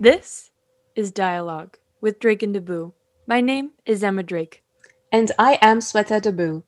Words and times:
This 0.00 0.52
is 0.94 1.10
Dialogue 1.10 1.76
with 2.00 2.20
Drake 2.20 2.44
and 2.44 2.54
Deboo. 2.54 2.92
My 3.26 3.40
name 3.40 3.72
is 3.84 4.04
Emma 4.04 4.22
Drake. 4.22 4.62
And 5.10 5.32
I 5.40 5.58
am 5.60 5.80
Sweta 5.80 6.20
Deboo. 6.20 6.62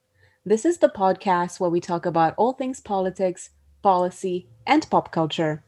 This 0.44 0.64
is 0.64 0.78
the 0.78 0.88
podcast 0.88 1.60
where 1.60 1.70
we 1.70 1.78
talk 1.78 2.04
about 2.04 2.34
all 2.36 2.54
things 2.54 2.80
politics, 2.80 3.50
policy, 3.82 4.48
and 4.66 4.90
pop 4.90 5.12
culture. 5.12 5.62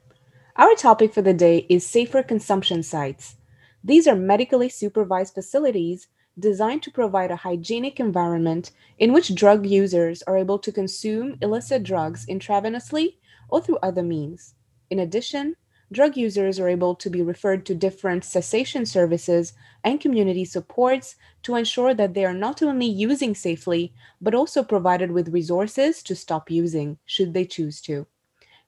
Our 0.56 0.74
topic 0.74 1.14
for 1.14 1.22
the 1.22 1.32
day 1.32 1.64
is 1.68 1.86
safer 1.86 2.24
consumption 2.24 2.82
sites. 2.82 3.36
These 3.84 4.08
are 4.08 4.16
medically 4.16 4.68
supervised 4.68 5.32
facilities 5.32 6.08
designed 6.36 6.82
to 6.82 6.90
provide 6.90 7.30
a 7.30 7.36
hygienic 7.36 8.00
environment 8.00 8.72
in 8.98 9.12
which 9.12 9.36
drug 9.36 9.66
users 9.66 10.24
are 10.24 10.36
able 10.36 10.58
to 10.58 10.72
consume 10.72 11.38
illicit 11.40 11.84
drugs 11.84 12.26
intravenously 12.26 13.18
or 13.48 13.60
through 13.60 13.78
other 13.84 14.02
means. 14.02 14.54
In 14.90 14.98
addition, 14.98 15.54
drug 15.92 16.16
users 16.16 16.58
are 16.58 16.68
able 16.68 16.94
to 16.94 17.10
be 17.10 17.22
referred 17.22 17.66
to 17.66 17.74
different 17.74 18.24
cessation 18.24 18.86
services 18.86 19.52
and 19.84 20.00
community 20.00 20.44
supports 20.44 21.16
to 21.42 21.54
ensure 21.54 21.92
that 21.92 22.14
they 22.14 22.24
are 22.24 22.34
not 22.34 22.62
only 22.62 22.86
using 22.86 23.34
safely, 23.34 23.92
but 24.20 24.34
also 24.34 24.62
provided 24.62 25.12
with 25.12 25.28
resources 25.28 26.02
to 26.02 26.16
stop 26.16 26.50
using, 26.50 26.98
should 27.04 27.34
they 27.34 27.44
choose 27.44 27.80
to. 27.82 28.06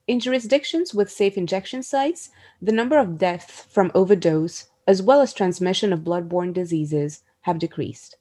In 0.06 0.20
jurisdictions 0.20 0.94
with 0.94 1.10
safe 1.10 1.38
injection 1.38 1.82
sites, 1.82 2.28
the 2.60 2.72
number 2.72 2.98
of 2.98 3.16
deaths 3.16 3.66
from 3.70 3.90
overdose, 3.94 4.68
as 4.86 5.00
well 5.00 5.22
as 5.22 5.32
transmission 5.32 5.92
of 5.92 6.00
bloodborne 6.00 6.52
diseases, 6.52 7.22
have 7.40 7.58
decreased. 7.58 8.18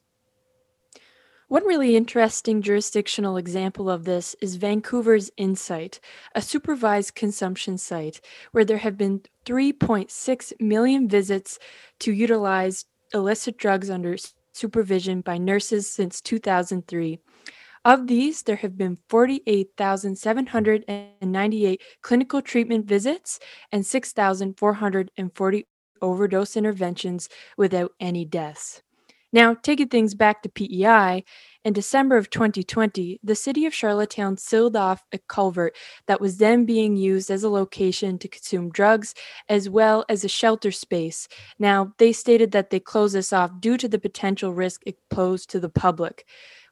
One 1.54 1.68
really 1.68 1.96
interesting 1.96 2.64
jurisdictional 2.64 3.38
example 3.38 3.88
of 3.88 4.06
this 4.06 4.36
is 4.42 4.56
Vancouver's 4.56 5.30
Insite, 5.38 6.00
a 6.34 6.42
supervised 6.42 7.14
consumption 7.14 7.78
site 7.78 8.20
where 8.54 8.66
there 8.66 8.80
have 8.80 8.98
been 8.98 9.22
3.6 9.46 10.54
million 10.60 11.08
visits 11.08 11.60
to 12.00 12.12
utilize 12.12 12.86
illicit 13.14 13.60
drugs 13.60 13.92
under 13.92 14.18
supervision 14.52 15.22
by 15.22 15.38
nurses 15.38 15.88
since 15.88 16.22
2003. 16.22 17.20
Of 17.86 18.08
these, 18.08 18.42
there 18.42 18.56
have 18.56 18.76
been 18.76 18.98
48,798 19.10 21.82
clinical 22.02 22.42
treatment 22.42 22.88
visits 22.88 23.40
and 23.72 23.86
6,440 23.86 25.68
overdose 26.02 26.58
interventions 26.58 27.30
without 27.58 27.92
any 28.00 28.26
deaths. 28.26 28.82
Now, 29.34 29.56
taking 29.56 29.90
things 29.90 30.16
back 30.16 30.44
to 30.44 30.50
PEI, 30.50 31.24
in 31.66 31.74
December 31.74 32.18
of 32.18 32.30
2020, 32.30 33.20
the 33.24 33.36
city 33.36 33.66
of 33.66 33.74
Charlottetown 33.74 34.38
sealed 34.38 34.76
off 34.76 35.04
a 35.12 35.18
culvert 35.18 35.76
that 36.08 36.22
was 36.22 36.38
then 36.38 36.66
being 36.66 36.96
used 36.96 37.32
as 37.32 37.44
a 37.44 37.50
location 37.50 38.20
to 38.20 38.28
consume 38.28 38.70
drugs 38.70 39.16
as 39.50 39.70
well 39.70 40.06
as 40.08 40.24
a 40.24 40.30
shelter 40.30 40.72
space. 40.72 41.28
Now, 41.58 41.94
they 41.98 42.14
stated 42.14 42.52
that 42.52 42.70
they 42.70 42.80
closed 42.80 43.16
this 43.16 43.34
off 43.34 43.52
due 43.60 43.78
to 43.78 43.88
the 43.90 44.00
potential 44.00 44.54
risk 44.54 44.82
it 44.86 44.98
posed 45.10 45.50
to 45.52 45.60
the 45.60 45.70
public. 45.70 46.26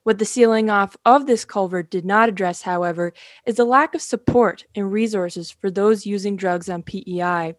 What 0.04 0.18
the 0.18 0.26
sealing 0.26 0.72
off 0.72 0.98
of 1.06 1.28
this 1.28 1.46
culvert 1.46 1.92
did 1.92 2.06
not 2.06 2.28
address, 2.28 2.64
however, 2.64 3.14
is 3.46 3.58
the 3.58 3.66
lack 3.66 3.94
of 3.94 4.02
support 4.02 4.66
and 4.74 4.92
resources 4.92 5.52
for 5.52 5.70
those 5.70 6.08
using 6.08 6.36
drugs 6.36 6.70
on 6.70 6.82
PEI. 6.82 7.54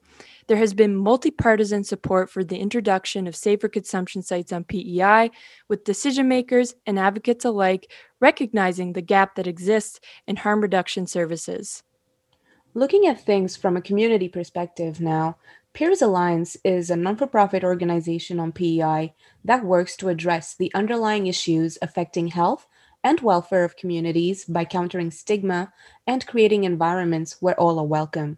There 0.48 0.56
has 0.56 0.74
been 0.74 0.96
multi-partisan 0.96 1.84
support 1.84 2.30
for 2.30 2.42
the 2.42 2.58
introduction 2.58 3.28
of 3.28 3.36
safer 3.36 3.68
consumption 3.68 4.22
sites 4.22 4.52
on 4.52 4.64
PEI, 4.64 5.30
with 5.68 5.84
decision 5.84 6.26
makers 6.26 6.74
and 6.84 6.98
advocates 6.98 7.44
alike 7.44 7.92
recognizing 8.18 8.92
the 8.92 9.02
gap 9.02 9.36
that 9.36 9.46
exists 9.46 10.00
in 10.26 10.34
harm 10.34 10.62
reduction 10.62 11.06
services. 11.06 11.84
Looking 12.74 13.06
at 13.06 13.24
things 13.24 13.56
from 13.56 13.76
a 13.76 13.82
community 13.82 14.28
perspective 14.28 15.00
now, 15.00 15.36
Peers 15.74 16.02
Alliance 16.02 16.54
is 16.64 16.90
a 16.90 16.96
non 16.96 17.16
for 17.16 17.26
profit 17.26 17.64
organization 17.64 18.38
on 18.38 18.52
PEI 18.52 19.14
that 19.42 19.64
works 19.64 19.96
to 19.96 20.10
address 20.10 20.54
the 20.54 20.70
underlying 20.74 21.26
issues 21.26 21.78
affecting 21.80 22.28
health 22.28 22.68
and 23.02 23.20
welfare 23.20 23.64
of 23.64 23.74
communities 23.74 24.44
by 24.44 24.66
countering 24.66 25.10
stigma 25.10 25.72
and 26.06 26.26
creating 26.26 26.64
environments 26.64 27.40
where 27.40 27.58
all 27.58 27.78
are 27.78 27.86
welcome. 27.86 28.36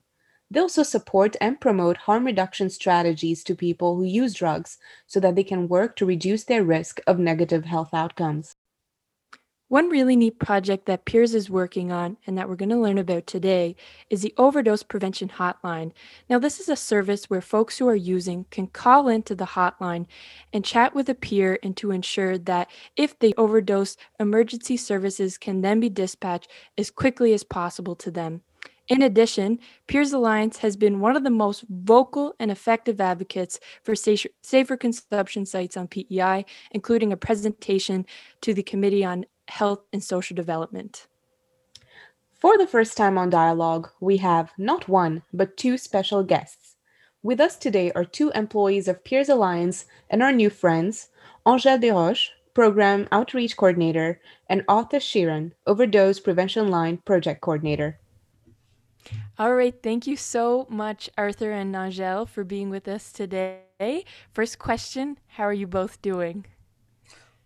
They 0.49 0.61
also 0.61 0.85
support 0.85 1.35
and 1.41 1.61
promote 1.61 1.97
harm 1.97 2.25
reduction 2.25 2.71
strategies 2.71 3.43
to 3.45 3.57
people 3.57 3.97
who 3.97 4.05
use 4.05 4.35
drugs 4.35 4.79
so 5.09 5.19
that 5.19 5.35
they 5.35 5.43
can 5.43 5.67
work 5.67 5.97
to 5.97 6.07
reduce 6.07 6.45
their 6.45 6.63
risk 6.63 7.01
of 7.05 7.19
negative 7.19 7.65
health 7.65 7.93
outcomes. 7.93 8.55
One 9.69 9.89
really 9.89 10.15
neat 10.15 10.39
project 10.39 10.85
that 10.87 11.07
Peers 11.07 11.35
is 11.35 11.49
working 11.49 11.91
on 11.91 12.19
and 12.27 12.37
that 12.37 12.51
we're 12.51 12.55
going 12.55 12.69
to 12.69 12.77
learn 12.77 12.99
about 12.99 13.27
today 13.27 13.77
is 14.11 14.21
the 14.21 14.35
Overdose 14.37 14.83
Prevention 14.83 15.31
Hotline. 15.31 15.93
Now, 16.29 16.39
this 16.39 16.61
is 16.61 16.69
a 16.69 16.77
service 16.77 17.31
where 17.31 17.41
folks 17.41 17.79
who 17.79 17.89
are 17.89 17.97
using 17.97 18.45
can 18.51 18.67
call 18.67 19.09
into 19.09 19.35
the 19.35 19.47
hotline 19.47 20.05
and 20.53 20.67
chat 20.67 20.95
with 20.95 21.09
a 21.09 21.15
peer 21.15 21.59
and 21.63 21.75
to 21.79 21.93
ensure 21.93 22.37
that 22.37 22.71
if 22.97 23.19
they 23.19 23.33
overdose, 23.39 23.97
emergency 24.21 24.77
services 24.77 25.39
can 25.39 25.63
then 25.63 25.81
be 25.81 25.89
dispatched 25.89 26.51
as 26.77 26.91
quickly 26.91 27.33
as 27.33 27.43
possible 27.43 27.97
to 27.97 28.11
them. 28.11 28.43
In 28.89 29.01
addition, 29.01 29.61
Peers 29.87 30.13
Alliance 30.13 30.59
has 30.59 30.77
been 30.77 31.01
one 31.01 31.17
of 31.17 31.25
the 31.25 31.31
most 31.31 31.65
vocal 31.71 32.35
and 32.39 32.51
effective 32.51 33.01
advocates 33.01 33.59
for 33.83 33.95
safer 33.95 34.77
consumption 34.77 35.47
sites 35.47 35.79
on 35.79 35.89
PEI, 35.89 36.45
including 36.73 37.11
a 37.11 37.17
presentation 37.17 38.05
to 38.43 38.53
the 38.53 38.63
Committee 38.63 39.03
on 39.03 39.25
Health 39.49 39.81
and 39.93 40.03
Social 40.03 40.35
Development. 40.35 41.07
For 42.33 42.59
the 42.59 42.67
first 42.67 42.97
time 42.97 43.17
on 43.17 43.31
Dialogue, 43.31 43.91
we 44.01 44.19
have 44.19 44.53
not 44.59 44.89
one, 44.89 45.23
but 45.33 45.57
two 45.57 45.79
special 45.79 46.23
guests. 46.23 46.77
With 47.23 47.41
us 47.41 47.57
today 47.57 47.91
are 47.93 48.05
two 48.05 48.31
employees 48.35 48.87
of 48.87 49.03
Peers 49.03 49.31
Alliance 49.31 49.87
and 50.11 50.23
our 50.23 50.33
new 50.33 50.51
friends, 50.51 51.09
Angèle 51.47 51.81
Desroches, 51.81 52.29
Program 52.53 53.09
Outreach 53.11 53.57
Coordinator, 53.57 54.21
and 54.49 54.63
Arthur 54.69 54.99
Sheeran, 54.99 55.53
Overdose 55.67 56.21
Prevention 56.21 56.69
Line 56.69 56.99
Project 56.99 57.41
Coordinator. 57.41 57.99
All 59.39 59.55
right. 59.55 59.75
Thank 59.83 60.07
you 60.07 60.17
so 60.17 60.67
much, 60.71 61.11
Arthur 61.19 61.51
and 61.51 61.75
Angèle, 61.75 62.29
for 62.29 62.45
being 62.45 62.71
with 62.71 62.87
us 62.87 63.11
today. 63.11 64.05
First 64.33 64.59
question 64.59 65.19
How 65.29 65.45
are 65.45 65.53
you 65.53 65.67
both 65.67 66.01
doing? 66.01 66.47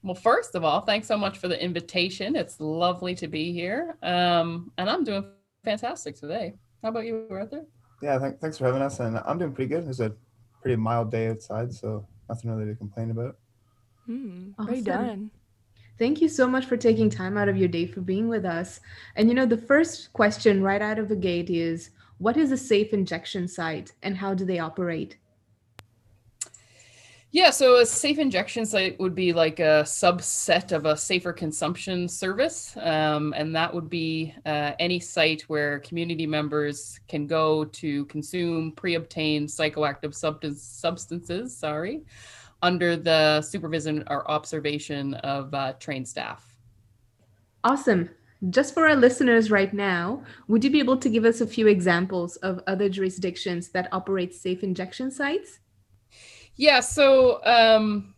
Well, 0.02 0.14
first 0.14 0.54
of 0.54 0.64
all, 0.64 0.82
thanks 0.82 1.08
so 1.08 1.18
much 1.18 1.38
for 1.38 1.48
the 1.48 1.62
invitation. 1.62 2.36
It's 2.36 2.60
lovely 2.60 3.14
to 3.16 3.26
be 3.26 3.52
here. 3.52 3.96
Um, 4.02 4.72
and 4.78 4.88
I'm 4.88 5.04
doing 5.04 5.24
fantastic 5.64 6.16
today. 6.16 6.54
How 6.82 6.90
about 6.90 7.04
you, 7.04 7.26
Arthur? 7.30 7.64
Yeah, 8.00 8.18
th- 8.18 8.36
thanks 8.40 8.58
for 8.58 8.66
having 8.66 8.82
us. 8.82 9.00
And 9.00 9.18
I'm 9.26 9.38
doing 9.38 9.52
pretty 9.52 9.74
good. 9.74 9.88
It's 9.88 10.00
a 10.00 10.14
pretty 10.62 10.76
mild 10.76 11.10
day 11.10 11.28
outside, 11.28 11.72
so 11.74 12.06
nothing 12.28 12.50
really 12.50 12.70
to 12.70 12.76
complain 12.76 13.10
about. 13.10 13.36
Mm, 14.08 14.54
awesome. 14.58 14.66
Very 14.66 14.82
done. 14.82 15.30
Thank 15.98 16.20
you 16.20 16.28
so 16.28 16.46
much 16.46 16.66
for 16.66 16.76
taking 16.76 17.10
time 17.10 17.36
out 17.36 17.48
of 17.48 17.56
your 17.56 17.68
day 17.68 17.84
for 17.86 18.00
being 18.00 18.28
with 18.28 18.44
us. 18.44 18.80
And 19.16 19.28
you 19.28 19.34
know, 19.34 19.46
the 19.46 19.56
first 19.56 20.12
question 20.12 20.62
right 20.62 20.80
out 20.80 21.00
of 21.00 21.08
the 21.08 21.16
gate 21.16 21.50
is 21.50 21.90
what 22.18 22.36
is 22.36 22.52
a 22.52 22.56
safe 22.56 22.92
injection 22.92 23.48
site 23.48 23.92
and 24.04 24.16
how 24.16 24.32
do 24.32 24.44
they 24.44 24.60
operate? 24.60 25.16
Yeah, 27.30 27.50
so 27.50 27.76
a 27.76 27.84
safe 27.84 28.18
injection 28.18 28.64
site 28.64 28.98
would 28.98 29.14
be 29.14 29.34
like 29.34 29.60
a 29.60 29.84
subset 29.84 30.72
of 30.72 30.86
a 30.86 30.96
safer 30.96 31.32
consumption 31.32 32.08
service. 32.08 32.74
Um, 32.80 33.34
and 33.36 33.54
that 33.54 33.72
would 33.72 33.90
be 33.90 34.34
uh, 34.46 34.72
any 34.78 34.98
site 34.98 35.42
where 35.42 35.80
community 35.80 36.26
members 36.26 36.98
can 37.06 37.26
go 37.26 37.66
to 37.66 38.06
consume 38.06 38.72
pre 38.72 38.94
obtained 38.94 39.48
psychoactive 39.48 40.14
substance, 40.14 40.62
substances. 40.62 41.54
Sorry 41.54 42.02
under 42.62 42.96
the 42.96 43.40
supervision 43.42 44.04
or 44.08 44.28
observation 44.30 45.14
of 45.14 45.52
uh, 45.54 45.74
trained 45.74 46.08
staff. 46.08 46.56
Awesome. 47.64 48.10
Just 48.50 48.72
for 48.72 48.88
our 48.88 48.96
listeners 48.96 49.50
right 49.50 49.72
now, 49.74 50.22
would 50.46 50.62
you 50.62 50.70
be 50.70 50.78
able 50.78 50.96
to 50.96 51.08
give 51.08 51.24
us 51.24 51.40
a 51.40 51.46
few 51.46 51.66
examples 51.66 52.36
of 52.36 52.60
other 52.66 52.88
jurisdictions 52.88 53.68
that 53.70 53.88
operate 53.92 54.34
safe 54.34 54.62
injection 54.62 55.10
sites? 55.10 55.58
Yeah, 56.58 56.80
so 56.80 57.42
um, 57.44 58.14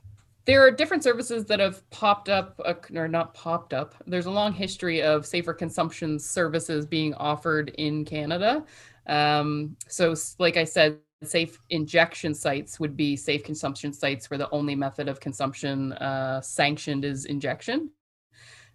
there 0.46 0.66
are 0.66 0.70
different 0.70 1.04
services 1.04 1.44
that 1.44 1.60
have 1.60 1.88
popped 1.90 2.30
up, 2.30 2.58
uh, 2.64 2.74
or 2.94 3.06
not 3.06 3.34
popped 3.34 3.74
up. 3.74 3.94
There's 4.06 4.24
a 4.24 4.30
long 4.30 4.54
history 4.54 5.02
of 5.02 5.26
safer 5.26 5.52
consumption 5.52 6.18
services 6.18 6.86
being 6.86 7.12
offered 7.14 7.68
in 7.76 8.04
Canada. 8.04 8.64
Um, 9.06 9.76
so, 9.88 10.14
like 10.38 10.56
I 10.56 10.64
said, 10.64 10.98
safe 11.22 11.60
injection 11.68 12.34
sites 12.34 12.80
would 12.80 12.96
be 12.96 13.14
safe 13.14 13.44
consumption 13.44 13.92
sites 13.92 14.30
where 14.30 14.38
the 14.38 14.50
only 14.52 14.74
method 14.74 15.06
of 15.06 15.20
consumption 15.20 15.92
uh, 15.94 16.40
sanctioned 16.40 17.04
is 17.04 17.26
injection. 17.26 17.90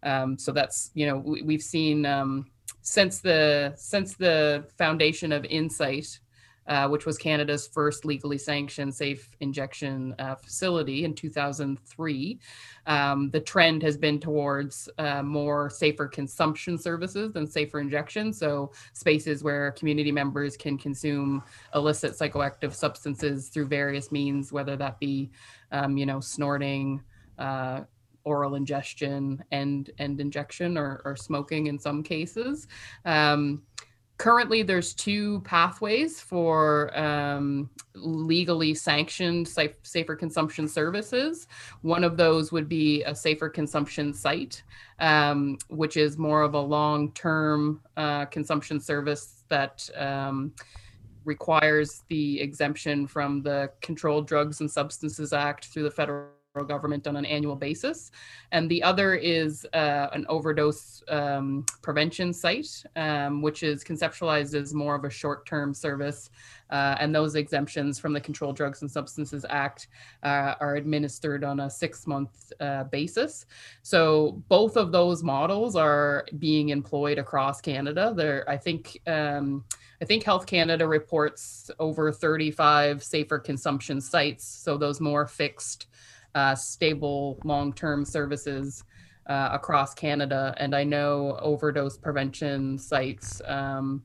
Um, 0.03 0.37
so 0.37 0.51
that's 0.51 0.91
you 0.93 1.07
know 1.07 1.17
we, 1.17 1.53
have 1.55 1.63
seen 1.63 2.05
um, 2.05 2.45
since 2.81 3.19
the 3.19 3.73
since 3.75 4.13
the 4.13 4.67
foundation 4.77 5.31
of 5.31 5.43
Insite 5.45 6.19
uh, 6.67 6.87
which 6.87 7.05
was 7.05 7.17
Canada's 7.17 7.67
first 7.67 8.05
legally 8.05 8.37
sanctioned 8.37 8.93
safe 8.93 9.29
injection 9.39 10.15
uh, 10.19 10.35
facility 10.35 11.05
in 11.05 11.13
2003. 11.13 12.39
Um, 12.87 13.29
the 13.31 13.39
trend 13.39 13.83
has 13.83 13.97
been 13.97 14.19
towards 14.19 14.89
uh, 14.97 15.21
more 15.21 15.69
safer 15.69 16.07
consumption 16.07 16.77
services 16.77 17.33
than 17.33 17.47
safer 17.47 17.79
injection. 17.79 18.33
So, 18.33 18.71
spaces 18.93 19.43
where 19.43 19.71
community 19.71 20.11
members 20.11 20.57
can 20.57 20.77
consume 20.77 21.43
illicit 21.73 22.13
psychoactive 22.13 22.73
substances 22.73 23.49
through 23.49 23.67
various 23.67 24.11
means, 24.11 24.51
whether 24.51 24.75
that 24.75 24.99
be, 24.99 25.31
um, 25.71 25.97
you 25.97 26.05
know, 26.05 26.19
snorting, 26.19 27.01
uh, 27.37 27.81
oral 28.25 28.55
ingestion 28.55 29.43
and 29.51 29.91
and 29.99 30.19
injection 30.19 30.77
or, 30.77 31.01
or 31.05 31.15
smoking 31.15 31.67
in 31.67 31.79
some 31.79 32.03
cases. 32.03 32.67
Um, 33.05 33.61
currently, 34.17 34.63
there's 34.63 34.93
two 34.93 35.41
pathways 35.41 36.19
for 36.19 36.97
um, 36.97 37.69
legally 37.93 38.73
sanctioned 38.73 39.47
safe, 39.47 39.75
safer 39.83 40.15
consumption 40.15 40.67
services. 40.67 41.47
One 41.81 42.03
of 42.03 42.17
those 42.17 42.51
would 42.51 42.69
be 42.69 43.03
a 43.03 43.15
safer 43.15 43.49
consumption 43.49 44.13
site, 44.13 44.63
um, 44.99 45.57
which 45.69 45.97
is 45.97 46.17
more 46.17 46.41
of 46.41 46.53
a 46.53 46.59
long-term 46.59 47.81
uh, 47.97 48.25
consumption 48.25 48.79
service 48.79 49.43
that 49.49 49.89
um, 49.95 50.53
requires 51.25 52.03
the 52.07 52.39
exemption 52.39 53.07
from 53.07 53.41
the 53.41 53.71
Controlled 53.81 54.27
Drugs 54.27 54.61
and 54.61 54.69
Substances 54.69 55.33
Act 55.33 55.65
through 55.65 55.83
the 55.83 55.91
federal 55.91 56.29
government 56.63 57.07
on 57.07 57.15
an 57.15 57.25
annual 57.25 57.55
basis. 57.55 58.11
And 58.51 58.69
the 58.69 58.81
other 58.83 59.15
is 59.15 59.65
uh, 59.73 60.07
an 60.13 60.25
overdose 60.29 61.03
um, 61.09 61.65
prevention 61.81 62.33
site, 62.33 62.83
um, 62.95 63.41
which 63.41 63.63
is 63.63 63.83
conceptualized 63.83 64.53
as 64.53 64.73
more 64.73 64.95
of 64.95 65.05
a 65.05 65.09
short 65.09 65.45
term 65.45 65.73
service. 65.73 66.29
Uh, 66.69 66.95
and 66.99 67.13
those 67.13 67.35
exemptions 67.35 67.99
from 67.99 68.11
the 68.13 68.19
Controlled 68.19 68.55
Drugs 68.55 68.81
and 68.81 68.89
Substances 68.89 69.45
Act 69.49 69.87
uh, 70.23 70.55
are 70.59 70.75
administered 70.75 71.43
on 71.43 71.59
a 71.59 71.69
six 71.69 72.07
month 72.07 72.51
uh, 72.59 72.85
basis. 72.85 73.45
So 73.83 74.43
both 74.47 74.75
of 74.75 74.91
those 74.91 75.23
models 75.23 75.75
are 75.75 76.25
being 76.39 76.69
employed 76.69 77.19
across 77.19 77.61
Canada. 77.61 78.13
There, 78.15 78.49
I 78.49 78.57
think. 78.57 78.99
Um, 79.07 79.65
I 80.01 80.05
think 80.05 80.23
Health 80.23 80.45
Canada 80.45 80.85
reports 80.85 81.71
over 81.79 82.11
35 82.11 83.01
safer 83.01 83.39
consumption 83.39 84.01
sites. 84.01 84.45
So 84.45 84.77
those 84.77 84.99
more 84.99 85.25
fixed 85.25 85.87
uh, 86.35 86.53
stable 86.53 87.39
long-term 87.43 88.05
services 88.05 88.83
uh, 89.27 89.49
across 89.51 89.93
Canada. 89.93 90.53
And 90.57 90.75
I 90.75 90.83
know 90.83 91.37
overdose 91.41 91.97
prevention 91.97 92.77
sites 92.77 93.41
um, 93.45 94.03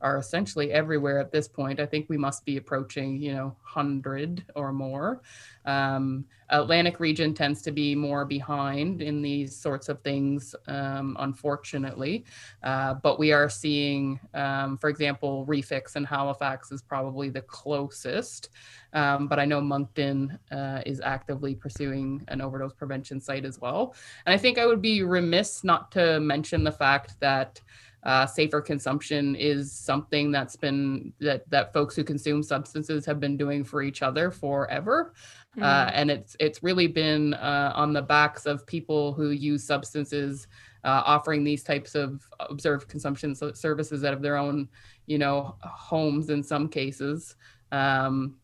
are 0.00 0.18
essentially 0.18 0.72
everywhere 0.72 1.18
at 1.18 1.32
this 1.32 1.48
point. 1.48 1.80
I 1.80 1.86
think 1.86 2.08
we 2.08 2.16
must 2.16 2.44
be 2.44 2.56
approaching, 2.56 3.20
you 3.20 3.32
know, 3.32 3.46
100 3.72 4.44
or 4.54 4.72
more. 4.72 5.22
Um, 5.64 6.24
Atlantic 6.50 6.98
region 6.98 7.34
tends 7.34 7.60
to 7.62 7.72
be 7.72 7.94
more 7.94 8.24
behind 8.24 9.02
in 9.02 9.20
these 9.20 9.54
sorts 9.54 9.88
of 9.88 10.00
things, 10.00 10.54
um, 10.66 11.16
unfortunately. 11.20 12.24
Uh, 12.62 12.94
but 12.94 13.18
we 13.18 13.32
are 13.32 13.50
seeing, 13.50 14.18
um, 14.34 14.78
for 14.78 14.88
example, 14.88 15.44
Refix 15.46 15.96
in 15.96 16.04
Halifax 16.04 16.72
is 16.72 16.80
probably 16.80 17.28
the 17.28 17.42
closest. 17.42 18.48
Um, 18.94 19.28
but 19.28 19.38
I 19.38 19.44
know 19.44 19.60
Moncton 19.60 20.38
uh, 20.50 20.80
is 20.86 21.00
actively 21.02 21.54
pursuing 21.54 22.24
an 22.28 22.40
overdose 22.40 22.72
prevention 22.72 23.20
site 23.20 23.44
as 23.44 23.60
well. 23.60 23.94
And 24.24 24.32
I 24.32 24.38
think 24.38 24.58
I 24.58 24.64
would 24.64 24.80
be 24.80 25.02
remiss 25.02 25.64
not 25.64 25.92
to 25.92 26.18
mention 26.20 26.64
the 26.64 26.72
fact 26.72 27.20
that 27.20 27.60
uh, 28.08 28.24
safer 28.24 28.62
consumption 28.62 29.36
is 29.36 29.70
something 29.70 30.32
that's 30.32 30.56
been 30.56 31.12
that 31.20 31.48
that 31.50 31.74
folks 31.74 31.94
who 31.94 32.02
consume 32.02 32.42
substances 32.42 33.04
have 33.04 33.20
been 33.20 33.36
doing 33.36 33.62
for 33.62 33.82
each 33.82 34.00
other 34.00 34.30
forever. 34.30 35.12
Mm. 35.58 35.62
Uh, 35.62 35.90
and 35.92 36.10
it's 36.10 36.34
it's 36.40 36.62
really 36.62 36.86
been 36.86 37.34
uh, 37.34 37.70
on 37.74 37.92
the 37.92 38.00
backs 38.00 38.46
of 38.46 38.66
people 38.66 39.12
who 39.12 39.32
use 39.32 39.62
substances, 39.62 40.46
uh, 40.84 41.02
offering 41.04 41.44
these 41.44 41.62
types 41.62 41.94
of 41.94 42.26
observed 42.40 42.88
consumption 42.88 43.34
services 43.54 44.04
out 44.04 44.14
of 44.14 44.22
their 44.22 44.38
own, 44.38 44.70
you 45.04 45.18
know, 45.18 45.56
homes 45.62 46.30
in 46.30 46.42
some 46.42 46.66
cases. 46.66 47.36
Um, 47.72 48.36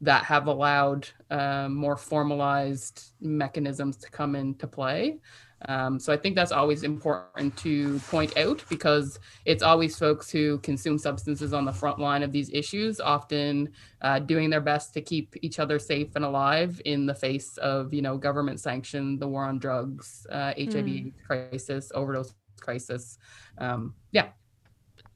that 0.00 0.24
have 0.24 0.48
allowed 0.48 1.08
uh, 1.30 1.68
more 1.70 1.96
formalized 1.96 3.12
mechanisms 3.20 3.96
to 3.96 4.10
come 4.10 4.34
into 4.34 4.66
play. 4.66 5.18
Um, 5.66 5.98
so 5.98 6.12
I 6.12 6.16
think 6.16 6.36
that's 6.36 6.52
always 6.52 6.82
important 6.82 7.56
to 7.58 7.98
point 8.10 8.36
out 8.36 8.62
because 8.68 9.18
it's 9.44 9.62
always 9.62 9.98
folks 9.98 10.30
who 10.30 10.58
consume 10.58 10.98
substances 10.98 11.52
on 11.52 11.64
the 11.64 11.72
front 11.72 11.98
line 11.98 12.22
of 12.22 12.32
these 12.32 12.50
issues, 12.52 13.00
often 13.00 13.70
uh, 14.02 14.18
doing 14.18 14.50
their 14.50 14.60
best 14.60 14.92
to 14.94 15.00
keep 15.00 15.34
each 15.42 15.58
other 15.58 15.78
safe 15.78 16.16
and 16.16 16.24
alive 16.24 16.80
in 16.84 17.06
the 17.06 17.14
face 17.14 17.56
of, 17.58 17.94
you 17.94 18.02
know, 18.02 18.16
government 18.16 18.60
sanction, 18.60 19.18
the 19.18 19.26
war 19.26 19.44
on 19.44 19.58
drugs, 19.58 20.26
uh, 20.30 20.52
HIV 20.56 20.86
mm. 20.86 21.12
crisis, 21.26 21.90
overdose 21.94 22.34
crisis. 22.60 23.18
Um, 23.58 23.94
yeah. 24.12 24.28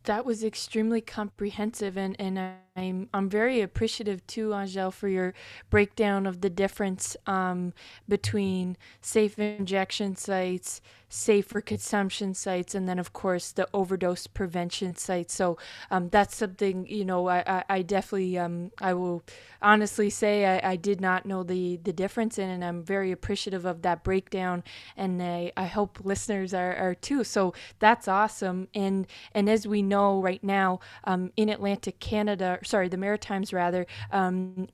That 0.05 0.25
was 0.25 0.43
extremely 0.43 1.02
comprehensive, 1.02 1.99
and, 1.99 2.17
and 2.19 2.38
I'm 2.79 3.09
I'm 3.13 3.29
very 3.29 3.61
appreciative 3.61 4.27
too, 4.27 4.55
Angel, 4.55 4.91
for 4.91 5.09
your 5.09 5.35
breakdown 5.71 6.27
of 6.27 6.41
the 6.41 6.51
difference 6.51 7.17
um, 7.27 7.73
between 8.09 8.77
safe 9.01 9.39
injection 9.39 10.17
sites, 10.17 10.81
safer 11.09 11.61
consumption 11.61 12.35
sites 12.35 12.75
and 12.75 12.89
then 12.89 12.99
of 12.99 13.13
course 13.13 13.53
the 13.53 13.67
overdose 13.73 14.27
prevention 14.27 14.95
sites. 14.95 15.35
So 15.35 15.57
um, 15.91 16.09
that's 16.11 16.37
something 16.37 16.87
you 16.87 17.05
know 17.05 17.29
i, 17.29 17.43
I, 17.47 17.65
I 17.69 17.83
definitely 17.83 18.39
um, 18.39 18.71
i 18.81 18.93
will 18.93 19.23
honestly 19.63 20.11
say 20.11 20.45
I, 20.45 20.73
I 20.73 20.77
did 20.77 21.01
not 21.01 21.25
know 21.27 21.43
the 21.43 21.79
the 21.79 21.93
difference 21.93 22.39
in 22.39 22.49
and 22.51 22.65
i'm 22.65 22.83
very 22.83 23.11
appreciative 23.11 23.65
of 23.65 23.83
that 23.83 24.05
breakdown 24.05 24.63
and 24.97 25.23
i, 25.23 25.53
I 25.57 25.67
hope 25.67 26.01
listeners 26.05 26.53
are, 26.55 26.77
are 26.77 26.95
too. 26.95 27.25
So 27.25 27.55
that's 27.79 28.09
awesome. 28.09 28.69
And 28.75 29.07
and 29.33 29.49
as 29.49 29.67
we 29.67 29.83
know 29.83 30.21
right 30.21 30.43
now 30.45 30.81
um, 31.05 31.33
in 31.37 31.49
atlantic 31.49 32.01
canada 32.01 32.59
sorry 32.69 32.88
the 32.88 32.97
maritimes 32.97 33.53
rather 33.53 33.87
um, 34.12 34.69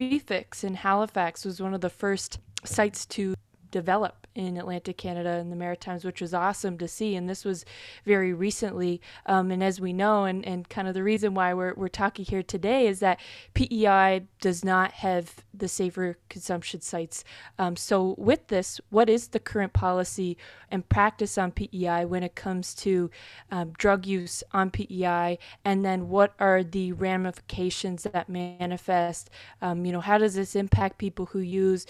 refix 0.00 0.64
in 0.64 0.74
halifax 0.74 1.44
was 1.44 1.60
one 1.60 1.74
of 1.74 1.80
the 1.80 1.90
first 1.90 2.38
sites 2.64 3.06
to 3.06 3.34
develop 3.72 4.22
in 4.34 4.56
Atlantic 4.56 4.96
Canada 4.96 5.30
and 5.30 5.52
the 5.52 5.56
Maritimes, 5.56 6.04
which 6.04 6.20
was 6.20 6.32
awesome 6.32 6.78
to 6.78 6.88
see. 6.88 7.16
And 7.16 7.28
this 7.28 7.44
was 7.44 7.64
very 8.06 8.32
recently. 8.32 9.00
Um, 9.26 9.50
and 9.50 9.62
as 9.62 9.80
we 9.80 9.92
know, 9.92 10.24
and, 10.24 10.46
and 10.46 10.68
kind 10.68 10.88
of 10.88 10.94
the 10.94 11.02
reason 11.02 11.34
why 11.34 11.52
we're, 11.52 11.74
we're 11.74 11.88
talking 11.88 12.24
here 12.24 12.42
today 12.42 12.86
is 12.86 13.00
that 13.00 13.20
PEI 13.54 14.22
does 14.40 14.64
not 14.64 14.92
have 14.92 15.44
the 15.52 15.68
safer 15.68 16.16
consumption 16.30 16.80
sites. 16.80 17.24
Um, 17.58 17.76
so, 17.76 18.14
with 18.16 18.48
this, 18.48 18.80
what 18.90 19.10
is 19.10 19.28
the 19.28 19.38
current 19.38 19.72
policy 19.72 20.38
and 20.70 20.88
practice 20.88 21.36
on 21.36 21.52
PEI 21.52 22.04
when 22.06 22.22
it 22.22 22.34
comes 22.34 22.74
to 22.76 23.10
um, 23.50 23.72
drug 23.76 24.06
use 24.06 24.42
on 24.52 24.70
PEI? 24.70 25.38
And 25.64 25.84
then, 25.84 26.08
what 26.08 26.34
are 26.38 26.62
the 26.62 26.92
ramifications 26.92 28.04
that 28.04 28.28
manifest? 28.28 29.30
Um, 29.60 29.84
you 29.84 29.92
know, 29.92 30.00
how 30.00 30.18
does 30.18 30.34
this 30.34 30.56
impact 30.56 30.98
people 30.98 31.26
who 31.26 31.40
use 31.40 31.86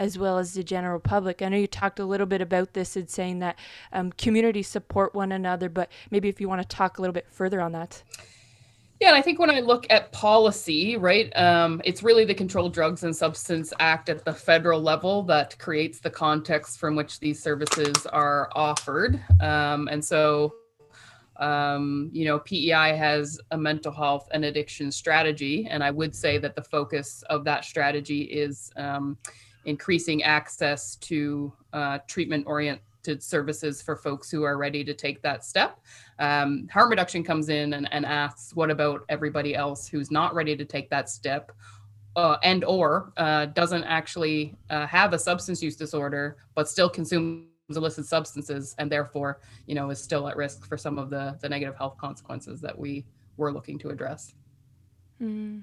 as 0.00 0.18
well 0.18 0.38
as 0.38 0.54
the 0.54 0.64
general 0.64 0.98
public. 0.98 1.42
I 1.42 1.50
know 1.50 1.58
you 1.58 1.66
talked 1.66 1.98
a 1.98 2.06
little 2.06 2.26
bit 2.26 2.40
about 2.40 2.72
this 2.72 2.96
in 2.96 3.06
saying 3.06 3.40
that 3.40 3.58
um, 3.92 4.12
communities 4.12 4.66
support 4.66 5.14
one 5.14 5.30
another, 5.30 5.68
but 5.68 5.92
maybe 6.10 6.30
if 6.30 6.40
you 6.40 6.48
want 6.48 6.62
to 6.62 6.66
talk 6.66 6.96
a 6.96 7.02
little 7.02 7.12
bit 7.12 7.26
further 7.30 7.60
on 7.60 7.72
that. 7.72 8.02
Yeah, 8.98 9.08
and 9.08 9.16
I 9.16 9.20
think 9.20 9.38
when 9.38 9.50
I 9.50 9.60
look 9.60 9.86
at 9.90 10.10
policy, 10.10 10.96
right, 10.96 11.30
um, 11.36 11.82
it's 11.84 12.02
really 12.02 12.24
the 12.24 12.34
Controlled 12.34 12.72
Drugs 12.72 13.02
and 13.02 13.14
Substance 13.14 13.74
Act 13.78 14.08
at 14.08 14.24
the 14.24 14.32
federal 14.32 14.80
level 14.80 15.22
that 15.24 15.58
creates 15.58 16.00
the 16.00 16.10
context 16.10 16.78
from 16.78 16.96
which 16.96 17.20
these 17.20 17.42
services 17.42 18.06
are 18.06 18.48
offered. 18.54 19.22
Um, 19.40 19.86
and 19.88 20.02
so, 20.02 20.54
um, 21.36 22.08
you 22.10 22.24
know, 22.24 22.38
PEI 22.38 22.96
has 22.96 23.38
a 23.50 23.58
mental 23.58 23.92
health 23.92 24.28
and 24.32 24.46
addiction 24.46 24.90
strategy. 24.90 25.66
And 25.70 25.84
I 25.84 25.90
would 25.90 26.14
say 26.14 26.38
that 26.38 26.56
the 26.56 26.62
focus 26.62 27.22
of 27.28 27.44
that 27.44 27.66
strategy 27.66 28.22
is 28.22 28.70
um, 28.76 29.18
increasing 29.64 30.22
access 30.22 30.96
to 30.96 31.52
uh, 31.72 31.98
treatment 32.06 32.44
oriented 32.46 33.22
services 33.22 33.80
for 33.80 33.96
folks 33.96 34.30
who 34.30 34.42
are 34.42 34.56
ready 34.56 34.84
to 34.84 34.94
take 34.94 35.22
that 35.22 35.44
step. 35.44 35.80
Um, 36.18 36.68
harm 36.72 36.90
reduction 36.90 37.24
comes 37.24 37.48
in 37.48 37.74
and, 37.74 37.88
and, 37.92 38.04
asks, 38.04 38.54
what 38.54 38.70
about 38.70 39.04
everybody 39.08 39.54
else 39.54 39.88
who's 39.88 40.10
not 40.10 40.34
ready 40.34 40.56
to 40.56 40.64
take 40.64 40.90
that 40.90 41.08
step? 41.08 41.52
Uh, 42.16 42.36
and 42.42 42.64
or 42.64 43.12
uh, 43.16 43.46
doesn't 43.46 43.84
actually 43.84 44.56
uh, 44.68 44.86
have 44.86 45.12
a 45.12 45.18
substance 45.18 45.62
use 45.62 45.76
disorder 45.76 46.38
but 46.56 46.68
still 46.68 46.90
consumes 46.90 47.46
illicit 47.70 48.04
substances 48.04 48.74
and 48.78 48.90
therefore 48.90 49.40
you 49.68 49.76
know 49.76 49.90
is 49.90 50.02
still 50.02 50.28
at 50.28 50.36
risk 50.36 50.66
for 50.66 50.76
some 50.76 50.98
of 50.98 51.08
the 51.08 51.38
the 51.40 51.48
negative 51.48 51.76
health 51.76 51.96
consequences 51.98 52.60
that 52.60 52.76
we 52.76 53.04
were 53.36 53.52
looking 53.52 53.78
to 53.78 53.90
address 53.90 54.34
mm. 55.22 55.62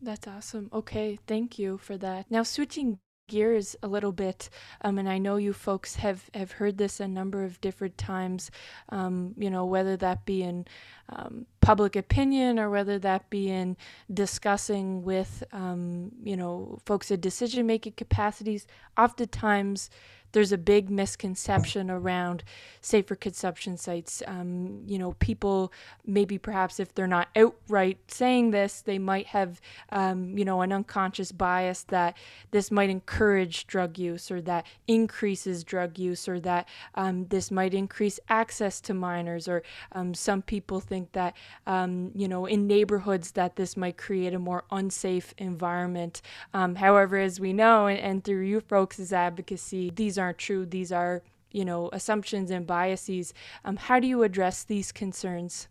That's 0.00 0.28
awesome. 0.28 0.70
Okay, 0.72 1.18
thank 1.26 1.58
you 1.58 1.78
for 1.78 1.96
that. 1.98 2.30
Now, 2.30 2.44
switching 2.44 2.98
gears 3.26 3.76
a 3.82 3.88
little 3.88 4.12
bit, 4.12 4.48
um, 4.80 4.96
and 4.96 5.08
I 5.08 5.18
know 5.18 5.36
you 5.36 5.52
folks 5.52 5.96
have, 5.96 6.30
have 6.34 6.52
heard 6.52 6.78
this 6.78 7.00
a 7.00 7.08
number 7.08 7.44
of 7.44 7.60
different 7.60 7.98
times, 7.98 8.50
um, 8.88 9.34
you 9.36 9.50
know, 9.50 9.66
whether 9.66 9.96
that 9.98 10.24
be 10.24 10.42
in 10.42 10.66
um, 11.10 11.46
public 11.60 11.96
opinion 11.96 12.58
or 12.58 12.70
whether 12.70 12.98
that 13.00 13.28
be 13.28 13.50
in 13.50 13.76
discussing 14.12 15.02
with, 15.02 15.44
um, 15.52 16.12
you 16.22 16.36
know, 16.36 16.78
folks 16.86 17.10
in 17.10 17.20
decision 17.20 17.66
making 17.66 17.92
capacities, 17.94 18.66
oftentimes 18.96 19.90
there's 20.32 20.52
a 20.52 20.58
big 20.58 20.90
misconception 20.90 21.90
around 21.90 22.44
safer 22.80 23.14
consumption 23.14 23.76
sites. 23.76 24.22
Um, 24.26 24.82
you 24.86 24.98
know, 24.98 25.12
people 25.18 25.72
maybe 26.06 26.38
perhaps 26.38 26.80
if 26.80 26.94
they're 26.94 27.06
not 27.06 27.28
outright 27.36 27.98
saying 28.08 28.50
this, 28.50 28.80
they 28.80 28.98
might 28.98 29.26
have, 29.28 29.60
um, 29.90 30.36
you 30.36 30.44
know, 30.44 30.60
an 30.62 30.72
unconscious 30.72 31.32
bias 31.32 31.84
that 31.84 32.16
this 32.50 32.70
might 32.70 32.90
encourage 32.90 33.66
drug 33.66 33.98
use 33.98 34.30
or 34.30 34.40
that 34.42 34.66
increases 34.86 35.64
drug 35.64 35.98
use 35.98 36.28
or 36.28 36.40
that 36.40 36.68
um, 36.94 37.26
this 37.26 37.50
might 37.50 37.74
increase 37.74 38.20
access 38.28 38.80
to 38.80 38.94
minors 38.94 39.48
or 39.48 39.62
um, 39.92 40.14
some 40.14 40.42
people 40.42 40.80
think 40.80 41.12
that, 41.12 41.34
um, 41.66 42.10
you 42.14 42.28
know, 42.28 42.46
in 42.46 42.66
neighborhoods 42.66 43.32
that 43.32 43.56
this 43.56 43.76
might 43.76 43.96
create 43.96 44.34
a 44.34 44.38
more 44.38 44.64
unsafe 44.70 45.34
environment. 45.38 46.22
Um, 46.52 46.74
however, 46.76 47.18
as 47.18 47.40
we 47.40 47.52
know, 47.52 47.86
and, 47.86 47.98
and 47.98 48.24
through 48.24 48.42
you 48.44 48.60
folks' 48.60 49.12
advocacy, 49.12 49.90
these 49.90 50.17
aren't 50.18 50.38
true. 50.38 50.66
These 50.66 50.92
are, 50.92 51.22
you 51.50 51.64
know, 51.64 51.90
assumptions 51.92 52.50
and 52.50 52.66
biases. 52.66 53.34
Um, 53.64 53.76
how 53.76 54.00
do 54.00 54.06
you 54.06 54.22
address 54.22 54.64
these 54.64 54.92
concerns? 54.92 55.68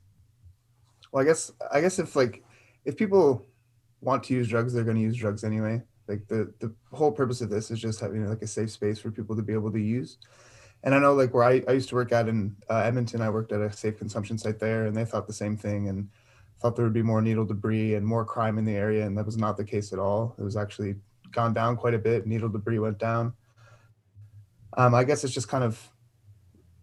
Well, 1.12 1.24
I 1.24 1.26
guess 1.26 1.52
I 1.72 1.82
guess 1.82 2.00
if 2.00 2.16
like 2.16 2.44
if 2.86 2.98
people 2.98 3.46
want 4.02 4.24
to 4.26 4.34
use 4.34 4.48
drugs, 4.48 4.74
they're 4.74 4.84
going 4.84 4.98
to 4.98 5.04
use 5.04 5.18
drugs 5.18 5.44
anyway. 5.44 5.82
Like 6.08 6.28
the 6.28 6.54
the 6.60 6.74
whole 6.92 7.12
purpose 7.12 7.42
of 7.42 7.50
this 7.50 7.72
is 7.72 7.80
just 7.80 8.00
having 8.00 8.28
like 8.28 8.42
a 8.42 8.48
safe 8.48 8.72
space 8.72 9.00
for 9.00 9.12
people 9.12 9.36
to 9.36 9.42
be 9.42 9.54
able 9.54 9.72
to 9.72 9.80
use. 9.80 10.18
And 10.84 10.94
I 10.94 11.00
know 11.00 11.14
like 11.14 11.34
where 11.34 11.44
I, 11.44 11.64
I 11.68 11.72
used 11.72 11.90
to 11.90 11.96
work 11.96 12.12
at 12.12 12.28
in 12.28 12.56
uh, 12.70 12.78
Edmonton, 12.78 13.22
I 13.22 13.30
worked 13.30 13.52
at 13.52 13.62
a 13.62 13.72
safe 13.72 13.98
consumption 13.98 14.38
site 14.38 14.60
there, 14.60 14.86
and 14.86 14.96
they 14.96 15.06
thought 15.06 15.28
the 15.28 15.34
same 15.34 15.58
thing 15.58 15.90
and 15.90 16.08
thought 16.60 16.76
there 16.76 16.86
would 16.86 16.94
be 16.94 17.02
more 17.02 17.22
needle 17.22 17.46
debris 17.46 17.96
and 17.96 18.06
more 18.06 18.26
crime 18.26 18.58
in 18.58 18.66
the 18.66 18.76
area, 18.76 19.06
and 19.06 19.18
that 19.18 19.26
was 19.26 19.38
not 19.38 19.58
the 19.58 19.64
case 19.64 19.92
at 19.92 20.00
all. 20.00 20.36
It 20.38 20.44
was 20.44 20.56
actually 20.56 20.96
gone 21.32 21.54
down 21.54 21.78
quite 21.78 21.94
a 21.94 22.00
bit. 22.00 22.26
Needle 22.26 22.50
debris 22.50 22.80
went 22.80 23.00
down. 23.00 23.34
Um, 24.78 24.94
I 24.94 25.04
guess 25.04 25.24
it's 25.24 25.34
just 25.34 25.50
kind 25.50 25.64
of 25.64 25.92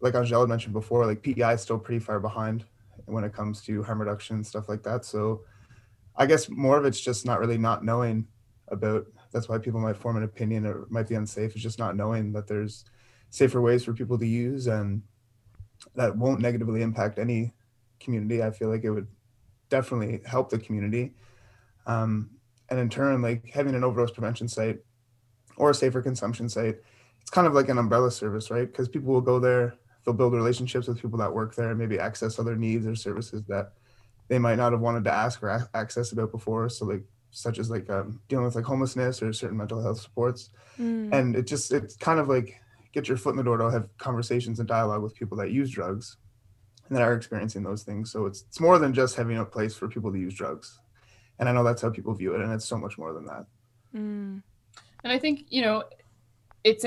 like 0.01 0.15
Angela 0.15 0.47
mentioned 0.47 0.75
before, 0.75 1.07
like 1.07 1.23
PEI 1.23 1.55
is 1.55 1.63
still 1.63 1.79
pretty 1.79 2.01
far 2.01 2.21
behind 2.21 2.65
when 3.07 3.25
it 3.25 3.33
comes 3.33 3.63
to 3.63 3.83
harm 3.83 4.01
reduction 4.01 4.37
and 4.37 4.47
stuff 4.47 4.69
like 4.69 4.83
that. 4.83 5.05
So 5.05 5.43
I 6.17 6.27
guess 6.27 6.51
more 6.51 6.77
of 6.77 6.85
it's 6.85 7.01
just 7.01 7.25
not 7.25 7.41
really 7.41 7.57
not 7.57 7.85
knowing 7.85 8.27
about 8.69 9.07
that's 9.33 9.49
why 9.49 9.59
people 9.59 9.81
might 9.81 9.97
form 9.97 10.17
an 10.17 10.25
opinion 10.25 10.67
or 10.67 10.87
might 10.91 11.09
be 11.09 11.15
unsafe. 11.15 11.53
It's 11.53 11.63
just 11.63 11.79
not 11.79 11.97
knowing 11.97 12.33
that 12.33 12.47
there's 12.47 12.85
safer 13.31 13.61
ways 13.61 13.85
for 13.85 13.93
people 13.93 14.19
to 14.19 14.27
use 14.27 14.67
and 14.67 15.03
that 15.95 16.17
won't 16.17 16.41
negatively 16.41 16.83
impact 16.83 17.19
any 17.19 17.55
community. 18.01 18.43
I 18.43 18.51
feel 18.51 18.69
like 18.69 18.85
it 18.85 18.91
would 18.91 19.09
definitely 19.71 20.21
help 20.27 20.51
the 20.51 20.59
community. 20.59 21.15
Um, 21.87 22.31
and 22.69 22.79
in 22.79 22.89
turn, 22.89 23.23
like 23.23 23.51
having 23.51 23.75
an 23.75 23.85
overdose 23.85 24.13
prevention 24.13 24.49
site 24.49 24.79
or 25.57 25.71
a 25.71 25.75
safer 25.75 26.03
consumption 26.03 26.49
site 26.49 26.77
it's 27.25 27.31
kind 27.31 27.47
of 27.47 27.55
like 27.55 27.71
an 27.71 27.79
umbrella 27.79 28.11
service, 28.11 28.51
right? 28.51 28.71
Because 28.71 28.87
people 28.87 29.11
will 29.11 29.23
go 29.23 29.39
there, 29.39 29.77
they'll 30.05 30.13
build 30.13 30.35
relationships 30.35 30.87
with 30.87 31.01
people 31.01 31.19
that 31.21 31.33
work 31.33 31.55
there, 31.55 31.71
and 31.71 31.79
maybe 31.79 31.99
access 31.99 32.39
other 32.39 32.55
needs 32.55 32.87
or 32.87 32.95
services 32.95 33.43
that 33.45 33.73
they 34.29 34.39
might 34.39 34.57
not 34.57 34.73
have 34.73 34.83
wanted 34.83 35.05
to 35.05 35.11
ask 35.11 35.43
or 35.43 35.49
a- 35.49 35.71
access 35.73 36.13
about 36.13 36.31
before. 36.31 36.69
So 36.69 36.85
like 36.85 37.03
such 37.31 37.59
as 37.59 37.71
like 37.71 37.89
um, 37.89 38.21
dealing 38.29 38.45
with 38.45 38.57
like 38.57 38.67
homelessness 38.67 39.23
or 39.23 39.33
certain 39.33 39.57
mental 39.57 39.83
health 39.83 40.01
supports, 40.01 40.51
mm. 40.79 41.11
and 41.15 41.35
it 41.35 41.47
just 41.47 41.73
it's 41.73 41.97
kind 41.97 42.21
of 42.21 42.29
like 42.29 42.61
get 42.93 43.09
your 43.09 43.17
foot 43.17 43.31
in 43.31 43.37
the 43.39 43.43
door 43.43 43.57
to 43.57 43.71
have 43.71 43.89
conversations 43.97 44.59
and 44.59 44.69
dialogue 44.69 45.03
with 45.03 45.15
people 45.15 45.39
that 45.39 45.51
use 45.51 45.71
drugs 45.71 46.19
and 46.89 46.97
that 46.97 47.03
are 47.03 47.15
experiencing 47.15 47.63
those 47.63 47.85
things. 47.85 48.13
So 48.13 48.27
it's 48.27 48.43
it's 48.43 48.61
more 48.61 48.79
than 48.79 48.93
just 48.93 49.17
having 49.17 49.39
a 49.39 49.47
place 49.47 49.75
for 49.75 49.89
people 49.89 50.13
to 50.13 50.19
use 50.19 50.35
drugs, 50.35 50.79
and 51.39 51.49
I 51.49 51.53
know 51.53 51.65
that's 51.65 51.81
how 51.81 51.89
people 51.89 52.13
view 52.13 52.35
it, 52.35 52.43
and 52.43 52.53
it's 52.53 52.67
so 52.67 52.77
much 52.77 52.99
more 52.99 53.15
than 53.15 53.25
that. 53.25 53.47
Mm. 53.97 54.43
And 55.05 55.13
I 55.13 55.19
think 55.19 55.47
you 55.49 55.63
know 55.63 55.85
it's 56.65 56.85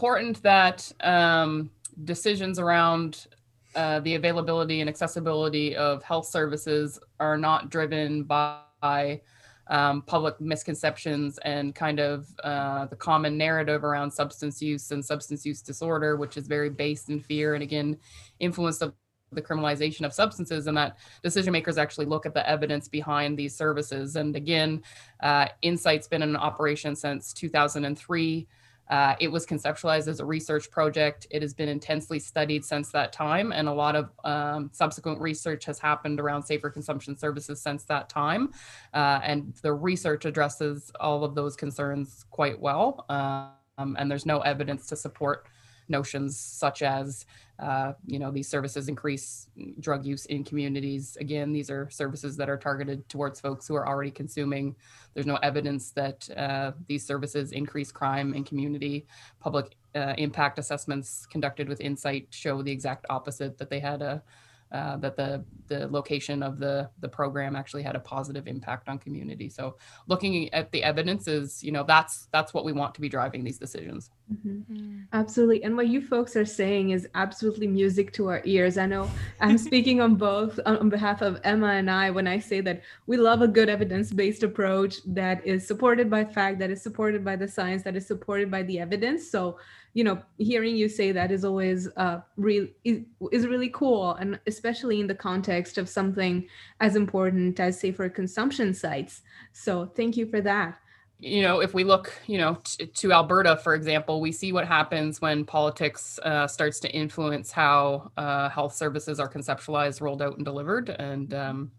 important 0.00 0.42
that 0.42 0.90
um, 1.02 1.68
decisions 2.04 2.58
around 2.58 3.26
uh, 3.74 4.00
the 4.00 4.14
availability 4.14 4.80
and 4.80 4.88
accessibility 4.88 5.76
of 5.76 6.02
health 6.02 6.24
services 6.24 6.98
are 7.20 7.36
not 7.36 7.68
driven 7.68 8.22
by 8.24 9.20
um, 9.66 10.00
public 10.00 10.40
misconceptions 10.40 11.36
and 11.44 11.74
kind 11.74 12.00
of 12.00 12.26
uh, 12.42 12.86
the 12.86 12.96
common 12.96 13.36
narrative 13.36 13.84
around 13.84 14.10
substance 14.10 14.62
use 14.62 14.90
and 14.90 15.04
substance 15.04 15.44
use 15.44 15.60
disorder, 15.60 16.16
which 16.16 16.38
is 16.38 16.46
very 16.46 16.70
based 16.70 17.10
in 17.10 17.20
fear 17.20 17.52
and 17.52 17.62
again 17.62 17.98
influenced 18.38 18.80
of 18.80 18.94
the 19.32 19.42
criminalization 19.42 20.06
of 20.06 20.14
substances 20.14 20.66
and 20.66 20.78
that 20.78 20.96
decision 21.22 21.52
makers 21.52 21.76
actually 21.76 22.06
look 22.06 22.24
at 22.24 22.32
the 22.32 22.48
evidence 22.48 22.88
behind 22.88 23.38
these 23.38 23.54
services. 23.54 24.16
And 24.16 24.34
again, 24.34 24.82
uh, 25.22 25.48
Insite's 25.60 26.08
been 26.08 26.22
in 26.22 26.36
operation 26.36 26.96
since 26.96 27.34
2003. 27.34 28.48
Uh, 28.90 29.14
it 29.20 29.28
was 29.28 29.46
conceptualized 29.46 30.08
as 30.08 30.20
a 30.20 30.24
research 30.24 30.70
project. 30.70 31.26
It 31.30 31.42
has 31.42 31.54
been 31.54 31.68
intensely 31.68 32.18
studied 32.18 32.64
since 32.64 32.90
that 32.90 33.12
time, 33.12 33.52
and 33.52 33.68
a 33.68 33.72
lot 33.72 33.94
of 33.94 34.10
um, 34.24 34.70
subsequent 34.72 35.20
research 35.20 35.64
has 35.64 35.78
happened 35.78 36.18
around 36.20 36.42
safer 36.42 36.68
consumption 36.68 37.16
services 37.16 37.62
since 37.62 37.84
that 37.84 38.08
time. 38.08 38.52
Uh, 38.92 39.20
and 39.22 39.54
the 39.62 39.72
research 39.72 40.24
addresses 40.24 40.90
all 40.98 41.24
of 41.24 41.34
those 41.36 41.54
concerns 41.56 42.26
quite 42.30 42.60
well. 42.60 43.06
Um, 43.08 43.96
and 43.96 44.10
there's 44.10 44.26
no 44.26 44.40
evidence 44.40 44.86
to 44.88 44.96
support 44.96 45.46
notions 45.90 46.38
such 46.38 46.82
as 46.82 47.26
uh, 47.58 47.92
you 48.06 48.18
know 48.18 48.30
these 48.30 48.48
services 48.48 48.88
increase 48.88 49.48
drug 49.80 50.06
use 50.06 50.24
in 50.26 50.44
communities. 50.44 51.18
Again 51.20 51.52
these 51.52 51.70
are 51.70 51.90
services 51.90 52.36
that 52.36 52.48
are 52.48 52.56
targeted 52.56 53.06
towards 53.08 53.40
folks 53.40 53.68
who 53.68 53.74
are 53.74 53.86
already 53.86 54.10
consuming. 54.10 54.74
There's 55.12 55.26
no 55.26 55.36
evidence 55.36 55.90
that 55.90 56.28
uh, 56.36 56.72
these 56.86 57.04
services 57.04 57.52
increase 57.52 57.92
crime 57.92 58.32
in 58.34 58.44
community. 58.44 59.06
Public 59.40 59.74
uh, 59.94 60.14
impact 60.16 60.58
assessments 60.58 61.26
conducted 61.26 61.68
with 61.68 61.80
Insite 61.80 62.28
show 62.30 62.62
the 62.62 62.70
exact 62.70 63.04
opposite 63.10 63.58
that 63.58 63.68
they 63.68 63.80
had 63.80 64.00
a 64.00 64.22
uh, 64.72 64.96
that 64.98 65.16
the 65.16 65.44
the 65.66 65.88
location 65.88 66.42
of 66.42 66.58
the 66.58 66.88
the 67.00 67.08
program 67.08 67.56
actually 67.56 67.82
had 67.82 67.96
a 67.96 68.00
positive 68.00 68.46
impact 68.46 68.88
on 68.88 68.98
community. 68.98 69.48
So 69.48 69.76
looking 70.06 70.52
at 70.52 70.70
the 70.72 70.82
evidence 70.82 71.26
is, 71.28 71.62
you 71.62 71.72
know, 71.72 71.84
that's 71.84 72.28
that's 72.32 72.52
what 72.54 72.64
we 72.64 72.72
want 72.72 72.94
to 72.94 73.00
be 73.00 73.08
driving 73.08 73.42
these 73.42 73.58
decisions. 73.58 74.10
Mm-hmm. 74.32 74.74
Mm. 74.74 75.06
Absolutely, 75.12 75.64
and 75.64 75.76
what 75.76 75.88
you 75.88 76.00
folks 76.00 76.36
are 76.36 76.44
saying 76.44 76.90
is 76.90 77.08
absolutely 77.14 77.66
music 77.66 78.12
to 78.14 78.28
our 78.28 78.42
ears. 78.44 78.78
I 78.78 78.86
know 78.86 79.10
I'm 79.40 79.58
speaking 79.68 80.00
on 80.00 80.14
both 80.14 80.58
on 80.66 80.88
behalf 80.88 81.20
of 81.22 81.40
Emma 81.42 81.68
and 81.68 81.90
I 81.90 82.10
when 82.10 82.26
I 82.26 82.38
say 82.38 82.60
that 82.60 82.82
we 83.06 83.16
love 83.16 83.42
a 83.42 83.48
good 83.48 83.68
evidence-based 83.68 84.42
approach 84.42 84.96
that 85.06 85.44
is 85.46 85.66
supported 85.66 86.10
by 86.10 86.24
fact, 86.24 86.58
that 86.60 86.70
is 86.70 86.82
supported 86.82 87.24
by 87.24 87.36
the 87.36 87.48
science, 87.48 87.82
that 87.82 87.96
is 87.96 88.06
supported 88.06 88.50
by 88.50 88.62
the 88.62 88.78
evidence. 88.78 89.30
So 89.30 89.58
you 89.92 90.04
know 90.04 90.22
hearing 90.38 90.76
you 90.76 90.88
say 90.88 91.12
that 91.12 91.30
is 91.32 91.44
always 91.44 91.88
uh 91.96 92.20
real 92.36 92.66
is, 92.84 93.00
is 93.32 93.46
really 93.46 93.70
cool. 93.70 94.14
And 94.14 94.38
especially 94.46 95.00
in 95.00 95.06
the 95.06 95.14
context 95.14 95.78
of 95.78 95.88
something 95.88 96.46
as 96.80 96.96
important 96.96 97.58
as 97.60 97.80
safer 97.80 98.08
consumption 98.08 98.72
sites. 98.74 99.22
So 99.52 99.86
thank 99.96 100.16
you 100.16 100.26
for 100.26 100.40
that. 100.42 100.78
You 101.18 101.42
know 101.42 101.60
if 101.60 101.74
we 101.74 101.84
look 101.84 102.12
you 102.26 102.38
know 102.38 102.60
t- 102.64 102.86
to 102.86 103.12
alberta 103.12 103.56
for 103.56 103.74
example 103.74 104.20
we 104.20 104.32
see 104.32 104.52
what 104.52 104.66
happens 104.66 105.20
when 105.20 105.44
politics 105.44 106.18
uh, 106.22 106.46
starts 106.46 106.80
to 106.80 106.90
influence 106.90 107.50
how 107.50 108.10
uh, 108.16 108.48
health 108.48 108.74
services 108.74 109.20
are 109.20 109.28
conceptualized 109.28 110.00
rolled 110.00 110.22
out 110.22 110.36
and 110.36 110.44
delivered. 110.44 110.88
And 110.88 111.34
um, 111.34 111.72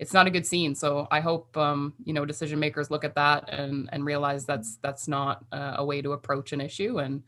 it's 0.00 0.12
not 0.12 0.26
a 0.26 0.30
good 0.30 0.46
scene 0.46 0.74
so 0.74 1.06
i 1.12 1.20
hope 1.20 1.56
um, 1.56 1.94
you 2.04 2.12
know 2.12 2.24
decision 2.24 2.58
makers 2.58 2.90
look 2.90 3.04
at 3.04 3.14
that 3.14 3.48
and 3.48 3.88
and 3.92 4.04
realize 4.04 4.44
that's 4.44 4.76
that's 4.82 5.06
not 5.06 5.44
uh, 5.52 5.74
a 5.76 5.84
way 5.84 6.02
to 6.02 6.12
approach 6.12 6.52
an 6.52 6.60
issue 6.60 6.98
and 6.98 7.22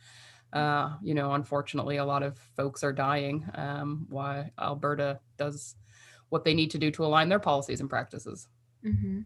uh, 0.53 0.97
you 1.03 1.15
know, 1.15 1.33
unfortunately, 1.33 1.97
a 1.97 2.05
lot 2.05 2.23
of 2.23 2.37
folks 2.57 2.85
are 2.85 2.93
dying. 2.93 3.45
Um, 3.55 4.07
why 4.11 4.51
Alberta 4.61 5.21
does 5.39 5.77
what 6.29 6.45
they 6.45 6.55
need 6.55 6.71
to 6.73 6.79
do 6.79 6.91
to 6.91 7.05
align 7.05 7.29
their 7.29 7.39
policies 7.39 7.81
and 7.81 7.89
practices. 7.89 8.49
Mm-hmm. 8.85 9.21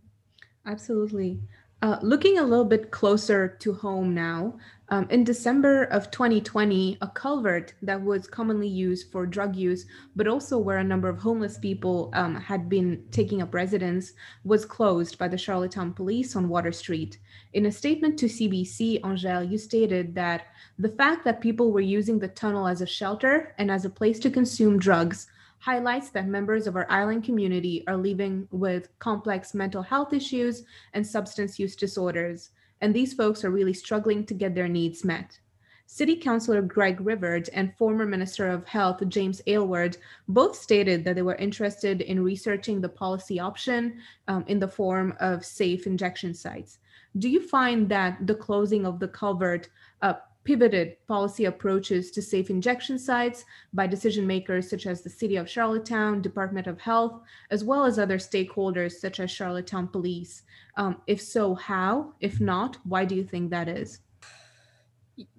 Absolutely. 0.67 1.41
Uh, 1.87 2.00
looking 2.02 2.37
a 2.37 2.43
little 2.43 2.64
bit 2.64 2.90
closer 2.90 3.47
to 3.47 3.73
home 3.73 4.12
now, 4.12 4.52
um, 4.88 5.07
in 5.09 5.23
December 5.23 5.85
of 5.85 6.11
2020, 6.11 6.99
a 7.00 7.07
culvert 7.07 7.75
that 7.81 8.02
was 8.02 8.26
commonly 8.26 8.66
used 8.66 9.12
for 9.12 9.25
drug 9.25 9.55
use, 9.55 9.87
but 10.16 10.26
also 10.26 10.59
where 10.59 10.78
a 10.78 10.85
number 10.85 11.09
of 11.09 11.16
homeless 11.16 11.59
people 11.59 12.11
um, 12.12 12.35
had 12.35 12.69
been 12.69 13.05
taking 13.12 13.40
up 13.40 13.55
residence, 13.55 14.14
was 14.43 14.64
closed 14.64 15.16
by 15.16 15.28
the 15.28 15.38
Charlottetown 15.38 15.93
police 15.93 16.35
on 16.35 16.49
Water 16.49 16.73
Street. 16.73 17.19
In 17.52 17.66
a 17.66 17.71
statement 17.71 18.19
to 18.19 18.26
CBC, 18.26 18.99
Angele, 19.05 19.45
you 19.45 19.57
stated 19.57 20.12
that 20.16 20.49
the 20.81 20.88
fact 20.88 21.25
that 21.25 21.40
people 21.40 21.71
were 21.71 21.78
using 21.78 22.19
the 22.19 22.26
tunnel 22.26 22.66
as 22.66 22.81
a 22.81 22.87
shelter 22.87 23.55
and 23.59 23.71
as 23.71 23.85
a 23.85 23.90
place 23.90 24.19
to 24.19 24.31
consume 24.31 24.81
drugs 24.81 25.28
highlights 25.67 26.11
that 26.11 26.29
members 26.29 26.69
of 26.69 26.77
our 26.77 26.89
island 26.89 27.25
community 27.25 27.83
are 27.89 27.97
living 27.97 28.47
with 28.53 28.97
complex 29.01 29.53
mental 29.53 29.83
health 29.83 30.13
issues 30.13 30.63
and 30.95 31.05
substance 31.05 31.59
use 31.59 31.75
disorders, 31.75 32.51
and 32.81 32.95
these 32.95 33.15
folks 33.15 33.45
are 33.45 33.51
really 33.51 33.73
struggling 33.73 34.25
to 34.25 34.33
get 34.33 34.55
their 34.55 34.69
needs 34.69 35.05
met. 35.05 35.41
City 35.87 36.15
Councilor 36.15 36.63
Greg 36.63 36.99
Rivard 37.01 37.49
and 37.53 37.77
former 37.77 38.07
Minister 38.07 38.47
of 38.49 38.65
Health 38.65 39.03
James 39.09 39.43
Aylward 39.49 39.97
both 40.29 40.55
stated 40.57 41.05
that 41.05 41.17
they 41.17 41.23
were 41.23 41.35
interested 41.35 42.01
in 42.01 42.23
researching 42.23 42.81
the 42.81 42.89
policy 42.89 43.41
option 43.41 43.99
um, 44.29 44.45
in 44.47 44.61
the 44.61 44.69
form 44.69 45.15
of 45.19 45.45
safe 45.45 45.89
injection 45.89 46.33
sites. 46.33 46.79
Do 47.19 47.29
you 47.29 47.41
find 47.41 47.89
that 47.89 48.25
the 48.25 48.37
closing 48.37 48.87
of 48.87 49.01
the 49.01 49.09
culvert 49.09 49.69
uh, 50.01 50.15
pivoted 50.47 50.97
policy 51.09 51.45
approaches 51.45 52.12
to 52.12 52.23
safe 52.23 52.49
injection 52.49 52.99
sites 52.99 53.45
by 53.75 53.87
decision 53.87 54.26
makers 54.26 54.71
such 54.71 54.87
as 54.87 55.03
the 55.03 55.11
City 55.11 55.37
of 55.37 55.50
Charlottetown, 55.50 56.23
Department 56.23 56.69
of 56.69 56.81
Health, 56.81 57.21
as 57.50 57.65
well 57.65 57.85
as 57.85 57.99
other 57.99 58.17
stakeholders 58.17 58.93
such 58.93 59.19
as 59.19 59.31
Charlottetown 59.31 59.88
Police? 59.88 60.45
Um, 60.76 61.03
if 61.09 61.21
so, 61.21 61.55
how? 61.55 62.15
If 62.21 62.41
not, 62.41 62.79
why 62.85 63.05
do 63.05 63.17
you 63.17 63.25
think 63.25 63.50
that 63.50 63.69
is? 63.69 63.99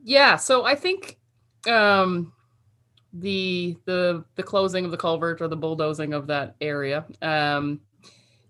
Yeah, 0.03 0.35
so 0.35 0.65
I 0.65 0.75
think 0.75 1.17
um, 1.67 2.33
the 3.13 3.77
the 3.85 4.25
the 4.35 4.43
closing 4.43 4.83
of 4.83 4.91
the 4.91 4.97
culvert 4.97 5.41
or 5.41 5.47
the 5.47 5.55
bulldozing 5.55 6.13
of 6.13 6.27
that 6.27 6.55
area 6.59 7.05
um, 7.21 7.79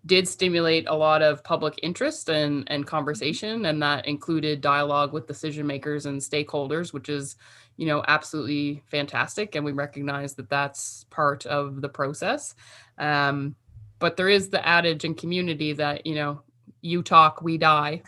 did 0.07 0.27
stimulate 0.27 0.87
a 0.87 0.95
lot 0.95 1.21
of 1.21 1.43
public 1.43 1.79
interest 1.83 2.29
and 2.29 2.63
and 2.71 2.87
conversation, 2.87 3.65
and 3.65 3.81
that 3.83 4.07
included 4.07 4.61
dialogue 4.61 5.13
with 5.13 5.27
decision 5.27 5.67
makers 5.67 6.05
and 6.05 6.19
stakeholders, 6.19 6.93
which 6.93 7.09
is 7.09 7.35
you 7.75 7.85
know 7.85 8.03
absolutely 8.07 8.81
fantastic, 8.87 9.55
and 9.55 9.63
we 9.63 9.71
recognize 9.73 10.33
that 10.35 10.49
that's 10.49 11.05
part 11.09 11.45
of 11.45 11.81
the 11.81 11.89
process. 11.89 12.55
Um, 12.97 13.55
but 13.99 14.15
there 14.15 14.29
is 14.29 14.49
the 14.49 14.65
adage 14.65 15.05
in 15.05 15.13
community 15.13 15.73
that 15.73 16.05
you 16.05 16.15
know 16.15 16.41
you 16.81 17.03
talk, 17.03 17.41
we 17.41 17.57
die, 17.57 18.01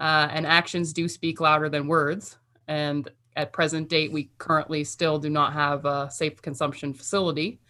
uh, 0.00 0.28
and 0.30 0.46
actions 0.46 0.92
do 0.92 1.08
speak 1.08 1.40
louder 1.40 1.68
than 1.68 1.86
words. 1.86 2.38
And 2.68 3.08
at 3.36 3.52
present 3.52 3.88
date, 3.88 4.12
we 4.12 4.30
currently 4.38 4.84
still 4.84 5.18
do 5.18 5.30
not 5.30 5.52
have 5.52 5.84
a 5.84 6.10
safe 6.10 6.40
consumption 6.40 6.94
facility. 6.94 7.60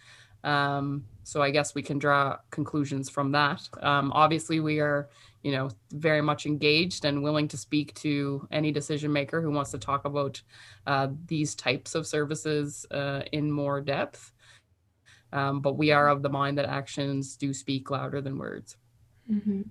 Um, 0.43 1.05
so 1.23 1.41
I 1.41 1.51
guess 1.51 1.75
we 1.75 1.81
can 1.81 1.99
draw 1.99 2.37
conclusions 2.51 3.09
from 3.09 3.31
that. 3.31 3.67
Um, 3.81 4.11
obviously, 4.13 4.59
we 4.59 4.79
are, 4.79 5.09
you 5.41 5.51
know, 5.51 5.69
very 5.91 6.21
much 6.21 6.45
engaged 6.45 7.05
and 7.05 7.23
willing 7.23 7.47
to 7.49 7.57
speak 7.57 7.93
to 7.95 8.47
any 8.51 8.71
decision 8.71 9.11
maker 9.11 9.41
who 9.41 9.51
wants 9.51 9.71
to 9.71 9.77
talk 9.77 10.05
about 10.05 10.41
uh, 10.87 11.07
these 11.27 11.55
types 11.55 11.95
of 11.95 12.07
services 12.07 12.85
uh, 12.91 13.21
in 13.31 13.51
more 13.51 13.81
depth. 13.81 14.31
Um, 15.31 15.61
but 15.61 15.77
we 15.77 15.91
are 15.91 16.09
of 16.09 16.21
the 16.21 16.29
mind 16.29 16.57
that 16.57 16.65
actions 16.65 17.35
do 17.35 17.53
speak 17.53 17.89
louder 17.89 18.21
than 18.21 18.37
words. 18.37 18.77
Mm-hmm. 19.31 19.61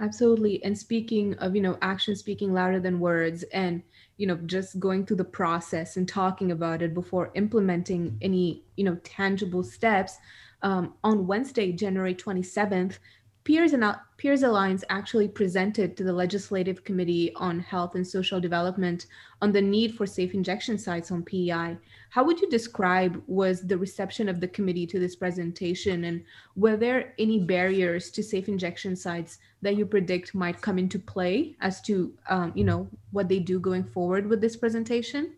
Absolutely. 0.00 0.62
And 0.64 0.76
speaking 0.76 1.34
of, 1.34 1.54
you 1.54 1.62
know, 1.62 1.78
action 1.80 2.16
speaking 2.16 2.52
louder 2.52 2.80
than 2.80 2.98
words 2.98 3.44
and, 3.52 3.82
you 4.16 4.26
know, 4.26 4.36
just 4.46 4.80
going 4.80 5.06
through 5.06 5.18
the 5.18 5.24
process 5.24 5.96
and 5.96 6.08
talking 6.08 6.50
about 6.50 6.82
it 6.82 6.94
before 6.94 7.30
implementing 7.34 8.18
any, 8.20 8.64
you 8.76 8.84
know, 8.84 8.96
tangible 9.04 9.62
steps. 9.62 10.18
Um, 10.64 10.94
on 11.04 11.26
Wednesday, 11.26 11.72
January 11.72 12.14
27th, 12.14 12.98
Peers, 13.44 13.74
and 13.74 13.84
Peers 14.16 14.42
Alliance 14.42 14.82
actually 14.88 15.28
presented 15.28 15.94
to 15.94 16.04
the 16.04 16.12
Legislative 16.14 16.82
Committee 16.82 17.30
on 17.36 17.60
Health 17.60 17.94
and 17.94 18.06
Social 18.06 18.40
Development 18.40 19.04
on 19.42 19.52
the 19.52 19.60
need 19.60 19.94
for 19.94 20.06
safe 20.06 20.32
injection 20.32 20.78
sites 20.78 21.10
on 21.10 21.22
PEI. 21.22 21.76
How 22.08 22.24
would 22.24 22.40
you 22.40 22.48
describe 22.48 23.22
was 23.26 23.60
the 23.60 23.76
reception 23.76 24.30
of 24.30 24.40
the 24.40 24.48
committee 24.48 24.86
to 24.86 24.98
this 24.98 25.14
presentation, 25.14 26.04
and 26.04 26.24
were 26.56 26.78
there 26.78 27.12
any 27.18 27.40
barriers 27.40 28.10
to 28.12 28.22
safe 28.22 28.48
injection 28.48 28.96
sites 28.96 29.40
that 29.60 29.76
you 29.76 29.84
predict 29.84 30.34
might 30.34 30.62
come 30.62 30.78
into 30.78 30.98
play 30.98 31.54
as 31.60 31.82
to, 31.82 32.14
um, 32.30 32.52
you 32.54 32.64
know, 32.64 32.88
what 33.10 33.28
they 33.28 33.40
do 33.40 33.60
going 33.60 33.84
forward 33.84 34.26
with 34.26 34.40
this 34.40 34.56
presentation? 34.56 35.34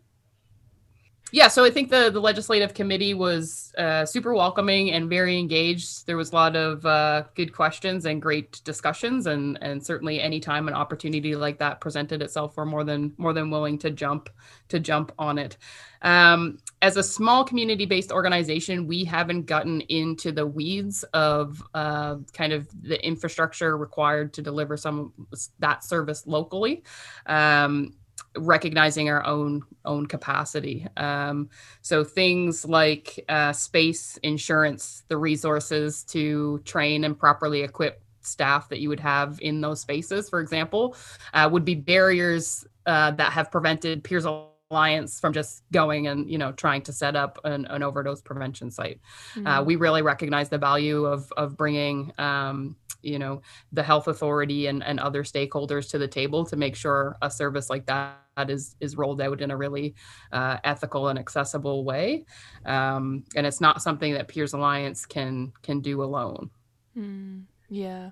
Yeah, 1.31 1.49
so 1.49 1.65
I 1.65 1.71
think 1.71 1.89
the 1.89 2.09
the 2.09 2.21
legislative 2.21 2.73
committee 2.73 3.13
was 3.13 3.73
uh, 3.77 4.05
super 4.05 4.33
welcoming 4.33 4.91
and 4.91 5.09
very 5.09 5.37
engaged. 5.37 6.05
There 6.07 6.15
was 6.15 6.31
a 6.31 6.35
lot 6.35 6.55
of 6.55 6.85
uh, 6.85 7.23
good 7.35 7.53
questions 7.53 8.05
and 8.05 8.21
great 8.21 8.61
discussions, 8.63 9.27
and 9.27 9.57
and 9.61 9.85
certainly 9.85 10.21
anytime 10.21 10.67
an 10.69 10.73
opportunity 10.73 11.35
like 11.35 11.59
that 11.59 11.81
presented 11.81 12.21
itself, 12.21 12.55
we're 12.55 12.65
more 12.65 12.85
than 12.85 13.13
more 13.17 13.33
than 13.33 13.49
willing 13.49 13.77
to 13.79 13.91
jump 13.91 14.29
to 14.69 14.79
jump 14.79 15.11
on 15.19 15.37
it. 15.37 15.57
Um, 16.01 16.59
as 16.81 16.95
a 16.95 17.03
small 17.03 17.43
community 17.43 17.85
based 17.85 18.11
organization, 18.11 18.87
we 18.87 19.03
haven't 19.03 19.47
gotten 19.47 19.81
into 19.81 20.31
the 20.31 20.45
weeds 20.45 21.03
of 21.13 21.61
uh, 21.73 22.17
kind 22.33 22.53
of 22.53 22.69
the 22.83 23.05
infrastructure 23.05 23.77
required 23.77 24.33
to 24.35 24.41
deliver 24.41 24.77
some 24.77 25.11
that 25.59 25.83
service 25.83 26.25
locally. 26.25 26.83
Um, 27.25 27.93
recognizing 28.37 29.09
our 29.09 29.25
own 29.25 29.63
own 29.85 30.05
capacity. 30.05 30.87
Um, 30.97 31.49
so 31.81 32.03
things 32.03 32.65
like 32.65 33.23
uh, 33.29 33.53
space, 33.53 34.17
insurance, 34.23 35.03
the 35.07 35.17
resources 35.17 36.03
to 36.05 36.59
train 36.59 37.03
and 37.03 37.17
properly 37.17 37.61
equip 37.61 38.01
staff 38.21 38.69
that 38.69 38.79
you 38.79 38.89
would 38.89 38.99
have 38.99 39.39
in 39.41 39.61
those 39.61 39.81
spaces, 39.81 40.29
for 40.29 40.39
example, 40.39 40.95
uh, 41.33 41.49
would 41.51 41.65
be 41.65 41.75
barriers 41.75 42.65
uh, 42.85 43.11
that 43.11 43.31
have 43.31 43.51
prevented 43.51 44.03
Peers 44.03 44.25
Alliance 44.69 45.19
from 45.19 45.33
just 45.33 45.63
going 45.71 46.07
and 46.07 46.29
you 46.29 46.37
know 46.37 46.51
trying 46.51 46.81
to 46.83 46.93
set 46.93 47.15
up 47.15 47.39
an, 47.43 47.65
an 47.67 47.83
overdose 47.83 48.21
prevention 48.21 48.69
site. 48.69 48.99
Mm-hmm. 49.35 49.65
we 49.65 49.75
really 49.77 50.01
recognize 50.01 50.49
the 50.49 50.57
value 50.57 51.05
of 51.05 51.31
of 51.37 51.55
bringing. 51.55 52.11
Um, 52.17 52.75
you 53.01 53.19
know 53.19 53.41
the 53.71 53.83
health 53.83 54.07
authority 54.07 54.67
and, 54.67 54.83
and 54.83 54.99
other 54.99 55.23
stakeholders 55.23 55.89
to 55.89 55.97
the 55.97 56.07
table 56.07 56.45
to 56.45 56.55
make 56.55 56.75
sure 56.75 57.15
a 57.21 57.29
service 57.29 57.69
like 57.69 57.85
that 57.85 58.17
is 58.49 58.75
is 58.79 58.97
rolled 58.97 59.21
out 59.21 59.41
in 59.41 59.51
a 59.51 59.57
really 59.57 59.95
uh, 60.31 60.57
ethical 60.63 61.07
and 61.07 61.19
accessible 61.19 61.83
way 61.83 62.25
um, 62.65 63.23
and 63.35 63.45
it's 63.45 63.61
not 63.61 63.81
something 63.81 64.13
that 64.13 64.27
peers 64.27 64.53
alliance 64.53 65.05
can 65.05 65.51
can 65.61 65.79
do 65.79 66.03
alone 66.03 66.49
mm, 66.97 67.43
yeah 67.69 68.11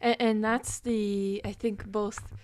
and, 0.00 0.16
and 0.20 0.44
that's 0.44 0.80
the 0.80 1.40
i 1.44 1.52
think 1.52 1.86
both 1.86 2.34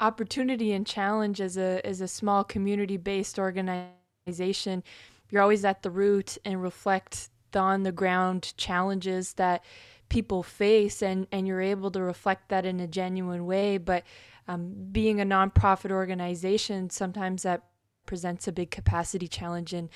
opportunity 0.00 0.72
and 0.72 0.86
challenge 0.86 1.40
as 1.40 1.56
a 1.56 1.84
as 1.84 2.00
a 2.00 2.08
small 2.08 2.44
community 2.44 2.96
based 2.96 3.38
organization 3.38 4.82
you're 5.30 5.42
always 5.42 5.64
at 5.64 5.82
the 5.82 5.90
root 5.90 6.38
and 6.44 6.62
reflect 6.62 7.28
the 7.52 7.58
on 7.58 7.82
the 7.82 7.92
ground 7.92 8.52
challenges 8.56 9.34
that 9.34 9.64
people 10.08 10.42
face 10.42 11.02
and 11.02 11.26
and 11.32 11.46
you're 11.46 11.60
able 11.60 11.90
to 11.90 12.02
reflect 12.02 12.48
that 12.50 12.66
in 12.66 12.78
a 12.80 12.86
genuine 12.86 13.46
way. 13.46 13.78
But 13.78 14.04
um, 14.46 14.74
being 14.92 15.20
a 15.20 15.24
nonprofit 15.24 15.90
organization 15.90 16.90
sometimes 16.90 17.42
that 17.42 17.64
presents 18.06 18.46
a 18.48 18.52
big 18.52 18.70
capacity 18.70 19.28
challenge 19.28 19.72
and 19.72 19.88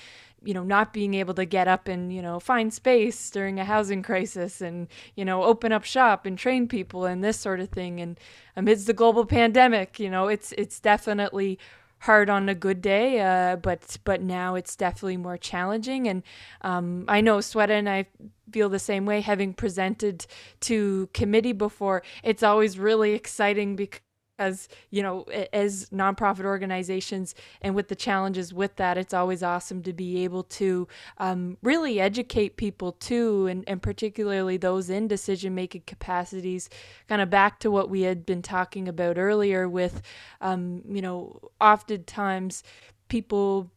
you 0.43 0.53
know 0.53 0.63
not 0.63 0.93
being 0.93 1.13
able 1.13 1.33
to 1.33 1.45
get 1.45 1.67
up 1.67 1.87
and 1.87 2.13
you 2.13 2.21
know 2.21 2.39
find 2.39 2.73
space 2.73 3.29
during 3.29 3.59
a 3.59 3.65
housing 3.65 4.01
crisis 4.01 4.61
and 4.61 4.87
you 5.15 5.25
know 5.25 5.43
open 5.43 5.71
up 5.71 5.83
shop 5.83 6.25
and 6.25 6.37
train 6.37 6.67
people 6.67 7.05
and 7.05 7.23
this 7.23 7.39
sort 7.39 7.59
of 7.59 7.69
thing 7.69 7.99
and 7.99 8.19
amidst 8.55 8.87
the 8.87 8.93
global 8.93 9.25
pandemic 9.25 9.99
you 9.99 10.09
know 10.09 10.27
it's 10.27 10.51
it's 10.53 10.79
definitely 10.79 11.59
hard 11.99 12.29
on 12.29 12.47
a 12.47 12.55
good 12.55 12.81
day, 12.81 13.19
uh, 13.19 13.57
but 13.57 13.97
but 14.03 14.21
now 14.21 14.55
it's 14.55 14.75
definitely 14.75 15.17
more 15.17 15.37
challenging. 15.37 16.07
And 16.07 16.23
um, 16.61 17.05
I 17.07 17.21
know 17.21 17.39
Sweta 17.39 17.71
and 17.71 17.89
I 17.89 18.07
feel 18.51 18.69
the 18.69 18.79
same 18.79 19.05
way. 19.05 19.21
Having 19.21 19.53
presented 19.55 20.25
to 20.61 21.09
committee 21.13 21.53
before, 21.53 22.03
it's 22.23 22.43
always 22.43 22.79
really 22.79 23.13
exciting 23.13 23.75
because 23.75 24.01
as 24.39 24.67
you 24.89 25.03
know 25.03 25.23
as 25.53 25.89
nonprofit 25.89 26.45
organizations 26.45 27.35
and 27.61 27.75
with 27.75 27.89
the 27.89 27.95
challenges 27.95 28.53
with 28.53 28.75
that 28.77 28.97
it's 28.97 29.13
always 29.13 29.43
awesome 29.43 29.83
to 29.83 29.93
be 29.93 30.23
able 30.23 30.43
to 30.43 30.87
um, 31.17 31.57
really 31.61 31.99
educate 31.99 32.55
people 32.57 32.93
too 32.93 33.45
and, 33.47 33.63
and 33.67 33.81
particularly 33.81 34.57
those 34.57 34.89
in 34.89 35.07
decision 35.07 35.53
making 35.53 35.83
capacities 35.85 36.69
kind 37.07 37.21
of 37.21 37.29
back 37.29 37.59
to 37.59 37.69
what 37.69 37.89
we 37.89 38.01
had 38.01 38.25
been 38.25 38.41
talking 38.41 38.87
about 38.87 39.17
earlier 39.17 39.67
with 39.69 40.01
um, 40.41 40.81
you 40.89 41.01
know 41.01 41.39
oftentimes 41.59 42.63
people 43.09 43.69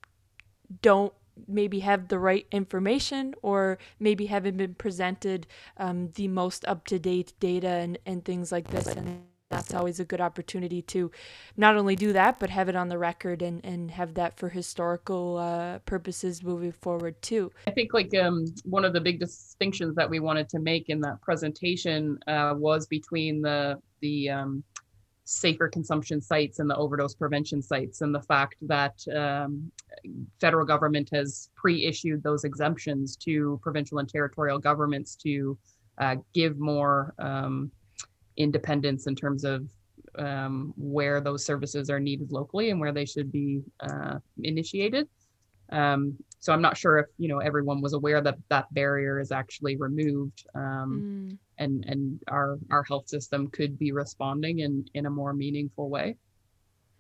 don't 0.81 1.13
maybe 1.49 1.81
have 1.81 2.09
the 2.09 2.19
right 2.19 2.47
information 2.53 3.35
or 3.43 3.79
maybe 3.99 4.27
haven't 4.27 4.57
been 4.57 4.75
presented 4.75 5.47
um, 5.79 6.11
the 6.15 6.29
most 6.29 6.65
up-to-date 6.67 7.33
data 7.41 7.69
and, 7.69 7.99
and 8.07 8.25
things 8.25 8.53
like 8.53 8.69
this. 8.69 8.87
And 8.87 9.23
that's 9.53 9.75
always 9.75 10.01
a 10.01 10.05
good 10.05 10.21
opportunity 10.21 10.81
to 10.81 11.11
not 11.57 11.77
only 11.77 11.95
do 11.95 12.13
that 12.13 12.41
but 12.41 12.51
have 12.51 12.69
it 12.69 12.75
on 12.75 12.89
the 12.89 12.99
record 12.99 13.43
and, 13.43 13.65
and 13.65 13.91
have 13.91 14.15
that 14.15 14.37
for 14.37 14.49
historical 14.49 15.37
uh, 15.37 15.79
purposes 15.81 16.43
moving 16.43 16.73
forward 16.73 17.21
too. 17.23 17.51
I 17.67 17.71
think 17.71 17.93
like 17.93 18.15
um, 18.17 18.47
one 18.65 18.85
of 18.85 18.93
the 18.93 19.01
big 19.01 19.21
distinctions 19.21 19.95
that 19.97 20.09
we 20.09 20.21
wanted 20.21 20.49
to 20.51 20.59
make 20.59 20.89
in 20.89 21.01
that 21.03 21.21
presentation 21.21 22.19
uh, 22.27 22.55
was 22.57 22.87
between 22.87 23.43
the 23.43 23.79
the 24.01 24.31
um, 24.31 24.65
safer 25.25 25.69
consumption 25.69 26.21
sites 26.21 26.59
and 26.59 26.69
the 26.69 26.77
overdose 26.77 27.15
prevention 27.15 27.63
sites 27.63 28.01
and 28.01 28.15
the 28.15 28.23
fact 28.23 28.57
that 28.63 28.97
um, 29.15 29.71
federal 30.41 30.67
government 30.67 31.09
has 31.13 31.51
pre-issued 31.55 32.23
those 32.23 32.45
exemptions 32.45 33.17
to 33.17 33.61
provincial 33.63 33.99
and 33.99 34.09
territorial 34.09 34.59
governments 34.59 35.15
to 35.15 35.57
uh, 35.99 36.17
give 36.35 36.59
more 36.59 37.15
um, 37.19 37.71
independence 38.37 39.07
in 39.07 39.15
terms 39.15 39.45
of 39.45 39.69
um, 40.19 40.75
where 40.77 41.21
those 41.21 41.45
services 41.45 41.91
are 41.91 42.01
needed 42.01 42.33
locally 42.33 42.71
and 42.71 42.81
where 42.81 42.93
they 42.93 43.05
should 43.05 43.33
be 43.33 43.63
uh, 43.81 44.19
initiated. 44.43 45.09
Um, 45.71 46.17
so 46.39 46.53
I'm 46.53 46.61
not 46.61 46.77
sure 46.77 46.99
if 46.99 47.07
you 47.19 47.29
know 47.29 47.39
everyone 47.39 47.81
was 47.81 47.95
aware 47.95 48.21
that 48.21 48.37
that 48.51 48.73
barrier 48.75 49.21
is 49.21 49.33
actually 49.33 49.77
removed, 49.77 50.45
um, 50.55 51.31
mm. 51.33 51.39
and 51.59 51.85
and 51.87 52.21
our 52.29 52.59
our 52.71 52.83
health 52.83 53.09
system 53.09 53.49
could 53.49 53.79
be 53.79 53.93
responding 53.93 54.59
in 54.59 54.85
in 54.93 55.07
a 55.07 55.11
more 55.11 55.33
meaningful 55.33 55.89
way. 55.89 56.17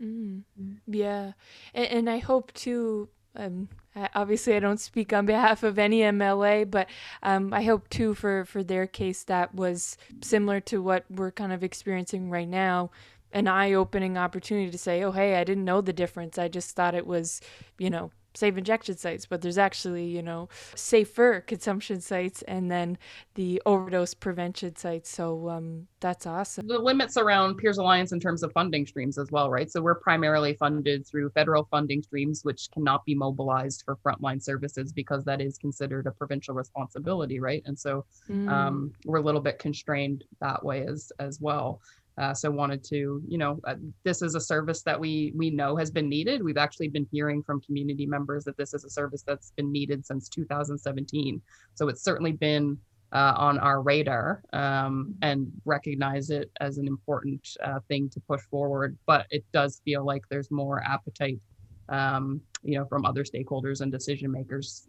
Mm. 0.00 0.42
Yeah, 0.86 1.32
and, 1.74 1.86
and 1.86 2.10
I 2.10 2.18
hope 2.18 2.52
too 2.54 3.10
um, 3.36 3.68
obviously 4.14 4.54
I 4.54 4.60
don't 4.60 4.80
speak 4.80 5.12
on 5.12 5.26
behalf 5.26 5.62
of 5.62 5.78
any 5.78 6.00
MLA, 6.00 6.70
but 6.70 6.88
um, 7.22 7.52
I 7.52 7.62
hope 7.62 7.88
too 7.88 8.14
for 8.14 8.44
for 8.44 8.62
their 8.62 8.86
case 8.86 9.24
that 9.24 9.54
was 9.54 9.96
similar 10.22 10.60
to 10.60 10.82
what 10.82 11.04
we're 11.10 11.30
kind 11.32 11.52
of 11.52 11.62
experiencing 11.62 12.30
right 12.30 12.48
now, 12.48 12.90
an 13.32 13.48
eye-opening 13.48 14.18
opportunity 14.18 14.70
to 14.70 14.78
say, 14.78 15.02
oh 15.02 15.12
hey, 15.12 15.36
I 15.36 15.44
didn't 15.44 15.64
know 15.64 15.80
the 15.80 15.92
difference. 15.92 16.38
I 16.38 16.48
just 16.48 16.74
thought 16.76 16.94
it 16.94 17.06
was, 17.06 17.40
you 17.78 17.90
know, 17.90 18.10
safe 18.34 18.56
injection 18.56 18.96
sites, 18.96 19.26
but 19.26 19.42
there's 19.42 19.58
actually, 19.58 20.06
you 20.06 20.22
know, 20.22 20.48
safer 20.74 21.40
consumption 21.40 22.00
sites 22.00 22.42
and 22.42 22.70
then 22.70 22.98
the 23.34 23.60
overdose 23.66 24.14
prevention 24.14 24.76
sites. 24.76 25.10
So 25.10 25.48
um, 25.48 25.86
that's 26.00 26.26
awesome. 26.26 26.66
The 26.66 26.78
limits 26.78 27.16
around 27.16 27.56
Peers 27.56 27.78
Alliance 27.78 28.12
in 28.12 28.20
terms 28.20 28.42
of 28.42 28.52
funding 28.52 28.86
streams 28.86 29.18
as 29.18 29.30
well, 29.30 29.50
right? 29.50 29.70
So 29.70 29.80
we're 29.80 29.96
primarily 29.96 30.54
funded 30.54 31.06
through 31.06 31.30
federal 31.30 31.64
funding 31.70 32.02
streams, 32.02 32.44
which 32.44 32.70
cannot 32.70 33.04
be 33.04 33.14
mobilized 33.14 33.82
for 33.84 33.96
frontline 33.96 34.42
services 34.42 34.92
because 34.92 35.24
that 35.24 35.40
is 35.40 35.58
considered 35.58 36.06
a 36.06 36.10
provincial 36.10 36.54
responsibility, 36.54 37.40
right? 37.40 37.62
And 37.66 37.78
so 37.78 38.04
mm. 38.28 38.48
um, 38.48 38.92
we're 39.04 39.18
a 39.18 39.22
little 39.22 39.40
bit 39.40 39.58
constrained 39.58 40.24
that 40.40 40.64
way 40.64 40.86
as 40.86 41.12
as 41.18 41.40
well. 41.40 41.80
Uh, 42.18 42.34
so 42.34 42.50
wanted 42.50 42.84
to, 42.84 43.22
you 43.26 43.38
know, 43.38 43.58
uh, 43.66 43.74
this 44.04 44.20
is 44.20 44.34
a 44.34 44.40
service 44.40 44.82
that 44.82 44.98
we 44.98 45.32
we 45.34 45.50
know 45.50 45.76
has 45.76 45.90
been 45.90 46.08
needed. 46.08 46.42
We've 46.42 46.58
actually 46.58 46.88
been 46.88 47.06
hearing 47.10 47.42
from 47.42 47.60
community 47.62 48.06
members 48.06 48.44
that 48.44 48.56
this 48.56 48.74
is 48.74 48.84
a 48.84 48.90
service 48.90 49.22
that's 49.26 49.52
been 49.56 49.72
needed 49.72 50.04
since 50.04 50.28
2017. 50.28 51.40
So 51.74 51.88
it's 51.88 52.04
certainly 52.04 52.32
been 52.32 52.78
uh, 53.12 53.34
on 53.36 53.58
our 53.58 53.82
radar 53.82 54.42
um, 54.52 55.14
and 55.22 55.50
recognize 55.64 56.30
it 56.30 56.50
as 56.60 56.78
an 56.78 56.86
important 56.86 57.56
uh, 57.64 57.78
thing 57.88 58.08
to 58.10 58.20
push 58.20 58.42
forward. 58.50 58.96
But 59.06 59.26
it 59.30 59.44
does 59.52 59.80
feel 59.84 60.04
like 60.04 60.22
there's 60.30 60.50
more 60.50 60.82
appetite, 60.82 61.40
um, 61.88 62.40
you 62.62 62.78
know, 62.78 62.86
from 62.86 63.04
other 63.04 63.24
stakeholders 63.24 63.80
and 63.80 63.92
decision 63.92 64.30
makers 64.30 64.86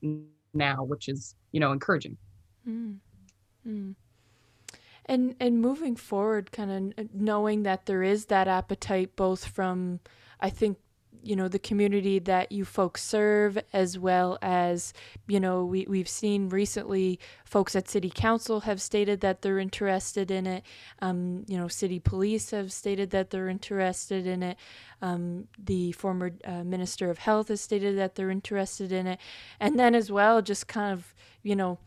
now, 0.53 0.83
which 0.83 1.09
is, 1.09 1.35
you 1.51 1.59
know, 1.59 1.71
encouraging. 1.71 2.17
Mm. 2.67 2.97
Mm. 3.67 3.95
And 5.05 5.35
and 5.39 5.61
moving 5.61 5.95
forward, 5.95 6.51
kind 6.51 6.93
of 6.97 7.13
knowing 7.13 7.63
that 7.63 7.85
there 7.85 8.03
is 8.03 8.25
that 8.27 8.47
appetite, 8.47 9.15
both 9.15 9.45
from, 9.45 9.99
I 10.39 10.49
think, 10.49 10.77
you 11.21 11.35
know, 11.35 11.47
the 11.47 11.59
community 11.59 12.19
that 12.19 12.51
you 12.51 12.65
folks 12.65 13.03
serve, 13.03 13.57
as 13.73 13.97
well 13.99 14.37
as, 14.41 14.93
you 15.27 15.39
know, 15.39 15.65
we 15.65 15.85
we've 15.89 16.07
seen 16.07 16.49
recently 16.49 17.19
folks 17.43 17.75
at 17.75 17.89
city 17.89 18.09
council 18.13 18.61
have 18.61 18.81
stated 18.81 19.19
that 19.21 19.41
they're 19.41 19.59
interested 19.59 20.31
in 20.31 20.47
it. 20.47 20.63
Um, 20.99 21.43
you 21.47 21.57
know, 21.57 21.67
city 21.67 21.99
police 21.99 22.51
have 22.51 22.71
stated 22.71 23.09
that 23.11 23.29
they're 23.29 23.49
interested 23.49 24.25
in 24.25 24.41
it. 24.41 24.57
Um, 25.01 25.47
the 25.57 25.91
former 25.93 26.31
uh, 26.45 26.63
minister 26.63 27.09
of 27.09 27.17
health 27.17 27.49
has 27.49 27.59
stated 27.59 27.97
that 27.97 28.15
they're 28.15 28.31
interested 28.31 28.91
in 28.93 29.07
it, 29.07 29.19
and 29.59 29.77
then 29.77 29.95
as 29.95 30.09
well, 30.11 30.41
just 30.41 30.67
kind 30.67 30.93
of, 30.93 31.13
you 31.41 31.57
know 31.57 31.77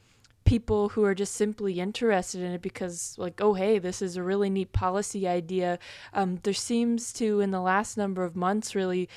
people 0.46 0.90
who 0.90 1.04
are 1.04 1.14
just 1.14 1.34
simply 1.34 1.80
interested 1.80 2.40
in 2.40 2.52
it 2.52 2.62
because 2.62 3.16
like 3.18 3.40
oh 3.40 3.54
hey 3.54 3.78
this 3.78 4.00
is 4.00 4.16
a 4.16 4.22
really 4.22 4.48
neat 4.48 4.72
policy 4.72 5.28
idea. 5.28 5.78
Um, 6.14 6.38
there 6.44 6.54
seems 6.54 7.12
to 7.14 7.40
in 7.40 7.50
the 7.50 7.60
last 7.60 7.96
number 7.96 8.24
of 8.24 8.36
months 8.36 8.74
really 8.74 9.08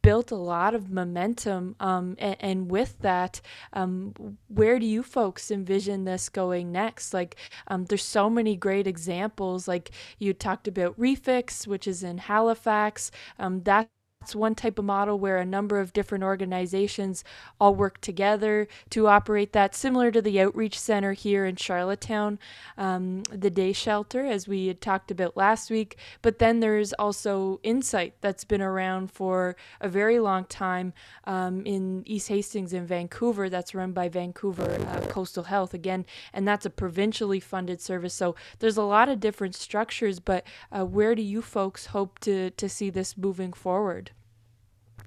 built 0.00 0.30
a 0.30 0.36
lot 0.36 0.74
of 0.74 0.90
momentum 0.90 1.76
um, 1.78 2.16
and, 2.18 2.36
and, 2.40 2.70
with 2.70 2.98
that 3.00 3.40
um, 3.72 4.38
where 4.48 4.78
do 4.78 4.86
you 4.86 5.02
folks 5.02 5.50
envision 5.50 6.04
this 6.04 6.28
going 6.28 6.72
next? 6.72 7.12
Like 7.12 7.36
um, 7.68 7.84
there's 7.84 8.04
so 8.04 8.30
many 8.30 8.56
great 8.56 8.86
examples 8.86 9.68
like 9.68 9.90
you 10.18 10.32
talked 10.32 10.66
about 10.66 10.98
refix 10.98 11.66
which 11.66 11.86
is 11.86 12.02
in 12.02 12.18
halifax. 12.18 13.10
Um, 13.38 13.62
that 13.64 13.88
it's 14.22 14.36
one 14.36 14.54
type 14.54 14.78
of 14.78 14.84
model 14.84 15.18
where 15.18 15.38
a 15.38 15.44
number 15.44 15.80
of 15.80 15.92
different 15.92 16.22
organizations 16.22 17.24
all 17.60 17.74
work 17.74 18.00
together 18.00 18.68
to 18.90 19.08
operate 19.08 19.52
that, 19.52 19.74
similar 19.74 20.12
to 20.12 20.22
the 20.22 20.40
Outreach 20.40 20.78
Center 20.78 21.12
here 21.12 21.44
in 21.44 21.56
Charlottetown, 21.56 22.38
um, 22.78 23.24
the 23.30 23.50
day 23.50 23.72
shelter, 23.72 24.24
as 24.24 24.46
we 24.46 24.68
had 24.68 24.80
talked 24.80 25.10
about 25.10 25.36
last 25.36 25.70
week. 25.70 25.96
But 26.22 26.38
then 26.38 26.60
there's 26.60 26.92
also 26.92 27.58
Insite 27.64 28.14
that's 28.20 28.44
been 28.44 28.62
around 28.62 29.10
for 29.10 29.56
a 29.80 29.88
very 29.88 30.20
long 30.20 30.44
time 30.44 30.92
um, 31.24 31.66
in 31.66 32.04
East 32.06 32.28
Hastings 32.28 32.72
in 32.72 32.86
Vancouver, 32.86 33.50
that's 33.50 33.74
run 33.74 33.90
by 33.90 34.08
Vancouver 34.08 34.78
uh, 34.86 35.00
Coastal 35.08 35.44
Health 35.44 35.74
again, 35.74 36.06
and 36.32 36.46
that's 36.46 36.64
a 36.64 36.70
provincially 36.70 37.40
funded 37.40 37.80
service. 37.80 38.14
So 38.14 38.36
there's 38.60 38.76
a 38.76 38.84
lot 38.84 39.08
of 39.08 39.18
different 39.18 39.56
structures, 39.56 40.20
but 40.20 40.46
uh, 40.70 40.84
where 40.84 41.16
do 41.16 41.22
you 41.22 41.42
folks 41.42 41.86
hope 41.86 42.20
to, 42.20 42.50
to 42.50 42.68
see 42.68 42.88
this 42.88 43.18
moving 43.18 43.52
forward? 43.52 44.11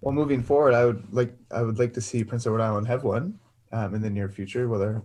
Well, 0.02 0.14
moving 0.14 0.44
forward, 0.44 0.74
I 0.74 0.86
would 0.86 1.04
like 1.12 1.34
I 1.52 1.62
would 1.62 1.80
like 1.80 1.94
to 1.94 2.02
see 2.02 2.24
Prince 2.24 2.46
Edward 2.46 2.62
Island 2.62 2.88
have 2.88 3.04
one 3.04 3.40
um, 3.72 3.96
in 3.96 4.02
the 4.02 4.10
near 4.10 4.30
future. 4.30 4.68
Whether 4.68 5.04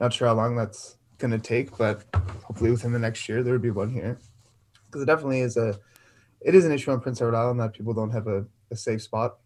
not 0.00 0.12
sure 0.12 0.28
how 0.28 0.34
long 0.34 0.56
that's 0.56 0.96
going 1.18 1.30
to 1.30 1.38
take, 1.38 1.76
but 1.76 2.04
hopefully 2.44 2.70
within 2.70 2.92
the 2.92 2.98
next 2.98 3.28
year 3.28 3.42
there 3.42 3.52
would 3.52 3.62
be 3.62 3.70
one 3.70 3.90
here 3.90 4.18
because 4.86 5.02
it 5.02 5.06
definitely 5.06 5.40
is 5.40 5.56
a 5.56 5.78
it 6.40 6.54
is 6.54 6.64
an 6.64 6.72
issue 6.72 6.92
on 6.92 7.00
Prince 7.00 7.20
Edward 7.20 7.36
Island 7.36 7.60
that 7.60 7.72
people 7.72 7.94
don't 7.94 8.10
have 8.10 8.26
a, 8.26 8.46
a 8.70 8.76
safe 8.76 9.02
spot 9.02 9.38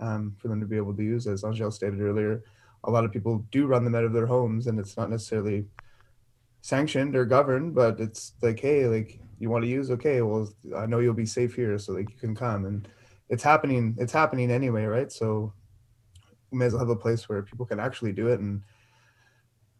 um, 0.00 0.36
for 0.38 0.48
them 0.48 0.60
to 0.60 0.66
be 0.66 0.76
able 0.76 0.94
to 0.94 1.02
use. 1.02 1.26
As 1.26 1.44
Angel 1.44 1.70
stated 1.70 2.00
earlier, 2.00 2.42
a 2.84 2.90
lot 2.90 3.04
of 3.04 3.12
people 3.12 3.46
do 3.50 3.66
run 3.66 3.84
them 3.84 3.94
out 3.94 4.04
of 4.04 4.12
their 4.12 4.26
homes, 4.26 4.66
and 4.66 4.78
it's 4.78 4.96
not 4.96 5.10
necessarily 5.10 5.66
sanctioned 6.60 7.16
or 7.16 7.24
governed, 7.24 7.74
but 7.74 8.00
it's 8.00 8.34
like, 8.42 8.60
hey, 8.60 8.86
like 8.86 9.20
you 9.38 9.50
want 9.50 9.64
to 9.64 9.70
use, 9.70 9.90
okay, 9.90 10.20
well, 10.22 10.52
I 10.76 10.86
know 10.86 10.98
you'll 10.98 11.14
be 11.14 11.26
safe 11.26 11.54
here, 11.54 11.78
so 11.78 11.92
like 11.92 12.10
you 12.10 12.16
can 12.16 12.34
come 12.34 12.64
and 12.64 12.88
it's 13.32 13.42
happening 13.42 13.96
it's 13.98 14.12
happening 14.12 14.50
anyway 14.50 14.84
right? 14.84 15.10
So 15.10 15.52
we 16.50 16.58
may 16.58 16.66
as 16.66 16.74
well 16.74 16.80
have 16.80 16.88
a 16.88 16.96
place 16.96 17.28
where 17.28 17.42
people 17.42 17.66
can 17.66 17.80
actually 17.80 18.12
do 18.12 18.28
it 18.28 18.38
and 18.38 18.62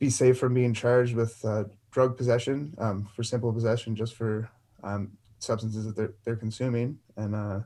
be 0.00 0.10
safe 0.10 0.38
from 0.38 0.54
being 0.54 0.74
charged 0.74 1.14
with 1.14 1.44
uh, 1.44 1.64
drug 1.92 2.16
possession 2.16 2.74
um, 2.78 3.08
for 3.14 3.22
simple 3.22 3.52
possession 3.52 3.94
just 3.94 4.14
for 4.14 4.50
um, 4.82 5.12
substances 5.38 5.84
that 5.84 5.94
they're, 5.94 6.14
they're 6.24 6.36
consuming. 6.36 6.98
And 7.16 7.34
uh, 7.36 7.60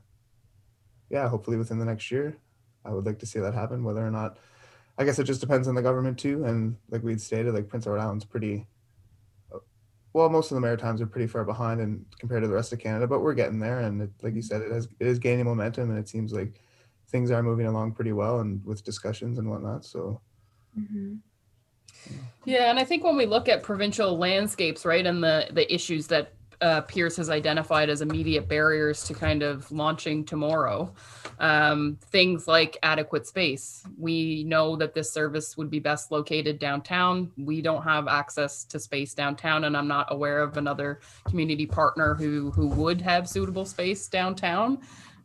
yeah 1.10 1.28
hopefully 1.28 1.56
within 1.56 1.78
the 1.78 1.84
next 1.84 2.10
year 2.10 2.36
i 2.84 2.90
would 2.90 3.06
like 3.06 3.18
to 3.18 3.26
see 3.26 3.38
that 3.38 3.54
happen 3.54 3.84
whether 3.84 4.04
or 4.04 4.10
not 4.10 4.38
i 4.98 5.04
guess 5.04 5.18
it 5.18 5.24
just 5.24 5.40
depends 5.40 5.68
on 5.68 5.74
the 5.74 5.82
government 5.82 6.18
too. 6.18 6.44
And 6.44 6.76
like 6.90 7.02
we'd 7.02 7.20
stated 7.20 7.54
like 7.54 7.68
prince 7.68 7.86
edward 7.86 8.00
island's 8.00 8.24
pretty 8.24 8.66
well, 10.16 10.30
most 10.30 10.50
of 10.50 10.54
the 10.54 10.62
Maritimes 10.62 11.02
are 11.02 11.06
pretty 11.06 11.26
far 11.26 11.44
behind 11.44 11.78
and 11.78 12.02
compared 12.18 12.40
to 12.42 12.48
the 12.48 12.54
rest 12.54 12.72
of 12.72 12.78
Canada, 12.78 13.06
but 13.06 13.20
we're 13.20 13.34
getting 13.34 13.58
there. 13.58 13.80
And 13.80 14.00
it, 14.00 14.10
like 14.22 14.34
you 14.34 14.40
said, 14.40 14.62
it 14.62 14.72
has 14.72 14.88
it 14.98 15.06
is 15.06 15.18
gaining 15.18 15.44
momentum, 15.44 15.90
and 15.90 15.98
it 15.98 16.08
seems 16.08 16.32
like 16.32 16.58
things 17.10 17.30
are 17.30 17.42
moving 17.42 17.66
along 17.66 17.92
pretty 17.92 18.14
well, 18.14 18.40
and 18.40 18.64
with 18.64 18.82
discussions 18.82 19.36
and 19.36 19.50
whatnot. 19.50 19.84
So. 19.84 20.22
Mm-hmm. 20.78 21.16
Yeah, 22.46 22.70
and 22.70 22.78
I 22.78 22.84
think 22.84 23.04
when 23.04 23.18
we 23.18 23.26
look 23.26 23.46
at 23.46 23.62
provincial 23.62 24.16
landscapes, 24.16 24.86
right, 24.86 25.04
and 25.04 25.22
the 25.22 25.48
the 25.52 25.70
issues 25.72 26.06
that 26.06 26.32
uh, 26.60 26.80
Peers 26.82 27.16
has 27.16 27.30
identified 27.30 27.90
as 27.90 28.00
immediate 28.00 28.48
barriers 28.48 29.04
to 29.04 29.14
kind 29.14 29.42
of 29.42 29.70
launching 29.70 30.24
tomorrow. 30.24 30.92
Um, 31.38 31.98
things 32.10 32.48
like 32.48 32.78
adequate 32.82 33.26
space. 33.26 33.84
We 33.98 34.44
know 34.44 34.76
that 34.76 34.94
this 34.94 35.12
service 35.12 35.56
would 35.56 35.70
be 35.70 35.80
best 35.80 36.10
located 36.10 36.58
downtown. 36.58 37.30
We 37.36 37.60
don't 37.60 37.82
have 37.82 38.08
access 38.08 38.64
to 38.64 38.78
space 38.78 39.14
downtown, 39.14 39.64
and 39.64 39.76
I'm 39.76 39.88
not 39.88 40.08
aware 40.10 40.40
of 40.40 40.56
another 40.56 41.00
community 41.24 41.66
partner 41.66 42.14
who 42.14 42.50
who 42.50 42.68
would 42.68 43.00
have 43.00 43.28
suitable 43.28 43.64
space 43.66 44.08
downtown. 44.08 44.78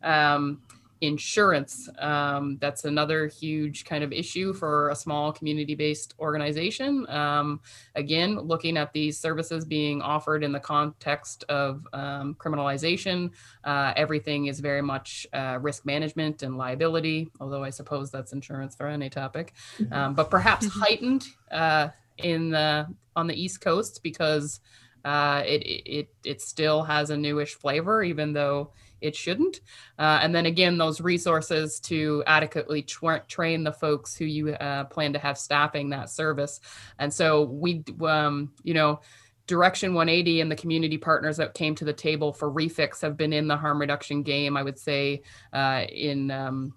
Um, 0.04 0.62
insurance. 1.02 1.90
Um, 1.98 2.58
that's 2.62 2.86
another 2.86 3.28
huge 3.28 3.86
kind 3.86 4.04
of 4.04 4.14
issue 4.14 4.54
for 4.54 4.90
a 4.90 4.96
small 4.96 5.34
community 5.34 5.74
based 5.74 6.14
organization. 6.20 7.10
Um, 7.10 7.60
again, 7.96 8.38
looking 8.38 8.78
at 8.78 8.94
these 8.94 9.18
services 9.18 9.66
being 9.66 10.02
offered 10.02 10.44
in 10.44 10.52
the 10.52 10.60
context 10.60 11.44
of 11.50 11.88
um, 11.94 12.36
criminalization, 12.36 13.32
uh, 13.64 13.94
everything 13.96 14.46
is 14.46 14.60
very 14.60 14.82
much 14.82 15.26
uh, 15.34 15.58
risk 15.60 15.86
management 15.86 16.44
and 16.44 16.56
liability, 16.56 17.32
although 17.40 17.64
I 17.64 17.72
suppose 17.72 18.12
that's 18.12 18.32
insurance 18.32 18.76
for 18.76 18.88
any 18.88 19.10
topic, 19.10 19.54
mm-hmm. 19.78 19.92
Um, 19.92 20.14
but 20.14 20.30
perhaps 20.30 20.68
mm-hmm. 20.68 20.80
heightened 20.80 21.26
uh, 21.52 21.90
in 22.18 22.52
the 22.52 22.88
on 23.16 23.28
the 23.28 23.34
East 23.34 23.60
Coast 23.60 24.02
because 24.04 24.60
uh, 25.04 25.42
it, 25.46 25.64
it 25.64 26.10
it 26.24 26.42
still 26.42 26.84
has 26.84 27.10
a 27.10 27.18
newish 27.18 27.56
flavor, 27.56 28.04
even 28.04 28.34
though 28.34 28.72
it 29.02 29.16
shouldn't. 29.16 29.62
Uh, 30.00 30.20
and 30.22 30.34
then 30.34 30.46
again, 30.46 30.78
those 30.78 31.02
resources 31.02 31.80
to 31.82 32.24
adequately 32.28 32.82
tra- 32.84 33.24
train 33.28 33.64
the 33.64 33.74
folks 33.74 34.16
who 34.16 34.26
you 34.26 34.54
uh, 34.54 34.86
plan 34.86 35.14
to 35.14 35.20
have 35.20 35.38
staffing 35.38 35.90
that 35.90 36.10
service. 36.10 36.60
And 37.00 37.14
so 37.14 37.44
we, 37.44 37.84
um, 38.02 38.54
you 38.64 38.74
know, 38.74 39.02
Direction 39.48 39.94
180 39.94 40.40
and 40.40 40.50
the 40.50 40.56
community 40.56 40.98
partners 40.98 41.36
that 41.38 41.54
came 41.54 41.76
to 41.76 41.84
the 41.84 41.92
table 41.92 42.32
for 42.32 42.50
refix 42.50 43.02
have 43.02 43.18
been 43.18 43.34
in 43.34 43.48
the 43.48 43.58
harm 43.58 43.82
reduction 43.82 44.24
game. 44.24 44.56
I 44.56 44.64
would 44.64 44.80
say 44.80 45.24
uh, 45.52 45.84
in 45.92 46.32
um, 46.32 46.74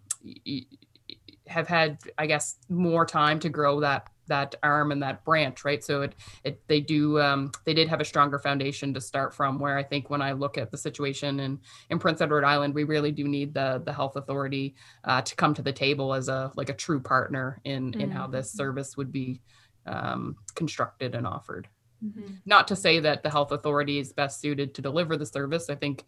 have 1.47 1.69
had, 1.69 1.99
I 2.19 2.27
guess, 2.27 2.57
more 2.69 3.05
time 3.05 3.39
to 3.41 3.49
grow 3.49 3.81
that 3.81 4.09
that 4.27 4.55
arm 4.63 4.91
and 4.91 5.03
that 5.03 5.25
branch, 5.25 5.65
right? 5.65 5.85
So 5.85 6.03
it 6.03 6.15
it 6.45 6.61
they 6.67 6.81
do 6.81 7.21
um, 7.21 7.51
they 7.65 7.75
did 7.75 7.89
have 7.89 8.01
a 8.01 8.05
stronger 8.05 8.39
foundation 8.39 8.95
to 8.95 9.01
start 9.01 9.35
from. 9.35 9.59
Where 9.59 9.77
I 9.77 9.83
think 9.83 10.11
when 10.11 10.23
I 10.23 10.33
look 10.33 10.57
at 10.57 10.71
the 10.71 10.79
situation 10.79 11.41
in 11.41 11.59
in 11.91 11.99
Prince 11.99 12.21
Edward 12.21 12.45
Island, 12.45 12.75
we 12.75 12.85
really 12.85 13.13
do 13.13 13.25
need 13.25 13.55
the 13.55 13.83
the 13.85 13.93
health 13.93 14.17
authority 14.17 14.75
uh, 15.05 15.23
to 15.23 15.37
come 15.37 15.55
to 15.55 15.63
the 15.63 15.73
table 15.73 16.15
as 16.15 16.29
a 16.29 16.53
like 16.57 16.71
a 16.71 16.75
true 16.75 17.01
partner 17.01 17.61
in 17.65 17.93
in 17.95 18.09
mm-hmm. 18.09 18.11
how 18.11 18.27
this 18.27 18.51
service 18.51 18.97
would 18.97 19.13
be 19.13 19.41
um, 19.87 20.37
constructed 20.55 21.15
and 21.15 21.27
offered. 21.27 21.69
Mm-hmm. 22.05 22.35
Not 22.45 22.69
to 22.69 22.77
say 22.77 23.01
that 23.01 23.23
the 23.23 23.31
health 23.31 23.53
authority 23.53 23.99
is 23.99 24.13
best 24.13 24.41
suited 24.41 24.75
to 24.75 24.83
deliver 24.83 25.17
the 25.17 25.27
service. 25.27 25.71
I 25.71 25.75
think 25.75 26.05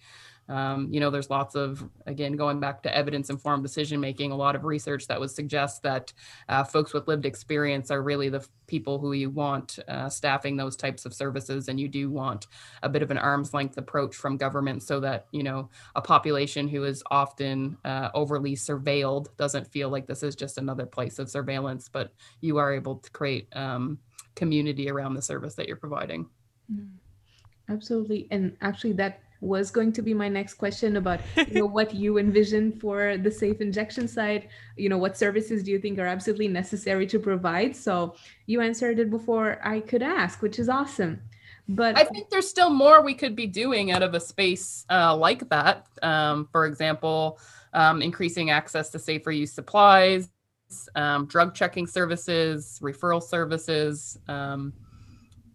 um, 0.48 0.88
you 0.92 1.00
know, 1.00 1.10
there's 1.10 1.30
lots 1.30 1.54
of, 1.54 1.88
again, 2.06 2.36
going 2.36 2.60
back 2.60 2.82
to 2.82 2.96
evidence 2.96 3.30
informed 3.30 3.62
decision 3.62 4.00
making, 4.00 4.30
a 4.30 4.36
lot 4.36 4.54
of 4.54 4.64
research 4.64 5.06
that 5.08 5.18
would 5.18 5.30
suggest 5.30 5.82
that 5.82 6.12
uh, 6.48 6.62
folks 6.62 6.92
with 6.92 7.08
lived 7.08 7.26
experience 7.26 7.90
are 7.90 8.02
really 8.02 8.28
the 8.28 8.46
people 8.66 8.98
who 8.98 9.12
you 9.12 9.30
want 9.30 9.78
uh, 9.88 10.08
staffing 10.08 10.56
those 10.56 10.76
types 10.76 11.04
of 11.04 11.14
services. 11.14 11.68
And 11.68 11.80
you 11.80 11.88
do 11.88 12.10
want 12.10 12.46
a 12.82 12.88
bit 12.88 13.02
of 13.02 13.10
an 13.10 13.18
arm's 13.18 13.54
length 13.54 13.76
approach 13.76 14.14
from 14.14 14.36
government 14.36 14.82
so 14.82 15.00
that, 15.00 15.26
you 15.32 15.42
know, 15.42 15.68
a 15.94 16.02
population 16.02 16.68
who 16.68 16.84
is 16.84 17.02
often 17.10 17.76
uh, 17.84 18.10
overly 18.14 18.54
surveilled 18.54 19.28
doesn't 19.36 19.66
feel 19.66 19.88
like 19.88 20.06
this 20.06 20.22
is 20.22 20.36
just 20.36 20.58
another 20.58 20.86
place 20.86 21.18
of 21.18 21.28
surveillance, 21.28 21.88
but 21.88 22.12
you 22.40 22.56
are 22.58 22.72
able 22.72 22.96
to 22.96 23.10
create 23.10 23.48
um, 23.56 23.98
community 24.34 24.90
around 24.90 25.14
the 25.14 25.22
service 25.22 25.54
that 25.54 25.66
you're 25.66 25.76
providing. 25.76 26.28
Mm. 26.72 26.90
Absolutely. 27.68 28.28
And 28.30 28.56
actually, 28.60 28.92
that 28.92 29.22
was 29.40 29.70
going 29.70 29.92
to 29.92 30.02
be 30.02 30.14
my 30.14 30.28
next 30.28 30.54
question 30.54 30.96
about 30.96 31.20
you 31.36 31.54
know 31.54 31.66
what 31.66 31.94
you 31.94 32.18
envision 32.18 32.72
for 32.72 33.16
the 33.18 33.30
safe 33.30 33.60
injection 33.60 34.08
side 34.08 34.48
you 34.76 34.88
know 34.88 34.98
what 34.98 35.16
services 35.16 35.62
do 35.62 35.70
you 35.70 35.78
think 35.78 35.98
are 35.98 36.06
absolutely 36.06 36.48
necessary 36.48 37.06
to 37.06 37.18
provide? 37.18 37.76
So 37.76 38.16
you 38.46 38.60
answered 38.60 38.98
it 38.98 39.10
before 39.10 39.60
i 39.62 39.80
could 39.80 40.02
ask 40.02 40.42
which 40.42 40.58
is 40.58 40.68
awesome. 40.68 41.20
But 41.68 41.98
i 41.98 42.04
think 42.04 42.30
there's 42.30 42.48
still 42.48 42.70
more 42.70 43.02
we 43.02 43.14
could 43.14 43.36
be 43.36 43.46
doing 43.46 43.90
out 43.90 44.02
of 44.02 44.14
a 44.14 44.20
space 44.20 44.84
uh, 44.90 45.16
like 45.16 45.48
that. 45.50 45.86
Um, 46.02 46.48
for 46.52 46.66
example 46.66 47.38
um, 47.72 48.00
increasing 48.00 48.50
access 48.50 48.90
to 48.90 48.98
safer 48.98 49.30
use 49.30 49.52
supplies 49.52 50.28
um, 50.94 51.26
drug 51.26 51.54
checking 51.54 51.86
services 51.86 52.78
referral 52.82 53.22
services 53.22 54.18
um, 54.28 54.72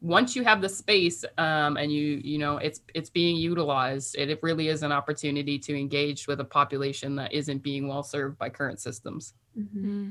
once 0.01 0.35
you 0.35 0.43
have 0.43 0.61
the 0.61 0.69
space 0.69 1.23
um, 1.37 1.77
and 1.77 1.91
you 1.91 2.19
you 2.23 2.37
know 2.37 2.57
it's 2.57 2.81
it's 2.95 3.09
being 3.09 3.35
utilized 3.35 4.15
it, 4.17 4.29
it 4.29 4.39
really 4.41 4.67
is 4.67 4.81
an 4.83 4.91
opportunity 4.91 5.59
to 5.59 5.77
engage 5.77 6.27
with 6.27 6.39
a 6.39 6.45
population 6.45 7.15
that 7.15 7.31
isn't 7.31 7.61
being 7.61 7.87
well 7.87 8.03
served 8.03 8.37
by 8.37 8.49
current 8.49 8.79
systems. 8.79 9.33
Mm-hmm. 9.57 10.09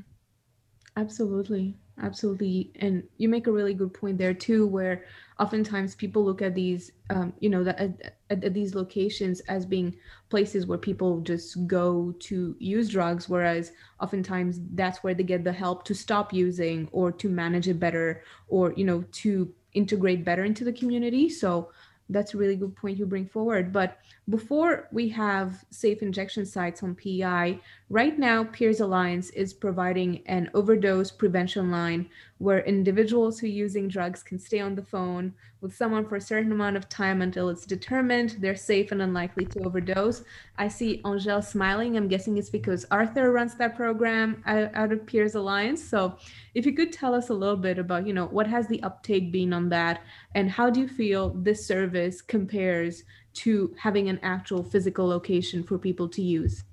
absolutely. 0.97 1.77
Absolutely. 2.03 2.71
And 2.77 3.03
you 3.19 3.29
make 3.29 3.47
a 3.47 3.53
really 3.53 3.75
good 3.75 3.93
point 3.93 4.17
there 4.17 4.33
too 4.33 4.67
where 4.67 5.05
oftentimes 5.39 5.95
people 5.95 6.25
look 6.25 6.41
at 6.41 6.55
these 6.55 6.93
um, 7.11 7.33
you 7.41 7.51
know 7.51 7.63
the, 7.65 7.79
at, 7.81 8.15
at, 8.31 8.55
these 8.55 8.75
locations 8.75 9.41
as 9.41 9.67
being 9.67 9.95
places 10.29 10.67
where 10.67 10.79
people 10.79 11.21
just 11.21 11.67
go 11.67 12.15
to 12.21 12.57
use 12.59 12.89
drugs 12.89 13.29
whereas 13.29 13.73
oftentimes 14.01 14.61
that's 14.75 15.03
where 15.03 15.15
they 15.15 15.23
get 15.23 15.45
the 15.45 15.53
help 15.53 15.85
to 15.85 15.95
stop 15.95 16.33
using 16.33 16.89
or 16.93 17.11
to 17.13 17.29
manage 17.29 17.69
it 17.69 17.81
better 17.81 18.23
or 18.49 18.73
you 18.77 18.85
know 18.85 19.05
to 19.13 19.53
integrate 19.75 20.25
better 20.25 20.45
into 20.45 20.65
the 20.65 20.73
community. 20.73 21.29
So 21.29 21.71
that's 22.11 22.35
a 22.35 22.37
really 22.37 22.57
good 22.57 22.75
point 22.75 22.99
you 22.99 23.07
bring 23.07 23.27
forward. 23.27 23.73
But 23.73 23.99
before 24.29 24.89
we 24.93 25.09
have 25.11 25.65
safe 25.71 26.03
injection 26.03 26.45
sites 26.45 26.83
on 26.83 26.95
PEI, 26.95 27.61
right 27.89 28.19
now 28.19 28.45
Peers 28.45 28.81
Alliance 28.81 29.31
is 29.31 29.55
providing 29.55 30.23
an 30.27 30.51
overdose 30.55 31.11
prevention 31.11 31.71
line 31.71 32.09
where 32.39 32.61
individuals 32.61 33.39
who 33.39 33.47
are 33.47 33.51
using 33.51 33.89
drugs 33.89 34.23
can 34.23 34.39
stay 34.39 34.61
on 34.61 34.75
the 34.75 34.83
phone 34.83 35.33
with 35.61 35.77
someone 35.77 36.07
for 36.07 36.17
a 36.17 36.21
certain 36.21 36.53
amount 36.53 36.77
of 36.77 36.89
time 36.89 37.21
until 37.23 37.49
it's 37.49 37.67
determined 37.67 38.37
they're 38.41 38.57
safe 38.57 38.93
and 38.93 39.03
unlikely 39.03 39.45
to 39.45 39.63
overdose. 39.65 40.25
I 40.57 40.69
see 40.69 41.03
Angel 41.07 41.43
smiling. 41.43 41.97
I'm 41.97 42.09
guessing 42.09 42.39
it's 42.39 42.51
because 42.51 42.87
Arthur 42.91 43.31
runs 43.33 43.55
that 43.57 43.77
program 43.77 44.43
out 44.47 44.93
of 44.93 45.07
Peers 45.07 45.35
Alliance. 45.35 45.83
So 45.83 46.17
if 46.55 46.65
you 46.65 46.73
could 46.73 46.93
tell 46.93 47.15
us 47.15 47.29
a 47.29 47.35
little 47.35 47.57
bit 47.57 47.79
about, 47.79 48.07
you 48.07 48.15
know, 48.15 48.27
what 48.27 48.47
has 48.47 48.67
the 48.69 48.83
uptake 48.83 49.33
been 49.33 49.53
on 49.53 49.69
that 49.69 50.03
and 50.35 50.51
how 50.51 50.71
do 50.71 50.81
you 50.81 50.89
feel 50.89 51.31
this 51.31 51.67
service 51.67 52.23
compares 52.23 53.05
to 53.33 53.75
having 53.79 54.09
an 54.09 54.19
actual 54.23 54.63
physical 54.63 55.07
location 55.07 55.63
for 55.63 55.79
people 55.79 56.09
to 56.09 56.23
use? 56.23 56.65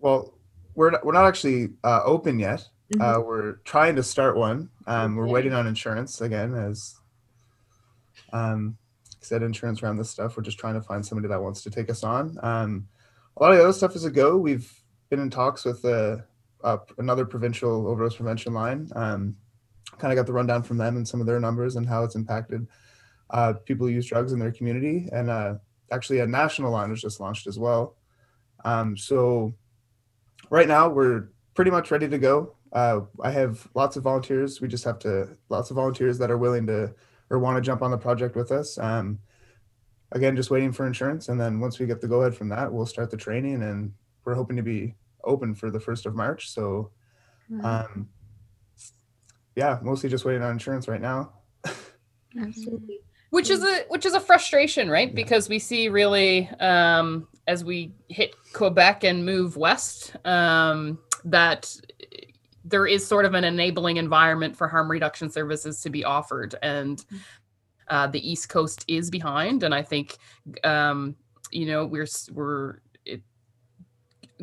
Well, 0.00 0.34
we're 0.74 0.90
not, 0.90 1.04
we're 1.04 1.12
not 1.12 1.26
actually 1.26 1.70
uh, 1.82 2.02
open 2.04 2.38
yet. 2.38 2.68
Mm-hmm. 2.92 3.00
Uh, 3.00 3.20
we're 3.20 3.52
trying 3.64 3.96
to 3.96 4.02
start 4.02 4.36
one. 4.36 4.68
Um, 4.86 5.16
we're 5.16 5.26
waiting 5.26 5.54
on 5.54 5.66
insurance 5.66 6.20
again, 6.20 6.54
as 6.54 6.96
um, 8.34 8.76
said, 9.20 9.42
insurance 9.42 9.82
around 9.82 9.96
this 9.96 10.10
stuff. 10.10 10.36
We're 10.36 10.42
just 10.42 10.58
trying 10.58 10.74
to 10.74 10.82
find 10.82 11.04
somebody 11.04 11.28
that 11.28 11.40
wants 11.40 11.62
to 11.62 11.70
take 11.70 11.88
us 11.88 12.04
on. 12.04 12.38
Um, 12.42 12.88
a 13.36 13.42
lot 13.42 13.52
of 13.52 13.58
the 13.58 13.64
other 13.64 13.72
stuff 13.72 13.96
is 13.96 14.04
a 14.04 14.10
go. 14.10 14.36
We've 14.36 14.70
been 15.08 15.20
in 15.20 15.30
talks 15.30 15.64
with 15.64 15.82
uh, 15.84 16.18
uh, 16.62 16.78
another 16.98 17.24
provincial 17.24 17.86
overdose 17.88 18.16
prevention 18.16 18.52
line. 18.52 18.90
Um, 18.94 19.36
kind 19.98 20.12
of 20.12 20.16
got 20.16 20.26
the 20.26 20.32
rundown 20.32 20.62
from 20.62 20.76
them 20.76 20.96
and 20.96 21.06
some 21.06 21.20
of 21.20 21.26
their 21.26 21.40
numbers 21.40 21.76
and 21.76 21.86
how 21.86 22.04
it's 22.04 22.16
impacted 22.16 22.66
uh, 23.30 23.54
people 23.64 23.86
who 23.86 23.92
use 23.92 24.06
drugs 24.06 24.32
in 24.32 24.38
their 24.38 24.52
community. 24.52 25.08
And 25.12 25.30
uh, 25.30 25.54
actually, 25.90 26.20
a 26.20 26.26
national 26.26 26.72
line 26.72 26.90
was 26.90 27.00
just 27.00 27.20
launched 27.20 27.46
as 27.46 27.58
well. 27.58 27.96
Um, 28.64 28.96
so 28.96 29.54
right 30.50 30.68
now, 30.68 30.88
we're 30.88 31.28
pretty 31.54 31.70
much 31.70 31.90
ready 31.90 32.08
to 32.08 32.18
go. 32.18 32.56
Uh, 32.72 33.00
I 33.22 33.30
have 33.30 33.68
lots 33.74 33.96
of 33.96 34.02
volunteers. 34.02 34.60
We 34.60 34.68
just 34.68 34.84
have 34.84 34.98
to 35.00 35.36
lots 35.48 35.70
of 35.70 35.76
volunteers 35.76 36.18
that 36.18 36.30
are 36.30 36.38
willing 36.38 36.66
to 36.66 36.94
or 37.34 37.38
want 37.38 37.56
to 37.56 37.60
jump 37.60 37.82
on 37.82 37.90
the 37.90 37.98
project 37.98 38.36
with 38.36 38.52
us. 38.52 38.78
Um, 38.78 39.18
again, 40.12 40.36
just 40.36 40.50
waiting 40.50 40.72
for 40.72 40.86
insurance, 40.86 41.28
and 41.28 41.40
then 41.40 41.60
once 41.60 41.78
we 41.78 41.86
get 41.86 42.00
the 42.00 42.08
go 42.08 42.20
ahead 42.20 42.34
from 42.34 42.48
that, 42.50 42.72
we'll 42.72 42.86
start 42.86 43.10
the 43.10 43.16
training, 43.16 43.62
and 43.62 43.92
we're 44.24 44.34
hoping 44.34 44.56
to 44.56 44.62
be 44.62 44.94
open 45.24 45.54
for 45.54 45.70
the 45.70 45.80
first 45.80 46.06
of 46.06 46.14
March. 46.14 46.50
So, 46.50 46.90
um, 47.62 48.08
yeah, 49.56 49.78
mostly 49.82 50.08
just 50.08 50.24
waiting 50.24 50.42
on 50.42 50.52
insurance 50.52 50.88
right 50.88 51.00
now. 51.00 51.32
Absolutely. 52.40 53.00
Which 53.30 53.50
is 53.50 53.64
a 53.64 53.82
which 53.88 54.06
is 54.06 54.14
a 54.14 54.20
frustration, 54.20 54.88
right? 54.88 55.08
Yeah. 55.08 55.14
Because 55.14 55.48
we 55.48 55.58
see 55.58 55.88
really 55.88 56.48
um, 56.60 57.26
as 57.48 57.64
we 57.64 57.92
hit 58.06 58.32
Quebec 58.52 59.02
and 59.02 59.26
move 59.26 59.56
west 59.56 60.14
um, 60.24 61.00
that 61.24 61.74
there 62.64 62.86
is 62.86 63.06
sort 63.06 63.24
of 63.24 63.34
an 63.34 63.44
enabling 63.44 63.98
environment 63.98 64.56
for 64.56 64.66
harm 64.66 64.90
reduction 64.90 65.30
services 65.30 65.80
to 65.82 65.90
be 65.90 66.04
offered 66.04 66.54
and 66.62 67.04
mm. 67.12 67.20
uh, 67.88 68.06
the 68.06 68.28
east 68.28 68.48
coast 68.48 68.84
is 68.88 69.10
behind 69.10 69.62
and 69.62 69.74
i 69.74 69.82
think 69.82 70.16
um, 70.64 71.14
you 71.50 71.66
know 71.66 71.84
we're 71.84 72.06
we're 72.32 72.78
it, 73.04 73.22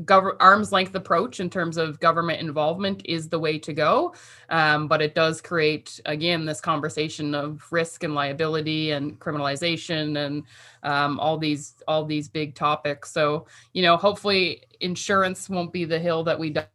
gov- 0.01 0.35
arm's 0.39 0.71
length 0.71 0.93
approach 0.93 1.39
in 1.39 1.49
terms 1.49 1.77
of 1.77 1.99
government 1.99 2.39
involvement 2.39 3.01
is 3.05 3.27
the 3.27 3.39
way 3.39 3.57
to 3.57 3.73
go 3.73 4.13
um, 4.49 4.87
but 4.87 5.01
it 5.01 5.15
does 5.15 5.41
create 5.41 5.99
again 6.05 6.45
this 6.45 6.61
conversation 6.61 7.33
of 7.33 7.65
risk 7.71 8.03
and 8.03 8.13
liability 8.13 8.91
and 8.91 9.19
criminalization 9.19 10.25
and 10.25 10.43
um, 10.83 11.19
all 11.19 11.37
these 11.37 11.75
all 11.87 12.05
these 12.05 12.29
big 12.29 12.53
topics 12.53 13.11
so 13.11 13.47
you 13.73 13.81
know 13.81 13.97
hopefully 13.97 14.61
insurance 14.79 15.49
won't 15.49 15.73
be 15.73 15.85
the 15.85 15.99
hill 15.99 16.23
that 16.23 16.37
we 16.37 16.51
die 16.51 16.67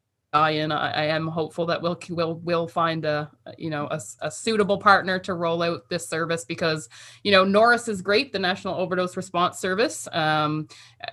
and 0.45 0.73
I, 0.73 0.91
I, 0.91 1.05
am 1.05 1.27
hopeful 1.27 1.67
that 1.67 1.81
we'll 1.81 1.99
we'll 2.11 2.35
we'll 2.37 2.69
find 2.69 3.05
a 3.05 3.31
you 3.59 3.71
know 3.71 3.87
a, 3.91 4.01
a, 4.21 4.31
suitable 4.31 4.79
partner 4.79 5.19
to 5.21 5.35
roll 5.35 5.63
out 5.63 5.89
this 5.89 6.09
service 6.09 6.45
because 6.45 6.89
you 7.23 7.33
know 7.33 7.45
NORRIS 7.45 7.89
is 7.89 8.03
great, 8.03 8.33
the 8.33 8.39
National 8.39 8.75
Overdose 8.75 9.17
Response 9.17 9.59
Service, 9.59 10.09
um, 10.13 10.69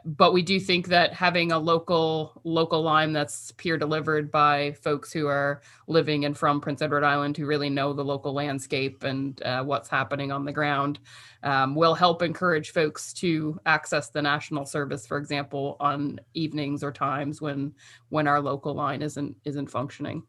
but 0.05 0.33
we 0.33 0.41
do 0.41 0.59
think 0.59 0.87
that 0.87 1.13
having 1.13 1.51
a 1.51 1.59
local 1.59 2.41
local 2.43 2.81
line 2.81 3.13
that's 3.13 3.51
peer 3.53 3.77
delivered 3.77 4.31
by 4.31 4.73
folks 4.81 5.11
who 5.11 5.27
are 5.27 5.61
living 5.87 6.25
and 6.25 6.37
from 6.37 6.61
Prince 6.61 6.81
Edward 6.81 7.03
Island 7.03 7.37
who 7.37 7.45
really 7.45 7.69
know 7.69 7.93
the 7.93 8.05
local 8.05 8.33
landscape 8.33 9.03
and 9.03 9.41
uh, 9.43 9.63
what's 9.63 9.89
happening 9.89 10.31
on 10.31 10.45
the 10.45 10.51
ground 10.51 10.99
um, 11.43 11.75
will 11.75 11.93
help 11.93 12.21
encourage 12.21 12.71
folks 12.71 13.13
to 13.13 13.59
access 13.65 14.09
the 14.09 14.21
national 14.21 14.65
service, 14.65 15.05
for 15.05 15.17
example, 15.17 15.75
on 15.79 16.19
evenings 16.33 16.83
or 16.83 16.91
times 16.91 17.41
when 17.41 17.73
when 18.09 18.27
our 18.27 18.39
local 18.39 18.73
line 18.73 19.01
isn't 19.13 19.37
isn't 19.45 19.69
functioning. 19.69 20.23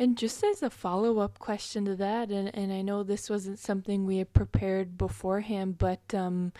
And 0.00 0.16
just 0.16 0.44
as 0.44 0.62
a 0.62 0.70
follow 0.70 1.18
up 1.18 1.40
question 1.40 1.84
to 1.86 1.96
that, 1.96 2.30
and, 2.30 2.54
and 2.54 2.72
I 2.72 2.82
know 2.82 3.02
this 3.02 3.28
wasn't 3.28 3.58
something 3.58 4.06
we 4.06 4.18
had 4.18 4.32
prepared 4.32 4.96
beforehand, 4.96 5.76
but 5.76 6.14
um, 6.14 6.52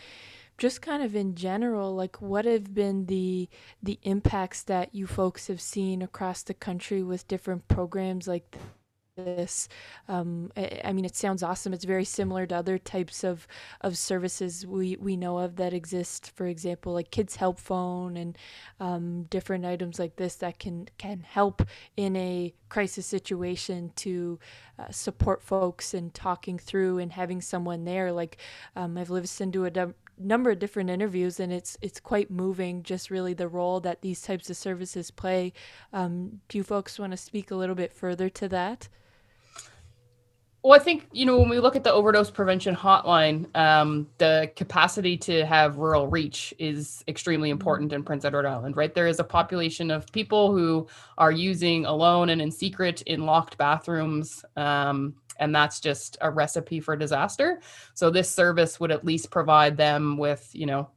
just 0.59 0.83
kind 0.83 1.05
of 1.05 1.15
in 1.15 1.37
general, 1.37 1.95
like 1.95 2.21
what 2.21 2.45
have 2.45 2.75
been 2.75 3.07
the 3.07 3.49
the 3.83 3.99
impacts 4.03 4.63
that 4.65 4.93
you 4.93 5.07
folks 5.07 5.47
have 5.47 5.61
seen 5.61 6.03
across 6.03 6.43
the 6.43 6.55
country 6.55 7.03
with 7.03 7.29
different 7.29 7.69
programs 7.69 8.27
like 8.27 8.57
this. 9.25 9.69
Um, 10.09 10.51
I, 10.57 10.81
I, 10.85 10.93
mean, 10.93 11.05
it 11.05 11.17
sounds 11.17 11.43
awesome. 11.43 11.73
It's 11.73 11.85
very 11.85 12.05
similar 12.05 12.47
to 12.47 12.57
other 12.57 12.79
types 12.79 13.25
of, 13.25 13.47
of 13.81 13.99
services 13.99 14.67
we, 14.67 14.97
we 14.97 15.17
know 15.17 15.39
of 15.39 15.57
that 15.57 15.73
exist. 15.73 16.31
For 16.35 16.47
example, 16.47 16.93
like 16.93 17.11
Kids 17.11 17.37
Help 17.37 17.59
Phone 17.59 18.17
and 18.17 18.39
um, 18.81 19.25
different 19.25 19.65
items 19.65 19.99
like 19.99 20.17
this 20.17 20.37
that 20.37 20.59
can 20.59 20.89
can 20.99 21.21
help 21.21 21.63
in 21.97 22.17
a 22.17 22.55
crisis 22.69 23.07
situation 23.07 23.93
to 23.97 24.39
uh, 24.79 24.91
support 24.91 25.43
folks 25.43 25.95
and 25.95 26.15
talking 26.15 26.59
through 26.59 26.99
and 26.99 27.13
having 27.13 27.41
someone 27.41 27.85
there. 27.85 28.13
Like 28.13 28.39
um, 28.77 28.97
I've 28.97 29.11
listened 29.11 29.53
to 29.55 29.67
a 29.67 29.95
number 30.21 30.51
of 30.51 30.59
different 30.59 30.91
interviews 30.91 31.39
and 31.41 31.53
it's 31.53 31.79
it's 31.81 32.01
quite 32.01 32.31
moving 32.31 32.83
just 32.83 33.11
really 33.11 33.35
the 33.35 33.49
role 33.49 33.81
that 33.81 34.03
these 34.03 34.21
types 34.21 34.51
of 34.51 34.57
services 34.57 35.11
play 35.11 35.53
um, 35.93 36.41
do 36.49 36.59
you 36.59 36.65
folks 36.65 36.99
want 36.99 37.13
to 37.13 37.17
speak 37.17 37.51
a 37.51 37.55
little 37.55 37.75
bit 37.75 37.93
further 37.93 38.29
to 38.29 38.49
that 38.49 38.89
well, 40.63 40.79
I 40.79 40.83
think 40.83 41.07
you 41.13 41.25
know 41.25 41.39
when 41.39 41.49
we 41.49 41.61
look 41.61 41.77
at 41.77 41.85
the 41.85 41.93
overdose 41.93 42.31
prevention 42.31 42.75
hotline, 42.75 43.55
um, 43.57 44.09
the 44.19 44.51
capacity 44.57 45.17
to 45.19 45.47
have 45.47 45.77
rural 45.77 46.09
reach 46.09 46.53
is 46.59 47.05
extremely 47.07 47.49
mm-hmm. 47.49 47.55
important 47.55 47.93
in 47.93 48.03
Prince 48.03 48.25
Edward 48.25 48.47
Island. 48.47 48.77
Right, 48.77 48.93
there 48.93 49.07
is 49.07 49.21
a 49.21 49.25
population 49.25 49.91
of 49.91 50.11
people 50.11 50.53
who 50.53 50.89
are 51.17 51.31
using 51.31 51.87
alone 51.87 52.31
and 52.31 52.43
in 52.43 52.51
secret 52.51 53.03
in 53.03 53.25
locked 53.25 53.57
bathrooms, 53.57 54.45
um, 54.57 55.15
and 55.39 55.55
that's 55.55 55.79
just 55.79 56.19
a 56.23 56.31
recipe 56.31 56.81
for 56.81 56.97
disaster. 56.97 57.61
So 57.95 58.11
this 58.11 58.29
service 58.29 58.81
would 58.81 58.91
at 58.91 59.05
least 59.05 59.31
provide 59.31 59.77
them 59.77 60.19
with 60.19 60.51
you 60.55 60.67
know 60.67 60.91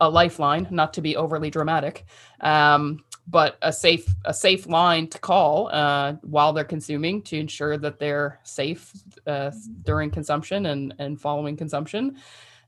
a 0.00 0.10
lifeline, 0.10 0.66
not 0.72 0.92
to 0.94 1.00
be 1.00 1.16
overly 1.16 1.48
dramatic, 1.48 2.06
um, 2.40 3.04
but 3.26 3.58
a 3.62 3.72
safe 3.72 4.06
a 4.24 4.34
safe 4.34 4.66
line 4.66 5.06
to 5.08 5.18
call 5.18 5.68
uh, 5.68 6.14
while 6.22 6.52
they're 6.52 6.64
consuming 6.64 7.22
to 7.22 7.38
ensure 7.38 7.78
that 7.78 7.98
they're 7.98 8.38
safe 8.42 8.92
uh, 9.26 9.50
during 9.82 10.10
consumption 10.10 10.66
and 10.66 10.94
and 10.98 11.20
following 11.20 11.56
consumption. 11.56 12.16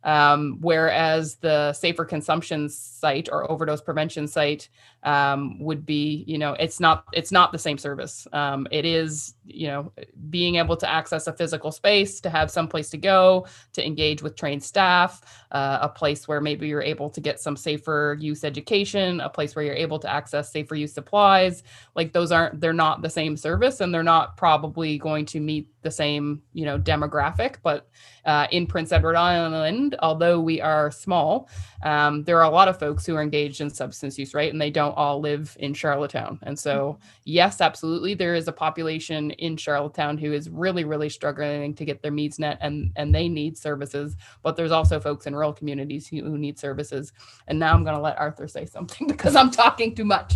Um, 0.07 0.59
whereas 0.61 1.35
the 1.37 1.73
safer 1.73 2.05
consumption 2.05 2.69
site 2.69 3.29
or 3.31 3.51
overdose 3.51 3.81
prevention 3.81 4.29
site 4.29 4.69
um, 5.03 5.59
would 5.59 5.85
be, 5.85 6.25
you 6.29 6.39
know, 6.39 6.53
it's 6.55 6.79
not 6.79 7.05
it's 7.13 7.33
not 7.33 7.51
the 7.51 7.59
same 7.59 7.77
service. 7.77 8.27
Um, 8.33 8.69
it 8.71 8.85
is, 8.85 9.35
you 9.45 9.67
know, 9.67 9.93
being 10.31 10.57
able 10.57 10.77
to 10.77 10.89
access 10.89 11.27
a 11.27 11.33
physical 11.33 11.73
space, 11.73 12.21
to 12.21 12.31
have 12.31 12.53
some 12.53 12.69
place 12.69 12.89
to 12.91 12.97
go, 12.97 13.47
to 13.73 13.85
engage 13.85 14.23
with 14.23 14.37
trained 14.37 14.63
staff, 14.63 15.45
uh, 15.51 15.79
a 15.83 15.89
place 15.89 16.29
where 16.29 16.41
maybe 16.41 16.69
you're 16.69 16.83
able 16.83 17.11
to 17.11 17.21
get 17.21 17.41
some 17.41 17.57
safer 17.57 18.17
use 18.21 18.45
education, 18.45 19.21
a 19.21 19.29
place 19.29 19.57
where 19.57 19.65
you're 19.65 19.75
able 19.75 19.99
to 19.99 20.11
access 20.11 20.53
safer 20.53 20.77
use 20.77 20.93
supplies. 20.93 21.65
Like 21.97 22.13
those 22.13 22.31
aren't 22.31 22.61
they're 22.61 22.73
not 22.73 23.03
the 23.03 23.11
same 23.11 23.37
service, 23.37 23.81
and 23.81 23.93
they're 23.93 24.05
not 24.05 24.37
probably 24.37 24.99
going 24.99 25.27
to 25.27 25.41
meet 25.41 25.69
the 25.87 25.91
same, 25.93 26.43
you 26.53 26.65
know, 26.65 26.79
demographic, 26.79 27.57
but 27.63 27.89
uh, 28.25 28.49
in 28.51 28.67
Prince 28.67 28.91
Edward 28.91 29.15
Island, 29.15 29.95
although 30.01 30.41
we 30.41 30.61
are 30.61 30.91
small, 30.91 31.49
um, 31.85 32.25
there 32.25 32.39
are 32.39 32.51
a 32.51 32.51
lot 32.51 32.67
of 32.67 32.77
folks 32.77 33.07
who 33.07 33.15
are 33.15 33.23
engaged 33.23 33.61
in 33.61 33.71
substance 33.71 34.19
use, 34.19 34.35
right? 34.35 34.53
And 34.53 34.61
they 34.61 34.71
don't 34.71 34.97
all 34.97 35.21
live 35.21 35.57
in 35.61 35.75
Charlottetown. 35.75 36.41
And 36.43 36.59
so, 36.59 36.95
mm-hmm. 36.95 37.03
yes, 37.25 37.61
absolutely, 37.61 38.15
there 38.15 38.35
is 38.35 38.49
a 38.49 38.53
population 38.53 39.31
in 39.31 39.57
Charlottetown 39.57 40.19
who 40.19 40.33
is 40.33 40.51
really, 40.51 40.83
really 40.83 41.09
struggling 41.09 41.73
to 41.75 41.85
get 41.85 42.03
their 42.03 42.11
needs 42.11 42.41
met, 42.41 42.59
and 42.61 42.91
and 42.97 43.15
they 43.15 43.29
need 43.29 43.57
services. 43.57 44.17
But 44.43 44.57
there's 44.57 44.73
also 44.73 44.99
folks 44.99 45.27
in 45.27 45.37
rural 45.37 45.53
communities 45.53 46.09
who, 46.09 46.25
who 46.25 46.37
need 46.37 46.59
services. 46.59 47.13
And 47.47 47.61
now 47.61 47.75
I'm 47.75 47.85
going 47.85 47.97
to 47.97 48.03
let 48.03 48.19
Arthur 48.19 48.49
say 48.49 48.67
something 48.67 49.07
because 49.15 49.37
I'm 49.37 49.53
talking 49.53 49.95
too 49.95 50.05
much. 50.05 50.35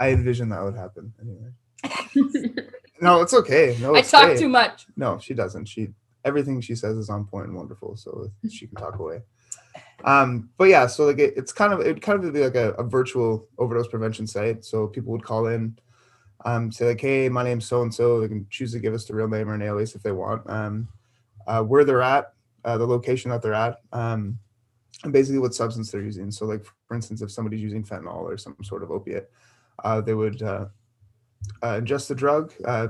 I 0.00 0.10
envision 0.10 0.48
that 0.48 0.64
would 0.64 0.74
happen 0.74 1.14
anyway. 1.22 2.64
no, 3.00 3.22
it's 3.22 3.34
okay. 3.34 3.76
No, 3.80 3.94
I 3.94 4.02
talk 4.02 4.26
great. 4.26 4.38
too 4.38 4.48
much. 4.48 4.86
No, 4.96 5.18
she 5.18 5.34
doesn't. 5.34 5.66
She 5.66 5.88
everything 6.24 6.60
she 6.60 6.74
says 6.74 6.96
is 6.96 7.10
on 7.10 7.26
point 7.26 7.46
and 7.46 7.56
wonderful, 7.56 7.96
so 7.96 8.30
she 8.48 8.66
can 8.66 8.76
talk 8.76 8.98
away. 8.98 9.22
Um, 10.04 10.50
but 10.58 10.64
yeah, 10.64 10.86
so 10.86 11.06
like 11.06 11.18
it, 11.18 11.34
it's 11.36 11.52
kind 11.52 11.72
of 11.72 11.80
it 11.80 12.00
kind 12.02 12.22
of 12.22 12.32
be 12.32 12.40
like 12.40 12.54
a, 12.54 12.72
a, 12.72 12.82
virtual 12.82 13.48
overdose 13.58 13.88
prevention 13.88 14.26
site. 14.26 14.64
So 14.64 14.86
people 14.86 15.12
would 15.12 15.24
call 15.24 15.46
in, 15.46 15.78
um, 16.44 16.70
say 16.70 16.88
like, 16.88 17.00
hey, 17.00 17.28
my 17.28 17.42
name's 17.42 17.66
so 17.66 17.82
and 17.82 17.94
so. 17.94 18.20
They 18.20 18.28
can 18.28 18.46
choose 18.50 18.72
to 18.72 18.80
give 18.80 18.94
us 18.94 19.04
the 19.04 19.14
real 19.14 19.28
name 19.28 19.48
or 19.48 19.54
an 19.54 19.62
alias 19.62 19.94
if 19.94 20.02
they 20.02 20.12
want. 20.12 20.48
Um, 20.48 20.88
uh, 21.46 21.62
where 21.62 21.84
they're 21.84 22.02
at, 22.02 22.32
uh, 22.64 22.78
the 22.78 22.86
location 22.86 23.30
that 23.30 23.42
they're 23.42 23.54
at, 23.54 23.78
um, 23.92 24.38
and 25.04 25.12
basically 25.12 25.38
what 25.38 25.54
substance 25.54 25.90
they're 25.90 26.02
using. 26.02 26.30
So 26.30 26.44
like 26.46 26.64
for 26.86 26.94
instance, 26.94 27.22
if 27.22 27.30
somebody's 27.30 27.62
using 27.62 27.84
fentanyl 27.84 28.22
or 28.22 28.36
some 28.36 28.56
sort 28.62 28.82
of 28.82 28.90
opiate, 28.90 29.30
uh, 29.84 30.00
they 30.00 30.14
would 30.14 30.42
uh, 31.62 31.80
ingest 31.80 32.08
the 32.08 32.14
drug. 32.14 32.52
Uh, 32.64 32.88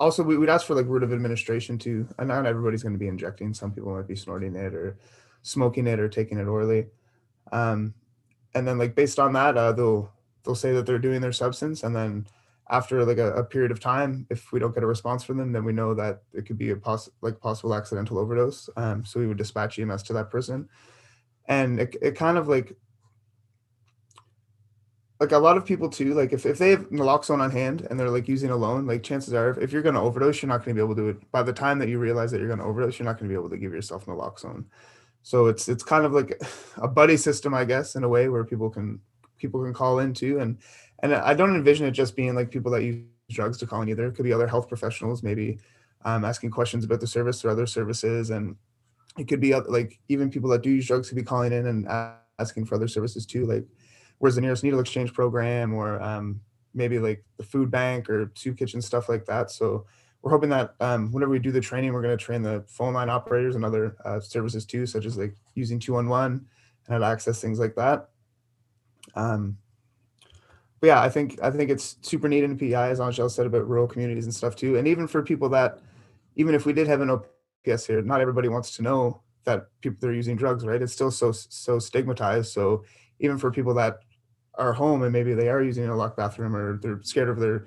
also, 0.00 0.22
we 0.22 0.38
would 0.38 0.48
ask 0.48 0.66
for 0.66 0.74
like 0.74 0.86
route 0.86 1.02
of 1.02 1.12
administration 1.12 1.78
too. 1.78 2.06
And 2.18 2.28
not 2.28 2.46
everybody's 2.46 2.82
going 2.82 2.94
to 2.94 2.98
be 2.98 3.08
injecting. 3.08 3.52
Some 3.52 3.72
people 3.72 3.94
might 3.94 4.06
be 4.06 4.16
snorting 4.16 4.54
it 4.54 4.74
or 4.74 4.96
smoking 5.42 5.86
it 5.86 5.98
or 5.98 6.08
taking 6.08 6.38
it 6.38 6.46
orally. 6.46 6.86
Um, 7.52 7.94
and 8.54 8.66
then 8.66 8.78
like 8.78 8.94
based 8.94 9.18
on 9.18 9.32
that, 9.34 9.56
uh, 9.56 9.72
they'll 9.72 10.12
they'll 10.44 10.54
say 10.54 10.72
that 10.72 10.86
they're 10.86 10.98
doing 10.98 11.20
their 11.20 11.32
substance, 11.32 11.82
and 11.82 11.94
then 11.94 12.26
after 12.70 13.04
like 13.04 13.18
a, 13.18 13.32
a, 13.34 13.44
period 13.44 13.70
of 13.70 13.80
time, 13.80 14.26
if 14.30 14.52
we 14.52 14.60
don't 14.60 14.74
get 14.74 14.82
a 14.82 14.86
response 14.86 15.24
from 15.24 15.38
them, 15.38 15.52
then 15.52 15.64
we 15.64 15.72
know 15.72 15.94
that 15.94 16.22
it 16.34 16.46
could 16.46 16.58
be 16.58 16.70
a 16.70 16.76
poss- 16.76 17.10
like 17.22 17.40
possible 17.40 17.74
accidental 17.74 18.18
overdose. 18.18 18.68
Um, 18.76 19.04
so 19.04 19.20
we 19.20 19.26
would 19.26 19.38
dispatch 19.38 19.78
EMS 19.78 20.02
to 20.04 20.12
that 20.14 20.30
person, 20.30 20.68
and 21.46 21.80
it, 21.80 21.96
it 22.02 22.14
kind 22.14 22.36
of 22.36 22.48
like 22.48 22.76
like 25.20 25.32
a 25.32 25.38
lot 25.38 25.56
of 25.56 25.64
people 25.64 25.88
too, 25.88 26.14
like 26.14 26.32
if, 26.32 26.46
if 26.46 26.58
they 26.58 26.70
have 26.70 26.90
naloxone 26.90 27.40
on 27.40 27.50
hand 27.50 27.86
and 27.90 27.98
they're 27.98 28.10
like 28.10 28.28
using 28.28 28.50
alone, 28.50 28.86
like 28.86 29.02
chances 29.02 29.34
are 29.34 29.50
if, 29.50 29.58
if 29.58 29.72
you're 29.72 29.82
going 29.82 29.96
to 29.96 30.00
overdose, 30.00 30.40
you're 30.40 30.48
not 30.48 30.64
going 30.64 30.76
to 30.76 30.80
be 30.80 30.84
able 30.84 30.94
to 30.94 31.02
do 31.02 31.08
it. 31.08 31.32
By 31.32 31.42
the 31.42 31.52
time 31.52 31.78
that 31.80 31.88
you 31.88 31.98
realize 31.98 32.30
that 32.30 32.38
you're 32.38 32.46
going 32.46 32.60
to 32.60 32.64
overdose, 32.64 32.98
you're 32.98 33.06
not 33.06 33.18
going 33.18 33.28
to 33.28 33.32
be 33.32 33.38
able 33.38 33.50
to 33.50 33.56
give 33.56 33.72
yourself 33.72 34.06
naloxone. 34.06 34.64
So 35.22 35.46
it's 35.46 35.68
it's 35.68 35.82
kind 35.82 36.04
of 36.04 36.12
like 36.12 36.40
a 36.76 36.88
buddy 36.88 37.16
system, 37.16 37.52
I 37.52 37.64
guess, 37.64 37.96
in 37.96 38.04
a 38.04 38.08
way 38.08 38.28
where 38.28 38.44
people 38.44 38.70
can 38.70 39.00
people 39.38 39.62
can 39.62 39.74
call 39.74 39.98
in 39.98 40.14
too. 40.14 40.38
And 40.38 40.58
and 41.02 41.14
I 41.14 41.34
don't 41.34 41.54
envision 41.54 41.86
it 41.86 41.92
just 41.92 42.14
being 42.14 42.34
like 42.34 42.50
people 42.50 42.70
that 42.72 42.84
use 42.84 43.02
drugs 43.30 43.58
to 43.58 43.66
call 43.66 43.82
in 43.82 43.88
either. 43.88 44.06
It 44.06 44.14
could 44.14 44.24
be 44.24 44.32
other 44.32 44.46
health 44.46 44.68
professionals, 44.68 45.22
maybe 45.22 45.58
um, 46.04 46.24
asking 46.24 46.50
questions 46.50 46.84
about 46.84 47.00
the 47.00 47.06
service 47.06 47.44
or 47.44 47.50
other 47.50 47.66
services, 47.66 48.30
and 48.30 48.56
it 49.18 49.26
could 49.26 49.40
be 49.40 49.54
like 49.54 49.98
even 50.08 50.30
people 50.30 50.50
that 50.50 50.62
do 50.62 50.70
use 50.70 50.86
drugs 50.86 51.08
could 51.08 51.16
be 51.16 51.24
calling 51.24 51.52
in 51.52 51.66
and 51.66 51.88
asking 52.38 52.66
for 52.66 52.76
other 52.76 52.88
services 52.88 53.26
too, 53.26 53.46
like 53.46 53.66
where's 54.18 54.34
the 54.34 54.40
nearest 54.40 54.64
needle 54.64 54.80
exchange 54.80 55.12
program 55.12 55.74
or 55.74 56.00
um, 56.02 56.40
maybe 56.74 56.98
like 56.98 57.24
the 57.36 57.44
food 57.44 57.70
bank 57.70 58.08
or 58.10 58.30
soup 58.34 58.56
kitchen 58.56 58.82
stuff 58.82 59.08
like 59.08 59.24
that. 59.26 59.50
So 59.50 59.86
we're 60.22 60.30
hoping 60.30 60.50
that 60.50 60.74
um, 60.80 61.12
whenever 61.12 61.30
we 61.30 61.38
do 61.38 61.52
the 61.52 61.60
training 61.60 61.92
we're 61.92 62.02
going 62.02 62.16
to 62.16 62.24
train 62.24 62.42
the 62.42 62.64
phone 62.66 62.94
line 62.94 63.08
operators 63.08 63.54
and 63.54 63.64
other 63.64 63.96
uh, 64.04 64.20
services 64.20 64.64
too 64.64 64.86
such 64.86 65.06
as 65.06 65.16
like 65.16 65.34
using 65.54 65.78
211 65.78 66.32
and 66.32 66.46
how 66.88 66.98
to 66.98 67.04
access 67.04 67.40
things 67.40 67.58
like 67.58 67.74
that. 67.76 68.08
Um, 69.14 69.56
but 70.80 70.86
yeah 70.86 71.00
i 71.00 71.08
think 71.08 71.38
i 71.42 71.50
think 71.50 71.70
it's 71.70 71.96
super 72.02 72.28
neat 72.28 72.44
in 72.44 72.56
pi 72.56 72.88
as 72.88 73.00
angel 73.00 73.28
said 73.28 73.46
about 73.46 73.68
rural 73.68 73.86
communities 73.86 74.24
and 74.24 74.34
stuff 74.34 74.54
too. 74.56 74.76
And 74.76 74.86
even 74.86 75.06
for 75.06 75.22
people 75.22 75.48
that 75.50 75.80
even 76.36 76.54
if 76.54 76.66
we 76.66 76.72
did 76.72 76.86
have 76.86 77.00
an 77.00 77.10
ops 77.10 77.86
here 77.86 78.02
not 78.02 78.20
everybody 78.20 78.48
wants 78.48 78.76
to 78.76 78.82
know 78.82 79.22
that 79.44 79.66
people 79.80 79.98
they're 80.00 80.12
using 80.12 80.36
drugs 80.36 80.64
right? 80.64 80.82
It's 80.82 80.92
still 80.92 81.10
so 81.10 81.32
so 81.32 81.78
stigmatized. 81.78 82.52
So 82.52 82.84
even 83.20 83.38
for 83.38 83.50
people 83.50 83.74
that 83.74 84.00
are 84.58 84.72
home 84.72 85.02
and 85.02 85.12
maybe 85.12 85.34
they 85.34 85.48
are 85.48 85.62
using 85.62 85.88
a 85.88 85.96
locked 85.96 86.16
bathroom 86.16 86.54
or 86.54 86.78
they're 86.78 87.00
scared 87.02 87.28
of 87.28 87.38
their 87.38 87.66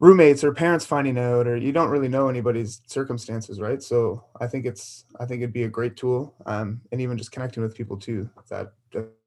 roommates 0.00 0.44
or 0.44 0.52
parents 0.52 0.84
finding 0.84 1.18
out 1.18 1.46
or 1.46 1.56
you 1.56 1.72
don't 1.72 1.90
really 1.90 2.08
know 2.08 2.28
anybody's 2.28 2.82
circumstances 2.86 3.60
right? 3.60 3.82
So 3.82 4.24
i 4.40 4.46
think 4.46 4.66
it's 4.66 5.04
i 5.20 5.24
think 5.24 5.42
it'd 5.42 5.52
be 5.52 5.64
a 5.64 5.68
great 5.68 5.96
tool 5.96 6.34
um, 6.46 6.80
and 6.92 7.00
even 7.00 7.18
just 7.18 7.32
connecting 7.32 7.62
with 7.62 7.74
people 7.76 7.96
too 7.96 8.28
that, 8.48 8.72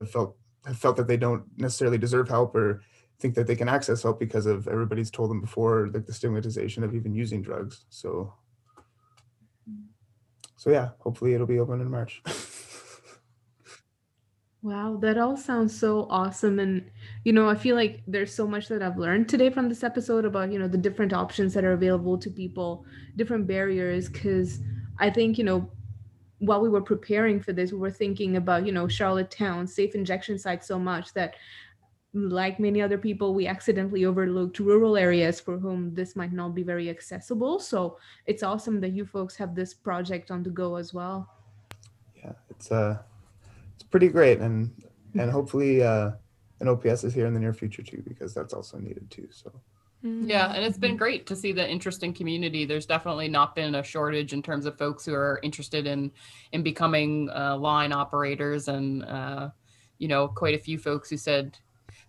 felt 0.05 0.35
have 0.65 0.77
felt 0.77 0.95
that 0.97 1.07
they 1.07 1.17
don't 1.17 1.43
necessarily 1.57 1.97
deserve 1.97 2.29
help 2.29 2.55
or 2.55 2.81
think 3.19 3.35
that 3.35 3.47
they 3.47 3.55
can 3.55 3.69
access 3.69 4.03
help 4.03 4.19
because 4.19 4.45
of 4.45 4.67
everybody's 4.67 5.11
told 5.11 5.29
them 5.29 5.41
before 5.41 5.89
like 5.93 6.05
the 6.05 6.13
stigmatization 6.13 6.83
of 6.83 6.95
even 6.95 7.13
using 7.13 7.41
drugs. 7.41 7.85
So 7.89 8.33
so 10.55 10.69
yeah 10.69 10.89
hopefully 10.99 11.33
it'll 11.33 11.47
be 11.47 11.59
open 11.59 11.81
in 11.81 11.89
march 11.89 12.21
Wow, 14.63 14.97
that 15.01 15.17
all 15.17 15.35
sounds 15.37 15.77
so 15.77 16.05
awesome. 16.11 16.59
And, 16.59 16.91
you 17.23 17.33
know, 17.33 17.49
I 17.49 17.55
feel 17.55 17.75
like 17.75 18.03
there's 18.05 18.33
so 18.33 18.47
much 18.47 18.67
that 18.67 18.83
I've 18.83 18.97
learned 18.97 19.27
today 19.27 19.49
from 19.49 19.69
this 19.69 19.83
episode 19.83 20.23
about, 20.23 20.51
you 20.51 20.59
know, 20.59 20.67
the 20.67 20.77
different 20.77 21.13
options 21.13 21.55
that 21.55 21.63
are 21.63 21.73
available 21.73 22.17
to 22.19 22.29
people, 22.29 22.85
different 23.15 23.47
barriers. 23.47 24.07
Cause 24.07 24.59
I 24.99 25.09
think, 25.09 25.39
you 25.39 25.43
know, 25.43 25.71
while 26.37 26.61
we 26.61 26.69
were 26.69 26.81
preparing 26.81 27.39
for 27.39 27.53
this, 27.53 27.71
we 27.71 27.79
were 27.79 27.89
thinking 27.89 28.37
about, 28.37 28.65
you 28.65 28.71
know, 28.71 28.87
Charlottetown, 28.87 29.65
safe 29.65 29.95
injection 29.95 30.37
sites 30.37 30.67
so 30.67 30.77
much 30.77 31.13
that, 31.13 31.35
like 32.13 32.59
many 32.59 32.81
other 32.81 32.97
people, 32.97 33.33
we 33.33 33.47
accidentally 33.47 34.03
overlooked 34.03 34.59
rural 34.59 34.97
areas 34.97 35.39
for 35.39 35.57
whom 35.57 35.95
this 35.95 36.15
might 36.15 36.33
not 36.33 36.53
be 36.53 36.61
very 36.61 36.89
accessible. 36.89 37.57
So 37.57 37.97
it's 38.25 38.43
awesome 38.43 38.81
that 38.81 38.91
you 38.91 39.05
folks 39.05 39.37
have 39.37 39.55
this 39.55 39.73
project 39.73 40.29
on 40.29 40.43
the 40.43 40.49
go 40.49 40.75
as 40.75 40.93
well. 40.93 41.29
Yeah, 42.17 42.33
it's 42.49 42.69
uh 42.69 42.97
pretty 43.91 44.07
great, 44.07 44.39
and 44.39 44.71
and 45.17 45.29
hopefully 45.29 45.83
uh, 45.83 46.11
an 46.59 46.67
OPS 46.67 47.03
is 47.03 47.13
here 47.13 47.25
in 47.25 47.33
the 47.33 47.39
near 47.39 47.53
future 47.53 47.83
too, 47.83 48.01
because 48.07 48.33
that's 48.33 48.53
also 48.53 48.77
needed 48.77 49.09
too. 49.11 49.27
So 49.31 49.51
Yeah, 50.01 50.53
and 50.53 50.65
it's 50.65 50.77
been 50.77 50.97
great 50.97 51.27
to 51.27 51.35
see 51.35 51.51
the 51.51 51.69
interest 51.69 52.03
in 52.03 52.13
community. 52.13 52.65
There's 52.65 52.85
definitely 52.85 53.27
not 53.27 53.55
been 53.55 53.75
a 53.75 53.83
shortage 53.83 54.33
in 54.33 54.41
terms 54.41 54.65
of 54.65 54.77
folks 54.77 55.05
who 55.05 55.13
are 55.13 55.39
interested 55.43 55.85
in 55.85 56.11
in 56.53 56.63
becoming 56.63 57.29
uh, 57.29 57.57
line 57.57 57.91
operators, 57.91 58.67
and 58.67 59.03
uh, 59.03 59.49
you 59.99 60.07
know, 60.07 60.27
quite 60.27 60.55
a 60.55 60.59
few 60.59 60.77
folks 60.77 61.09
who 61.09 61.17
said 61.17 61.57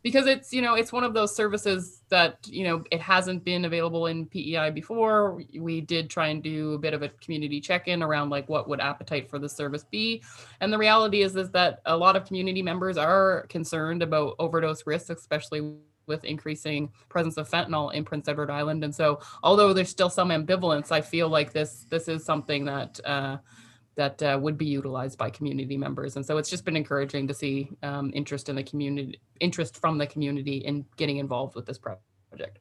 because 0.03 0.27
it's 0.27 0.53
you 0.53 0.63
know 0.63 0.75
it's 0.75 0.93
one 0.93 1.05
of 1.05 1.15
those 1.15 1.35
services 1.35 2.03
that 2.09 2.39
you 2.45 2.65
know 2.65 2.85
it 2.91 3.01
hasn't 3.01 3.45
been 3.45 3.65
available 3.65 4.07
in 4.07 4.27
PEI 4.27 4.71
before. 4.71 5.41
We 5.59 5.81
did 5.81 6.11
try 6.11 6.29
and 6.29 6.43
do 6.43 6.75
a 6.75 6.79
bit 6.79 6.95
of 6.95 7.03
a 7.03 7.09
community 7.09 7.61
check-in 7.61 8.03
around 8.03 8.31
like 8.31 8.49
what 8.49 8.69
would 8.69 8.81
appetite 8.81 9.31
for 9.31 9.39
the 9.39 9.49
service 9.49 9.85
be, 9.91 10.23
and 10.61 10.73
the 10.73 10.79
reality 10.79 11.23
is 11.23 11.37
is 11.37 11.51
that 11.51 11.81
a 11.87 11.97
lot 11.97 12.17
of 12.17 12.27
community 12.27 12.63
members 12.63 12.97
are 12.97 13.47
concerned 13.49 14.03
about 14.03 14.35
overdose 14.39 14.87
risks, 14.87 15.11
especially 15.11 15.75
with 16.07 16.25
increasing 16.25 16.91
presence 17.09 17.37
of 17.37 17.49
fentanyl 17.49 17.95
in 17.95 18.05
Prince 18.05 18.29
Edward 18.29 18.51
Island. 18.51 18.83
And 18.83 18.95
so, 18.95 19.21
although 19.43 19.73
there's 19.73 19.89
still 19.89 20.11
some 20.11 20.31
ambivalence, 20.31 20.91
I 20.91 21.01
feel 21.01 21.29
like 21.29 21.53
this 21.53 21.87
this 21.89 22.09
is 22.09 22.25
something 22.25 22.65
that 22.65 23.01
uh, 23.05 23.37
that 23.95 24.23
uh, 24.23 24.39
would 24.41 24.57
be 24.57 24.67
utilized 24.67 25.19
by 25.19 25.31
community 25.31 25.77
members. 25.77 26.17
And 26.17 26.25
so, 26.25 26.39
it's 26.39 26.51
just 26.51 26.65
been 26.65 26.77
encouraging 26.77 27.27
to 27.29 27.35
see 27.35 27.71
um, 27.83 28.11
interest 28.15 28.49
in 28.49 28.57
the 28.57 28.63
community, 28.63 29.21
interest 29.41 29.79
from 29.79 29.99
the 29.99 30.07
community 30.07 30.59
in 30.59 30.85
getting 30.97 31.19
involved 31.19 31.55
with 31.55 31.67
this 31.67 31.79
project. 31.79 32.59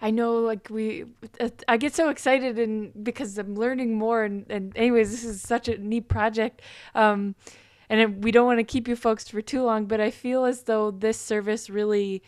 I 0.00 0.10
know, 0.10 0.38
like 0.40 0.68
we, 0.70 1.04
uh, 1.40 1.48
I 1.68 1.76
get 1.76 1.94
so 1.94 2.10
excited 2.10 2.58
and 2.58 2.92
because 3.02 3.38
I'm 3.38 3.54
learning 3.54 3.94
more. 3.94 4.24
And, 4.24 4.46
and 4.50 4.76
anyways, 4.76 5.10
this 5.10 5.24
is 5.24 5.40
such 5.40 5.68
a 5.68 5.78
neat 5.78 6.08
project. 6.08 6.62
Um, 6.94 7.34
and 7.88 8.22
we 8.22 8.32
don't 8.32 8.46
want 8.46 8.58
to 8.58 8.64
keep 8.64 8.88
you 8.88 8.96
folks 8.96 9.28
for 9.28 9.40
too 9.40 9.62
long, 9.62 9.86
but 9.86 10.00
I 10.00 10.10
feel 10.10 10.44
as 10.44 10.64
though 10.64 10.90
this 10.90 11.18
service 11.18 11.70
really 11.70 12.22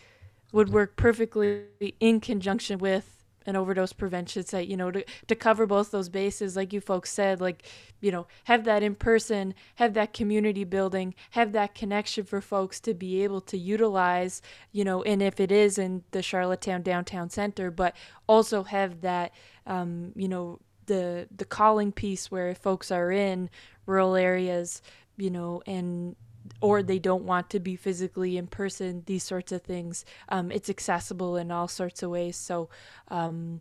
would 0.52 0.70
work 0.70 0.96
perfectly 0.96 1.64
in 2.00 2.20
conjunction 2.20 2.78
with 2.78 3.17
an 3.48 3.56
overdose 3.56 3.94
prevention 3.94 4.44
site, 4.44 4.68
you 4.68 4.76
know, 4.76 4.90
to, 4.90 5.02
to 5.26 5.34
cover 5.34 5.64
both 5.64 5.90
those 5.90 6.10
bases, 6.10 6.54
like 6.54 6.70
you 6.70 6.82
folks 6.82 7.10
said, 7.10 7.40
like, 7.40 7.64
you 8.02 8.12
know, 8.12 8.26
have 8.44 8.64
that 8.64 8.82
in 8.82 8.94
person, 8.94 9.54
have 9.76 9.94
that 9.94 10.12
community 10.12 10.64
building, 10.64 11.14
have 11.30 11.52
that 11.52 11.74
connection 11.74 12.24
for 12.24 12.42
folks 12.42 12.78
to 12.78 12.92
be 12.92 13.24
able 13.24 13.40
to 13.40 13.56
utilize, 13.56 14.42
you 14.70 14.84
know, 14.84 15.02
and 15.02 15.22
if 15.22 15.40
it 15.40 15.50
is 15.50 15.78
in 15.78 16.04
the 16.10 16.20
Charlottetown 16.20 16.82
downtown 16.82 17.30
center, 17.30 17.70
but 17.70 17.96
also 18.26 18.64
have 18.64 19.00
that, 19.00 19.32
um, 19.66 20.12
you 20.14 20.28
know, 20.28 20.60
the 20.84 21.26
the 21.34 21.46
calling 21.46 21.90
piece 21.90 22.30
where 22.30 22.54
folks 22.54 22.90
are 22.90 23.10
in 23.10 23.48
rural 23.86 24.14
areas, 24.14 24.82
you 25.16 25.30
know, 25.30 25.62
and 25.66 26.16
or 26.60 26.82
they 26.82 26.98
don't 26.98 27.24
want 27.24 27.50
to 27.50 27.60
be 27.60 27.76
physically 27.76 28.36
in 28.36 28.46
person, 28.46 29.02
these 29.06 29.22
sorts 29.22 29.52
of 29.52 29.62
things. 29.62 30.04
Um, 30.28 30.50
it's 30.50 30.68
accessible 30.70 31.36
in 31.36 31.50
all 31.50 31.68
sorts 31.68 32.02
of 32.02 32.10
ways. 32.10 32.36
So, 32.36 32.68
um, 33.08 33.60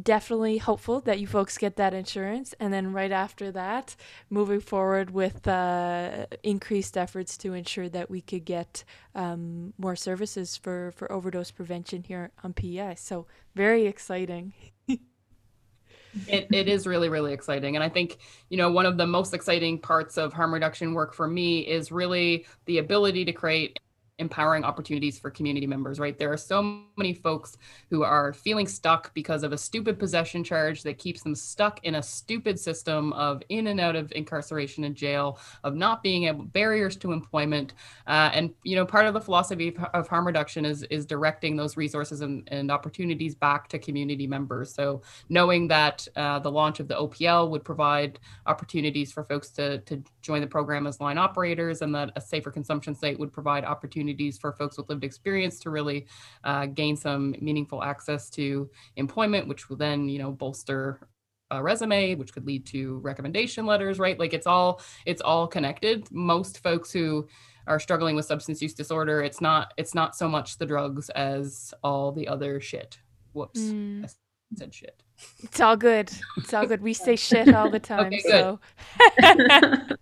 definitely 0.00 0.58
hopeful 0.58 1.00
that 1.00 1.20
you 1.20 1.26
folks 1.26 1.56
get 1.56 1.76
that 1.76 1.94
insurance. 1.94 2.54
And 2.60 2.72
then 2.72 2.92
right 2.92 3.12
after 3.12 3.50
that, 3.52 3.96
moving 4.28 4.60
forward 4.60 5.10
with 5.10 5.48
uh, 5.48 6.26
increased 6.42 6.98
efforts 6.98 7.36
to 7.38 7.54
ensure 7.54 7.88
that 7.88 8.10
we 8.10 8.20
could 8.20 8.44
get 8.44 8.84
um, 9.14 9.72
more 9.78 9.96
services 9.96 10.56
for, 10.56 10.92
for 10.96 11.10
overdose 11.10 11.50
prevention 11.50 12.02
here 12.02 12.30
on 12.44 12.52
PEI. 12.52 12.94
So, 12.96 13.26
very 13.54 13.86
exciting. 13.86 14.52
it, 16.28 16.46
it 16.52 16.68
is 16.68 16.86
really 16.86 17.08
really 17.08 17.32
exciting. 17.32 17.76
And 17.76 17.84
i 17.84 17.88
think 17.88 18.18
you 18.48 18.56
know 18.56 18.70
one 18.70 18.86
of 18.86 18.96
the 18.96 19.06
most 19.06 19.34
exciting 19.34 19.78
parts 19.78 20.18
of 20.18 20.32
harm 20.32 20.52
reduction 20.52 20.94
work 20.94 21.14
for 21.14 21.26
me 21.26 21.60
is 21.60 21.92
really 21.92 22.46
the 22.66 22.78
ability 22.78 23.24
to 23.24 23.32
create 23.32 23.78
empowering 24.18 24.64
opportunities 24.64 25.18
for 25.18 25.30
community 25.30 25.66
members, 25.66 26.00
right? 26.00 26.18
There 26.18 26.32
are 26.32 26.38
so 26.38 26.80
many 26.96 27.12
folks 27.12 27.58
who 27.90 28.02
are 28.02 28.32
feeling 28.32 28.66
stuck 28.66 29.12
because 29.12 29.42
of 29.42 29.52
a 29.52 29.58
stupid 29.58 29.98
possession 29.98 30.42
charge 30.42 30.82
that 30.84 30.96
keeps 30.96 31.22
them 31.22 31.34
stuck 31.34 31.84
in 31.84 31.96
a 31.96 32.02
stupid 32.02 32.58
system 32.58 33.12
of 33.12 33.42
in 33.50 33.66
and 33.66 33.78
out 33.78 33.94
of 33.94 34.10
incarceration 34.12 34.84
and 34.84 34.94
jail, 34.94 35.38
of 35.64 35.74
not 35.74 36.02
being 36.02 36.24
able 36.24 36.44
barriers 36.44 36.96
to 36.96 37.12
employment. 37.12 37.74
Uh, 38.06 38.30
and 38.32 38.54
you 38.62 38.74
know, 38.74 38.86
part 38.86 39.06
of 39.06 39.12
the 39.12 39.20
philosophy 39.20 39.76
of 39.92 40.08
harm 40.08 40.26
reduction 40.26 40.64
is 40.64 40.82
is 40.84 41.04
directing 41.04 41.56
those 41.56 41.76
resources 41.76 42.22
and, 42.22 42.48
and 42.50 42.70
opportunities 42.70 43.34
back 43.34 43.68
to 43.68 43.78
community 43.78 44.26
members. 44.26 44.72
So 44.72 45.02
knowing 45.28 45.68
that 45.68 46.08
uh, 46.16 46.38
the 46.38 46.50
launch 46.50 46.80
of 46.80 46.88
the 46.88 46.94
OPL 46.94 47.50
would 47.50 47.64
provide 47.64 48.18
opportunities 48.46 49.12
for 49.12 49.24
folks 49.24 49.50
to 49.50 49.78
to 49.80 50.02
join 50.22 50.40
the 50.40 50.46
program 50.46 50.86
as 50.86 51.00
line 51.00 51.18
operators, 51.18 51.82
and 51.82 51.94
that 51.94 52.12
a 52.16 52.20
safer 52.20 52.50
consumption 52.50 52.94
site 52.94 53.18
would 53.18 53.32
provide 53.32 53.64
opportunities 53.64 54.05
opportunities 54.06 54.38
for 54.38 54.52
folks 54.52 54.76
with 54.76 54.88
lived 54.88 55.04
experience 55.04 55.58
to 55.60 55.70
really 55.70 56.06
uh, 56.44 56.66
gain 56.66 56.96
some 56.96 57.34
meaningful 57.40 57.82
access 57.82 58.30
to 58.30 58.70
employment, 58.96 59.48
which 59.48 59.68
will 59.68 59.76
then, 59.76 60.08
you 60.08 60.18
know, 60.18 60.30
bolster 60.30 61.00
a 61.52 61.62
resume 61.62 62.16
which 62.16 62.32
could 62.32 62.44
lead 62.44 62.66
to 62.66 62.98
recommendation 63.04 63.66
letters 63.66 64.00
right 64.00 64.18
like 64.18 64.34
it's 64.34 64.48
all 64.48 64.80
it's 65.04 65.22
all 65.22 65.46
connected 65.46 66.04
most 66.10 66.60
folks 66.60 66.90
who 66.90 67.24
are 67.68 67.78
struggling 67.78 68.16
with 68.16 68.24
substance 68.24 68.60
use 68.60 68.74
disorder 68.74 69.22
it's 69.22 69.40
not 69.40 69.72
it's 69.76 69.94
not 69.94 70.16
so 70.16 70.28
much 70.28 70.58
the 70.58 70.66
drugs 70.66 71.08
as 71.10 71.72
all 71.84 72.10
the 72.10 72.26
other 72.26 72.60
shit 72.60 72.98
whoops 73.32 73.60
Mm. 73.60 74.04
I 74.04 74.08
said 74.56 74.74
shit 74.74 75.04
It's 75.44 75.60
all 75.60 75.76
good. 75.76 76.10
It's 76.36 76.52
all 76.52 76.66
good. 76.66 76.82
We 76.82 76.94
say 76.94 77.14
shit 77.14 77.54
all 77.54 77.70
the 77.70 77.80
time. 77.94 78.06
Okay, 78.06 78.20
so 78.20 78.58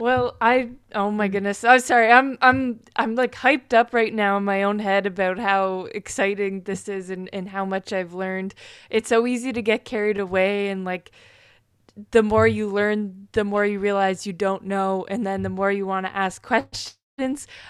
Well, 0.00 0.38
I 0.40 0.70
oh 0.94 1.10
my 1.10 1.28
mm. 1.28 1.32
goodness. 1.32 1.62
I'm 1.62 1.80
sorry. 1.80 2.10
I'm 2.10 2.38
I'm 2.40 2.80
I'm 2.96 3.14
like 3.16 3.34
hyped 3.34 3.74
up 3.74 3.92
right 3.92 4.14
now 4.14 4.38
in 4.38 4.44
my 4.44 4.62
own 4.62 4.78
head 4.78 5.04
about 5.04 5.38
how 5.38 5.88
exciting 5.94 6.62
this 6.62 6.88
is 6.88 7.10
and 7.10 7.28
and 7.34 7.50
how 7.50 7.66
much 7.66 7.92
I've 7.92 8.14
learned. 8.14 8.54
It's 8.88 9.10
so 9.10 9.26
easy 9.26 9.52
to 9.52 9.60
get 9.60 9.84
carried 9.84 10.18
away 10.18 10.70
and 10.70 10.86
like 10.86 11.10
the 12.12 12.22
more 12.22 12.46
you 12.46 12.68
learn, 12.68 13.28
the 13.32 13.44
more 13.44 13.66
you 13.66 13.78
realize 13.78 14.26
you 14.26 14.32
don't 14.32 14.64
know 14.64 15.04
and 15.10 15.26
then 15.26 15.42
the 15.42 15.50
more 15.50 15.70
you 15.70 15.86
want 15.86 16.06
to 16.06 16.16
ask 16.16 16.42
questions. 16.42 16.99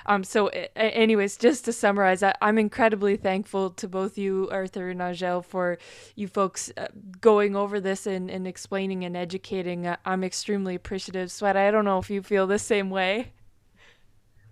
Um 0.06 0.24
so 0.24 0.48
anyways, 0.76 1.36
just 1.36 1.64
to 1.66 1.72
summarize, 1.72 2.22
I, 2.22 2.34
I'm 2.40 2.58
incredibly 2.58 3.16
thankful 3.16 3.70
to 3.70 3.88
both 3.88 4.16
you 4.16 4.48
Arthur 4.50 4.88
and 4.90 5.00
Angèle 5.00 5.44
for 5.44 5.78
you 6.14 6.28
folks 6.28 6.72
uh, 6.76 6.86
going 7.20 7.56
over 7.56 7.80
this 7.80 8.06
and, 8.06 8.30
and 8.30 8.46
explaining 8.46 9.04
and 9.04 9.16
educating. 9.16 9.86
Uh, 9.86 9.96
I'm 10.04 10.24
extremely 10.24 10.74
appreciative. 10.74 11.30
Sweat, 11.30 11.56
I 11.56 11.70
don't 11.70 11.84
know 11.84 11.98
if 11.98 12.10
you 12.10 12.22
feel 12.22 12.46
the 12.46 12.58
same 12.58 12.90
way. 12.90 13.32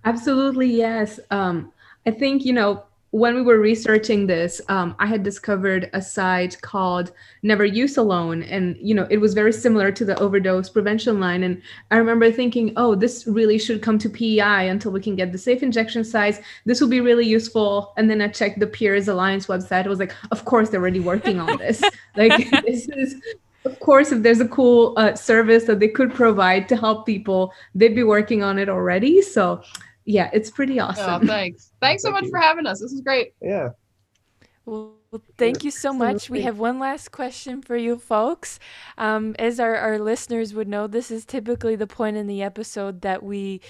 Absolutely, 0.04 0.68
yes. 0.68 1.20
Um, 1.30 1.72
I 2.06 2.10
think, 2.12 2.44
you 2.44 2.52
know, 2.52 2.84
when 3.10 3.34
we 3.34 3.42
were 3.42 3.58
researching 3.58 4.26
this, 4.26 4.60
um, 4.68 4.94
I 4.98 5.06
had 5.06 5.22
discovered 5.22 5.88
a 5.94 6.02
site 6.02 6.60
called 6.60 7.12
Never 7.42 7.64
Use 7.64 7.96
Alone. 7.96 8.42
And, 8.42 8.76
you 8.80 8.94
know, 8.94 9.06
it 9.10 9.16
was 9.16 9.32
very 9.32 9.52
similar 9.52 9.90
to 9.92 10.04
the 10.04 10.18
overdose 10.18 10.68
prevention 10.68 11.18
line. 11.18 11.42
And 11.42 11.62
I 11.90 11.96
remember 11.96 12.30
thinking, 12.30 12.74
oh, 12.76 12.94
this 12.94 13.26
really 13.26 13.58
should 13.58 13.80
come 13.80 13.98
to 13.98 14.10
PEI 14.10 14.68
until 14.68 14.92
we 14.92 15.00
can 15.00 15.16
get 15.16 15.32
the 15.32 15.38
safe 15.38 15.62
injection 15.62 16.04
sites. 16.04 16.40
This 16.66 16.80
will 16.80 16.88
be 16.88 17.00
really 17.00 17.26
useful. 17.26 17.94
And 17.96 18.10
then 18.10 18.20
I 18.20 18.28
checked 18.28 18.60
the 18.60 18.66
Peers 18.66 19.08
Alliance 19.08 19.46
website. 19.46 19.86
I 19.86 19.88
was 19.88 20.00
like, 20.00 20.14
of 20.30 20.44
course, 20.44 20.68
they're 20.68 20.80
already 20.80 21.00
working 21.00 21.40
on 21.40 21.56
this. 21.56 21.82
like, 22.16 22.50
this 22.64 22.88
is 22.88 23.16
of 23.64 23.80
course, 23.80 24.12
if 24.12 24.22
there's 24.22 24.40
a 24.40 24.48
cool 24.48 24.94
uh, 24.96 25.14
service 25.14 25.64
that 25.64 25.80
they 25.80 25.88
could 25.88 26.14
provide 26.14 26.68
to 26.68 26.76
help 26.76 27.04
people, 27.04 27.52
they'd 27.74 27.94
be 27.94 28.04
working 28.04 28.42
on 28.42 28.58
it 28.58 28.68
already. 28.68 29.20
So, 29.20 29.62
yeah, 30.08 30.30
it's 30.32 30.50
pretty 30.50 30.80
awesome. 30.80 31.04
oh 31.04 31.12
awesome. 31.14 31.28
thanks 31.28 31.72
thanks 31.80 32.02
so 32.02 32.08
Thank 32.08 32.14
much 32.14 32.24
you. 32.24 32.30
for 32.30 32.38
having 32.38 32.66
us 32.66 32.80
this 32.80 32.92
is 32.92 33.00
great 33.00 33.34
Yeah. 33.42 33.70
Well, 34.64 34.98
well, 35.10 35.22
thank 35.38 35.64
you 35.64 35.70
so 35.70 35.94
much. 35.94 36.28
We 36.28 36.42
have 36.42 36.58
one 36.58 36.78
last 36.78 37.10
question 37.10 37.62
for 37.62 37.78
you 37.78 37.98
folks. 37.98 38.58
Um, 38.98 39.34
as 39.38 39.58
our, 39.58 39.74
our 39.74 39.98
listeners 39.98 40.52
would 40.52 40.68
know, 40.68 40.86
this 40.86 41.10
is 41.10 41.24
typically 41.24 41.74
the 41.76 41.86
point 41.86 42.18
in 42.18 42.26
the 42.26 42.42
episode 42.42 43.00
that 43.00 43.22
we 43.22 43.62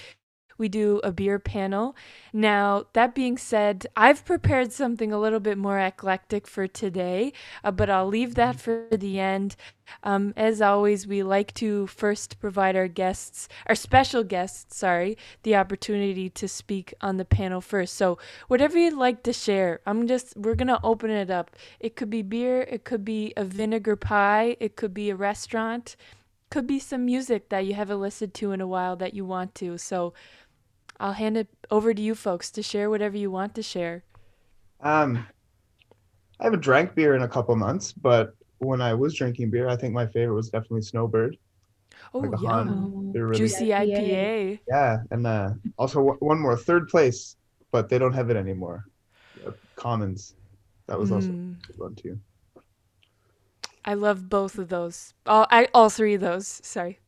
we 0.59 0.69
do 0.69 0.99
a 1.03 1.11
beer 1.11 1.39
panel. 1.39 1.95
Now, 2.31 2.85
that 2.93 3.15
being 3.15 3.37
said, 3.37 3.87
I've 3.95 4.25
prepared 4.25 4.71
something 4.71 5.11
a 5.11 5.19
little 5.19 5.39
bit 5.39 5.57
more 5.57 5.79
eclectic 5.79 6.45
for 6.45 6.67
today, 6.67 7.33
uh, 7.63 7.71
but 7.71 7.89
I'll 7.89 8.07
leave 8.07 8.35
that 8.35 8.59
for 8.59 8.87
the 8.91 9.19
end. 9.19 9.55
Um, 10.03 10.33
as 10.37 10.61
always, 10.61 11.07
we 11.07 11.23
like 11.23 11.53
to 11.55 11.87
first 11.87 12.39
provide 12.39 12.75
our 12.75 12.87
guests, 12.87 13.47
our 13.65 13.75
special 13.75 14.23
guests, 14.23 14.77
sorry, 14.77 15.17
the 15.43 15.55
opportunity 15.55 16.29
to 16.29 16.47
speak 16.47 16.93
on 17.01 17.17
the 17.17 17.25
panel 17.25 17.61
first. 17.61 17.95
So, 17.95 18.19
whatever 18.47 18.77
you'd 18.77 18.93
like 18.93 19.23
to 19.23 19.33
share, 19.33 19.79
I'm 19.87 20.07
just, 20.07 20.37
we're 20.37 20.55
going 20.55 20.67
to 20.67 20.79
open 20.83 21.09
it 21.09 21.31
up. 21.31 21.55
It 21.79 21.95
could 21.95 22.09
be 22.09 22.21
beer, 22.21 22.61
it 22.61 22.83
could 22.83 23.03
be 23.03 23.33
a 23.35 23.43
vinegar 23.43 23.95
pie, 23.95 24.57
it 24.59 24.75
could 24.75 24.93
be 24.93 25.09
a 25.09 25.15
restaurant, 25.15 25.95
could 26.49 26.65
be 26.67 26.79
some 26.79 27.05
music 27.05 27.49
that 27.49 27.65
you 27.65 27.73
haven't 27.73 28.01
listened 28.01 28.33
to 28.35 28.51
in 28.51 28.61
a 28.61 28.67
while 28.67 28.95
that 28.95 29.13
you 29.13 29.25
want 29.25 29.53
to. 29.55 29.77
So, 29.77 30.13
I'll 30.99 31.13
hand 31.13 31.37
it 31.37 31.47
over 31.71 31.93
to 31.93 32.01
you 32.01 32.13
folks 32.15 32.51
to 32.51 32.61
share 32.61 32.89
whatever 32.89 33.15
you 33.17 33.31
want 33.31 33.55
to 33.55 33.63
share. 33.63 34.03
Um, 34.81 35.25
I 36.39 36.45
haven't 36.45 36.61
drank 36.61 36.95
beer 36.95 37.15
in 37.15 37.21
a 37.23 37.27
couple 37.27 37.55
months, 37.55 37.91
but 37.93 38.33
when 38.59 38.81
I 38.81 38.93
was 38.93 39.15
drinking 39.15 39.49
beer, 39.51 39.67
I 39.69 39.75
think 39.75 39.93
my 39.93 40.07
favorite 40.07 40.35
was 40.35 40.49
definitely 40.49 40.81
Snowbird. 40.81 41.37
Oh, 42.13 42.19
Like 42.19 42.39
yeah. 42.41 42.49
Hun. 42.49 43.11
Really 43.13 43.37
Juicy 43.39 43.67
IPA. 43.69 44.59
Yeah, 44.67 44.97
and 45.11 45.25
uh, 45.25 45.51
also 45.77 46.01
one 46.19 46.39
more, 46.39 46.55
third 46.55 46.87
place, 46.89 47.35
but 47.71 47.89
they 47.89 47.97
don't 47.97 48.13
have 48.13 48.29
it 48.29 48.37
anymore. 48.37 48.85
Uh, 49.45 49.51
Commons. 49.75 50.35
That 50.87 50.99
was 50.99 51.11
also 51.11 51.31
Mm. 51.33 51.55
a 51.63 51.67
good 51.67 51.79
one 51.79 51.95
too. 51.95 52.19
I 53.85 53.93
love 53.93 54.29
both 54.29 54.57
of 54.57 54.69
those. 54.69 55.13
All 55.25 55.47
I 55.49 55.67
all 55.73 55.89
three 55.89 56.15
of 56.15 56.21
those. 56.21 56.47
Sorry. 56.63 56.99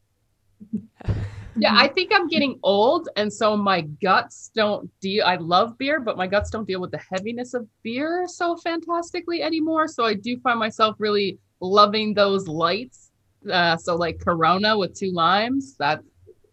Yeah, 1.55 1.73
I 1.75 1.87
think 1.87 2.11
I'm 2.13 2.27
getting 2.27 2.59
old, 2.63 3.09
and 3.15 3.31
so 3.31 3.57
my 3.57 3.81
guts 3.81 4.51
don't 4.55 4.89
deal. 5.01 5.25
I 5.25 5.35
love 5.35 5.77
beer, 5.77 5.99
but 5.99 6.17
my 6.17 6.27
guts 6.27 6.49
don't 6.49 6.67
deal 6.67 6.79
with 6.79 6.91
the 6.91 7.01
heaviness 7.11 7.53
of 7.53 7.67
beer 7.83 8.25
so 8.27 8.55
fantastically 8.55 9.43
anymore. 9.43 9.87
So 9.87 10.05
I 10.05 10.13
do 10.13 10.39
find 10.39 10.59
myself 10.59 10.95
really 10.99 11.39
loving 11.59 12.13
those 12.13 12.47
lights. 12.47 13.11
Uh, 13.51 13.75
so 13.75 13.95
like 13.95 14.19
Corona 14.19 14.77
with 14.77 14.97
two 14.97 15.11
limes, 15.11 15.75
that's 15.77 16.03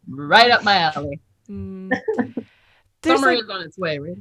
right 0.09 0.51
up 0.51 0.65
my 0.65 0.77
alley. 0.77 1.21
Mm. 1.49 1.93
Summer 3.05 3.35
like, 3.35 3.45
is 3.45 3.51
on 3.51 3.63
its 3.63 3.79
way, 3.79 3.99
right? 3.99 4.17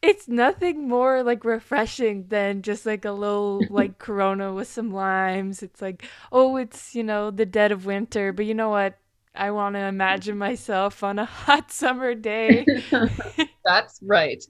it's 0.00 0.28
nothing 0.28 0.88
more 0.88 1.22
like 1.22 1.44
refreshing 1.44 2.26
than 2.28 2.62
just 2.62 2.86
like 2.86 3.04
a 3.04 3.10
little 3.10 3.62
like 3.68 3.98
Corona 3.98 4.52
with 4.52 4.68
some 4.68 4.92
limes. 4.92 5.62
It's 5.62 5.82
like, 5.82 6.04
oh, 6.30 6.56
it's 6.56 6.94
you 6.94 7.02
know 7.02 7.30
the 7.30 7.46
dead 7.46 7.72
of 7.72 7.86
winter, 7.86 8.32
but 8.32 8.46
you 8.46 8.54
know 8.54 8.70
what? 8.70 8.98
I 9.38 9.50
want 9.52 9.74
to 9.76 9.80
imagine 9.80 10.36
myself 10.38 11.02
on 11.02 11.18
a 11.18 11.24
hot 11.46 11.70
summer 11.72 12.14
day. 12.14 12.70
That's 13.64 14.00
right. 14.02 14.42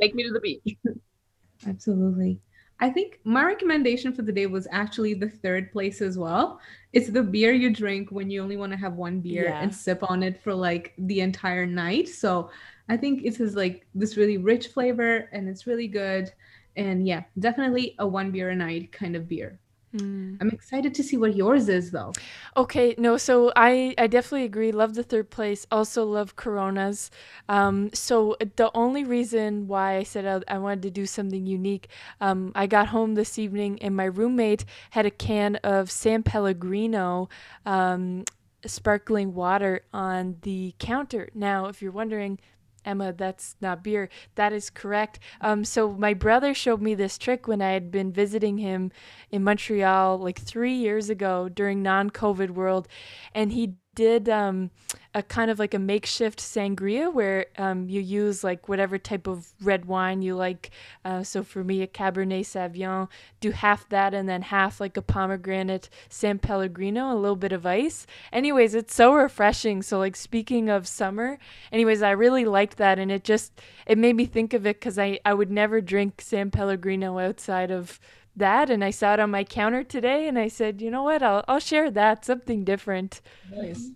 Take 0.00 0.14
me 0.14 0.24
to 0.24 0.32
the 0.32 0.40
beach. 0.40 0.76
Absolutely. 1.66 2.40
I 2.80 2.90
think 2.90 3.20
my 3.24 3.44
recommendation 3.44 4.12
for 4.12 4.22
the 4.22 4.32
day 4.32 4.46
was 4.46 4.66
actually 4.72 5.14
the 5.14 5.28
third 5.28 5.70
place 5.72 6.00
as 6.02 6.18
well. 6.18 6.60
It's 6.92 7.08
the 7.10 7.22
beer 7.22 7.52
you 7.52 7.70
drink 7.70 8.10
when 8.10 8.28
you 8.30 8.42
only 8.42 8.56
want 8.56 8.72
to 8.72 8.78
have 8.78 8.94
one 8.94 9.20
beer 9.20 9.44
Yeah. 9.44 9.60
and 9.60 9.72
sip 9.72 10.02
on 10.10 10.22
it 10.24 10.42
for 10.42 10.52
like 10.52 10.92
the 10.98 11.20
entire 11.20 11.66
night. 11.66 12.08
So 12.08 12.50
I 12.88 12.96
think 12.96 13.24
it 13.24 13.36
has 13.36 13.54
like 13.54 13.86
this 13.94 14.16
really 14.16 14.38
rich 14.38 14.68
flavor 14.68 15.28
and 15.32 15.48
it's 15.48 15.66
really 15.66 15.86
good. 15.86 16.32
And 16.74 17.06
yeah, 17.06 17.22
definitely 17.38 17.94
a 18.00 18.06
one 18.06 18.32
beer 18.32 18.50
a 18.50 18.56
night 18.56 18.90
kind 18.90 19.14
of 19.14 19.28
beer. 19.28 19.60
Mm. 19.94 20.38
I'm 20.40 20.48
excited 20.48 20.94
to 20.94 21.02
see 21.02 21.18
what 21.18 21.36
yours 21.36 21.68
is 21.68 21.90
though. 21.90 22.12
Okay, 22.56 22.94
no, 22.96 23.18
so 23.18 23.52
I 23.54 23.94
I 23.98 24.06
definitely 24.06 24.44
agree. 24.44 24.72
Love 24.72 24.94
the 24.94 25.02
third 25.02 25.30
place. 25.30 25.66
Also 25.70 26.04
love 26.04 26.34
Coronas. 26.34 27.10
Um, 27.48 27.90
so 27.92 28.36
the 28.56 28.70
only 28.74 29.04
reason 29.04 29.68
why 29.68 29.96
I 29.96 30.02
said 30.02 30.26
I, 30.48 30.54
I 30.54 30.58
wanted 30.58 30.82
to 30.82 30.90
do 30.90 31.04
something 31.04 31.44
unique, 31.44 31.88
um, 32.20 32.52
I 32.54 32.66
got 32.66 32.88
home 32.88 33.14
this 33.14 33.38
evening 33.38 33.82
and 33.82 33.94
my 33.94 34.04
roommate 34.06 34.64
had 34.90 35.04
a 35.04 35.10
can 35.10 35.56
of 35.56 35.90
San 35.90 36.22
Pellegrino. 36.22 37.28
Um, 37.66 38.24
sparkling 38.64 39.34
water 39.34 39.82
on 39.92 40.36
the 40.42 40.72
counter. 40.78 41.28
Now, 41.34 41.66
if 41.66 41.82
you're 41.82 41.90
wondering, 41.90 42.38
Emma, 42.84 43.12
that's 43.12 43.56
not 43.60 43.82
beer. 43.82 44.08
That 44.34 44.52
is 44.52 44.70
correct. 44.70 45.18
Um, 45.40 45.64
so 45.64 45.92
my 45.92 46.14
brother 46.14 46.54
showed 46.54 46.82
me 46.82 46.94
this 46.94 47.18
trick 47.18 47.46
when 47.46 47.62
I 47.62 47.72
had 47.72 47.90
been 47.90 48.12
visiting 48.12 48.58
him 48.58 48.90
in 49.30 49.44
Montreal 49.44 50.18
like 50.18 50.40
three 50.40 50.74
years 50.74 51.10
ago 51.10 51.48
during 51.48 51.82
non-COVID 51.82 52.50
world, 52.50 52.88
and 53.34 53.52
he 53.52 53.74
did 53.94 54.28
um, 54.28 54.70
a 55.14 55.22
kind 55.22 55.50
of 55.50 55.58
like 55.58 55.74
a 55.74 55.78
makeshift 55.78 56.38
sangria 56.38 57.12
where 57.12 57.46
um, 57.58 57.88
you 57.88 58.00
use 58.00 58.42
like 58.42 58.68
whatever 58.68 58.96
type 58.96 59.26
of 59.26 59.52
red 59.60 59.84
wine 59.84 60.22
you 60.22 60.34
like. 60.34 60.70
Uh, 61.04 61.22
so 61.22 61.42
for 61.42 61.62
me, 61.62 61.82
a 61.82 61.86
Cabernet 61.86 62.40
Sauvignon. 62.40 63.08
Do 63.40 63.50
half 63.50 63.88
that 63.90 64.14
and 64.14 64.28
then 64.28 64.42
half 64.42 64.80
like 64.80 64.96
a 64.96 65.02
pomegranate 65.02 65.90
San 66.08 66.38
Pellegrino, 66.38 67.12
a 67.12 67.16
little 67.16 67.36
bit 67.36 67.52
of 67.52 67.66
ice. 67.66 68.06
Anyways, 68.32 68.74
it's 68.74 68.94
so 68.94 69.12
refreshing. 69.14 69.82
So 69.82 69.98
like 69.98 70.16
speaking 70.16 70.70
of 70.70 70.88
summer, 70.88 71.38
anyways, 71.70 72.02
I 72.02 72.12
really 72.12 72.44
liked 72.44 72.78
that, 72.78 72.98
and 72.98 73.12
it 73.12 73.24
just 73.24 73.52
it 73.86 73.98
made 73.98 74.16
me 74.16 74.24
think 74.24 74.54
of 74.54 74.66
it 74.66 74.76
because 74.80 74.98
I 74.98 75.20
I 75.24 75.34
would 75.34 75.50
never 75.50 75.80
drink 75.80 76.20
San 76.22 76.50
Pellegrino 76.50 77.18
outside 77.18 77.70
of 77.70 78.00
that 78.36 78.70
and 78.70 78.82
I 78.82 78.90
saw 78.90 79.14
it 79.14 79.20
on 79.20 79.30
my 79.30 79.44
counter 79.44 79.82
today 79.82 80.28
and 80.28 80.38
I 80.38 80.48
said, 80.48 80.80
"You 80.80 80.90
know 80.90 81.02
what? 81.02 81.22
I'll 81.22 81.44
I'll 81.48 81.60
share 81.60 81.90
that, 81.90 82.24
something 82.24 82.64
different." 82.64 83.20
Nice. 83.50 83.90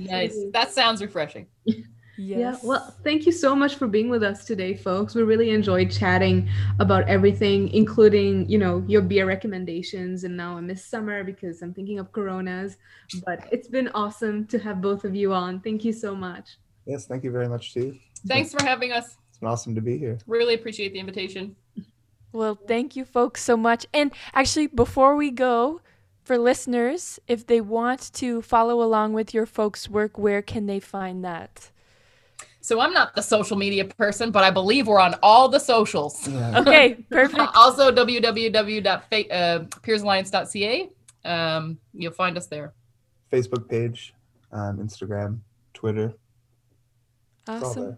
Nice. 0.00 0.38
That 0.52 0.70
sounds 0.72 1.00
refreshing. 1.00 1.46
Yes. 2.20 2.58
Yeah, 2.62 2.68
well, 2.68 2.96
thank 3.04 3.26
you 3.26 3.32
so 3.32 3.54
much 3.54 3.76
for 3.76 3.86
being 3.86 4.08
with 4.08 4.24
us 4.24 4.44
today, 4.44 4.74
folks. 4.74 5.14
We 5.14 5.22
really 5.22 5.50
enjoyed 5.50 5.88
chatting 5.88 6.48
about 6.80 7.08
everything, 7.08 7.68
including, 7.68 8.48
you 8.50 8.58
know, 8.58 8.84
your 8.88 9.02
beer 9.02 9.24
recommendations. 9.24 10.24
And 10.24 10.36
now 10.36 10.56
I 10.56 10.60
miss 10.60 10.84
summer 10.84 11.22
because 11.22 11.62
I'm 11.62 11.72
thinking 11.72 12.00
of 12.00 12.10
Coronas. 12.10 12.76
But 13.24 13.46
it's 13.52 13.68
been 13.68 13.86
awesome 13.94 14.46
to 14.48 14.58
have 14.58 14.80
both 14.80 15.04
of 15.04 15.14
you 15.14 15.32
on. 15.32 15.60
Thank 15.60 15.84
you 15.84 15.92
so 15.92 16.16
much. 16.16 16.58
Yes, 16.86 17.06
thank 17.06 17.22
you 17.22 17.30
very 17.30 17.48
much 17.48 17.72
too. 17.72 17.96
Thanks 18.26 18.52
for 18.52 18.64
having 18.64 18.90
us. 18.90 19.17
It's 19.38 19.42
been 19.42 19.50
awesome 19.50 19.74
to 19.76 19.80
be 19.80 19.96
here. 19.96 20.18
Really 20.26 20.54
appreciate 20.54 20.92
the 20.92 20.98
invitation. 20.98 21.54
Well, 22.32 22.56
thank 22.56 22.96
you 22.96 23.04
folks 23.04 23.40
so 23.40 23.56
much. 23.56 23.86
And 23.94 24.10
actually, 24.34 24.66
before 24.66 25.14
we 25.14 25.30
go, 25.30 25.80
for 26.24 26.36
listeners, 26.36 27.20
if 27.28 27.46
they 27.46 27.60
want 27.60 28.12
to 28.14 28.42
follow 28.42 28.82
along 28.82 29.12
with 29.12 29.32
your 29.32 29.46
folks' 29.46 29.88
work, 29.88 30.18
where 30.18 30.42
can 30.42 30.66
they 30.66 30.80
find 30.80 31.24
that? 31.24 31.70
So 32.60 32.80
I'm 32.80 32.92
not 32.92 33.14
the 33.14 33.22
social 33.22 33.56
media 33.56 33.84
person, 33.84 34.32
but 34.32 34.42
I 34.42 34.50
believe 34.50 34.88
we're 34.88 34.98
on 34.98 35.14
all 35.22 35.48
the 35.48 35.60
socials. 35.60 36.26
Yeah. 36.26 36.60
Okay, 36.66 36.94
perfect. 37.10 37.50
also 37.54 37.92
www.peersalliance.ca. 37.92 40.88
Um, 41.24 41.78
you'll 41.94 42.12
find 42.12 42.36
us 42.36 42.48
there. 42.48 42.72
Facebook 43.32 43.68
page, 43.68 44.14
um, 44.50 44.78
Instagram, 44.78 45.38
Twitter. 45.74 46.12
Awesome. 47.46 47.96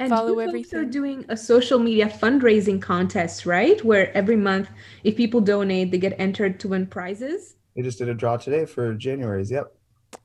There. 0.00 0.06
And 0.06 0.10
Follow 0.10 0.28
you 0.30 0.34
folks 0.36 0.48
everything. 0.48 0.78
are 0.80 0.84
doing 0.84 1.24
a 1.28 1.36
social 1.36 1.78
media 1.78 2.08
fundraising 2.08 2.80
contest, 2.80 3.46
right? 3.46 3.82
Where 3.84 4.16
every 4.16 4.36
month, 4.36 4.68
if 5.04 5.16
people 5.16 5.40
donate, 5.40 5.90
they 5.90 5.98
get 5.98 6.14
entered 6.18 6.58
to 6.60 6.68
win 6.68 6.86
prizes. 6.86 7.56
We 7.76 7.82
just 7.82 7.98
did 7.98 8.08
a 8.08 8.14
draw 8.14 8.36
today 8.36 8.66
for 8.66 8.94
January's. 8.94 9.50
Yep. 9.50 9.72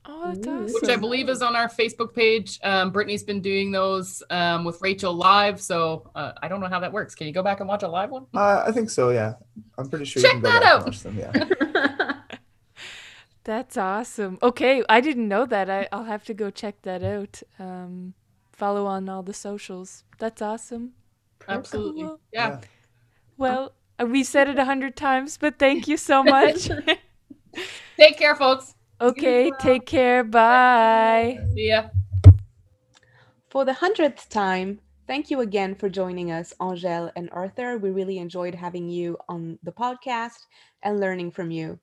Oh, 0.05 0.33
that's 0.33 0.47
Ooh. 0.47 0.63
awesome. 0.63 0.73
Which 0.81 0.89
I 0.89 0.95
believe 0.95 1.29
is 1.29 1.41
on 1.41 1.55
our 1.55 1.69
Facebook 1.69 2.13
page. 2.13 2.59
Um, 2.63 2.91
Brittany's 2.91 3.23
been 3.23 3.41
doing 3.41 3.71
those 3.71 4.23
um, 4.29 4.63
with 4.65 4.81
Rachel 4.81 5.13
live. 5.13 5.61
So 5.61 6.09
uh, 6.15 6.31
I 6.41 6.47
don't 6.47 6.59
know 6.59 6.67
how 6.67 6.79
that 6.79 6.91
works. 6.91 7.13
Can 7.13 7.27
you 7.27 7.33
go 7.33 7.43
back 7.43 7.59
and 7.59 7.69
watch 7.69 7.83
a 7.83 7.87
live 7.87 8.09
one? 8.09 8.25
Uh, 8.33 8.63
I 8.65 8.71
think 8.71 8.89
so. 8.89 9.09
Yeah. 9.11 9.33
I'm 9.77 9.89
pretty 9.89 10.05
sure 10.05 10.21
Check 10.21 10.35
you 10.35 10.41
can 10.41 10.43
go 10.43 10.51
that 10.51 10.61
back 10.61 10.71
out. 10.71 10.75
and 10.77 10.85
watch 10.85 10.99
them. 11.01 11.17
Yeah. 11.19 12.11
That's 13.43 13.77
awesome. 13.77 14.39
Okay, 14.41 14.83
I 14.89 15.01
didn't 15.01 15.27
know 15.27 15.45
that. 15.45 15.69
I, 15.69 15.87
I'll 15.91 16.05
have 16.05 16.25
to 16.25 16.33
go 16.33 16.49
check 16.49 16.81
that 16.81 17.03
out. 17.03 17.43
Um, 17.59 18.15
follow 18.55 18.85
on 18.85 19.09
all 19.09 19.23
the 19.23 19.33
socials. 19.33 20.03
That's 20.17 20.41
awesome. 20.41 20.93
Absolutely. 21.47 22.03
Cool. 22.03 22.19
Yeah. 22.31 22.61
Well, 23.37 23.73
uh, 24.01 24.05
we 24.05 24.23
said 24.23 24.47
it 24.47 24.57
a 24.57 24.65
hundred 24.65 24.95
times, 24.95 25.37
but 25.37 25.59
thank 25.59 25.87
you 25.87 25.97
so 25.97 26.23
much. 26.35 26.69
Take 27.97 28.17
care, 28.17 28.35
folks. 28.35 28.75
okay, 28.99 29.51
take 29.59 29.85
care. 29.85 30.23
Bye. 30.23 31.39
See 31.53 31.69
ya. 31.69 31.89
For 33.49 33.63
the 33.65 33.73
hundredth 33.73 34.29
time, 34.29 34.79
thank 35.07 35.29
you 35.29 35.41
again 35.41 35.75
for 35.75 35.89
joining 35.89 36.31
us, 36.31 36.53
Angèle 36.59 37.11
and 37.15 37.29
Arthur. 37.31 37.77
We 37.77 37.91
really 37.91 38.17
enjoyed 38.17 38.55
having 38.55 38.89
you 38.89 39.17
on 39.29 39.59
the 39.63 39.71
podcast 39.71 40.47
and 40.83 40.99
learning 40.99 41.31
from 41.31 41.51
you. 41.51 41.79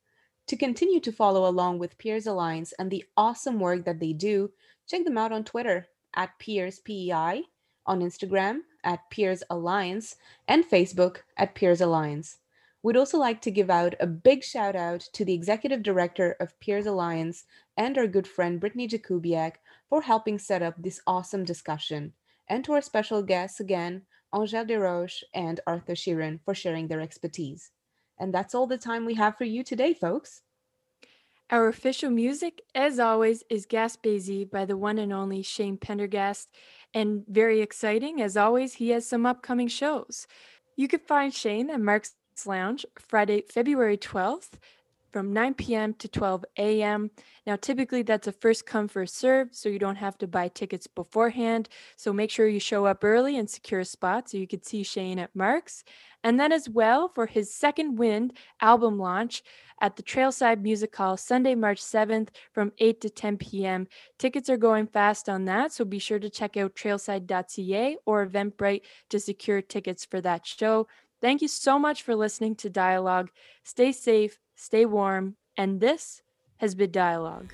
To 0.48 0.56
continue 0.56 1.00
to 1.00 1.12
follow 1.12 1.48
along 1.48 1.78
with 1.78 1.96
Peers 1.98 2.26
Alliance 2.26 2.74
and 2.78 2.90
the 2.90 3.04
awesome 3.16 3.60
work 3.60 3.84
that 3.84 4.00
they 4.00 4.12
do, 4.12 4.50
check 4.86 5.04
them 5.04 5.16
out 5.16 5.32
on 5.32 5.44
Twitter 5.44 5.86
at 6.14 6.38
Peers 6.38 6.80
PEI, 6.80 7.44
on 7.86 8.00
Instagram 8.00 8.60
at 8.84 9.10
Peers 9.10 9.42
Alliance, 9.50 10.16
and 10.48 10.64
Facebook 10.64 11.18
at 11.36 11.54
Peers 11.54 11.80
Alliance. 11.80 12.38
We'd 12.82 12.96
also 12.96 13.18
like 13.18 13.40
to 13.42 13.50
give 13.50 13.70
out 13.70 13.94
a 14.00 14.06
big 14.06 14.42
shout 14.42 14.74
out 14.74 15.00
to 15.12 15.24
the 15.24 15.34
executive 15.34 15.82
director 15.82 16.36
of 16.40 16.58
Peers 16.58 16.86
Alliance 16.86 17.44
and 17.76 17.96
our 17.96 18.08
good 18.08 18.26
friend 18.26 18.58
Brittany 18.58 18.88
Jakubiak 18.88 19.54
for 19.88 20.02
helping 20.02 20.38
set 20.38 20.62
up 20.62 20.74
this 20.78 21.00
awesome 21.06 21.44
discussion, 21.44 22.12
and 22.48 22.64
to 22.64 22.72
our 22.72 22.82
special 22.82 23.22
guests 23.22 23.60
again, 23.60 24.02
Angèle 24.34 24.66
Desroches 24.66 25.22
and 25.34 25.60
Arthur 25.66 25.94
Sheeran, 25.94 26.40
for 26.44 26.54
sharing 26.54 26.88
their 26.88 27.00
expertise. 27.00 27.70
And 28.18 28.34
that's 28.34 28.54
all 28.54 28.66
the 28.66 28.78
time 28.78 29.04
we 29.04 29.14
have 29.14 29.36
for 29.36 29.44
you 29.44 29.62
today, 29.62 29.94
folks. 29.94 30.42
Our 31.52 31.68
official 31.68 32.08
music, 32.08 32.62
as 32.74 32.98
always, 32.98 33.44
is 33.50 33.66
Gaspésie 33.66 34.50
by 34.50 34.64
the 34.64 34.74
one 34.78 34.98
and 34.98 35.12
only 35.12 35.42
Shane 35.42 35.76
Pendergast. 35.76 36.48
And 36.94 37.24
very 37.28 37.60
exciting, 37.60 38.22
as 38.22 38.38
always, 38.38 38.72
he 38.72 38.88
has 38.88 39.06
some 39.06 39.26
upcoming 39.26 39.68
shows. 39.68 40.26
You 40.76 40.88
can 40.88 41.00
find 41.00 41.34
Shane 41.34 41.68
at 41.68 41.78
Mark's 41.78 42.14
Lounge 42.46 42.86
Friday, 42.98 43.44
February 43.52 43.98
12th 43.98 44.52
from 45.12 45.32
9 45.32 45.54
p.m. 45.54 45.94
to 45.94 46.08
12 46.08 46.44
a.m. 46.56 47.10
Now, 47.46 47.56
typically 47.56 48.02
that's 48.02 48.26
a 48.26 48.32
first 48.32 48.64
come, 48.64 48.88
first 48.88 49.16
serve, 49.16 49.48
so 49.52 49.68
you 49.68 49.78
don't 49.78 49.96
have 49.96 50.16
to 50.18 50.26
buy 50.26 50.48
tickets 50.48 50.86
beforehand. 50.86 51.68
So 51.96 52.12
make 52.12 52.30
sure 52.30 52.48
you 52.48 52.60
show 52.60 52.86
up 52.86 53.04
early 53.04 53.36
and 53.36 53.48
secure 53.48 53.80
a 53.80 53.84
spot 53.84 54.30
so 54.30 54.38
you 54.38 54.46
could 54.46 54.64
see 54.64 54.82
Shane 54.82 55.18
at 55.18 55.36
Mark's. 55.36 55.84
And 56.24 56.40
then, 56.40 56.52
as 56.52 56.68
well, 56.68 57.08
for 57.08 57.26
his 57.26 57.54
second 57.54 57.98
wind 57.98 58.32
album 58.60 58.98
launch, 58.98 59.42
at 59.82 59.96
the 59.96 60.02
Trailside 60.02 60.62
Music 60.62 60.94
Hall 60.94 61.16
Sunday, 61.16 61.56
March 61.56 61.82
7th 61.82 62.28
from 62.52 62.72
8 62.78 63.00
to 63.00 63.10
10 63.10 63.36
p.m. 63.36 63.88
Tickets 64.16 64.48
are 64.48 64.56
going 64.56 64.86
fast 64.86 65.28
on 65.28 65.44
that, 65.46 65.72
so 65.72 65.84
be 65.84 65.98
sure 65.98 66.20
to 66.20 66.30
check 66.30 66.56
out 66.56 66.76
trailside.ca 66.76 67.96
or 68.06 68.24
Eventbrite 68.24 68.82
to 69.10 69.18
secure 69.18 69.60
tickets 69.60 70.04
for 70.04 70.20
that 70.20 70.46
show. 70.46 70.86
Thank 71.20 71.42
you 71.42 71.48
so 71.48 71.78
much 71.78 72.02
for 72.02 72.14
listening 72.14 72.54
to 72.56 72.70
Dialogue. 72.70 73.30
Stay 73.64 73.90
safe, 73.90 74.38
stay 74.54 74.86
warm, 74.86 75.36
and 75.56 75.80
this 75.80 76.22
has 76.58 76.76
been 76.76 76.92
Dialogue. 76.92 77.52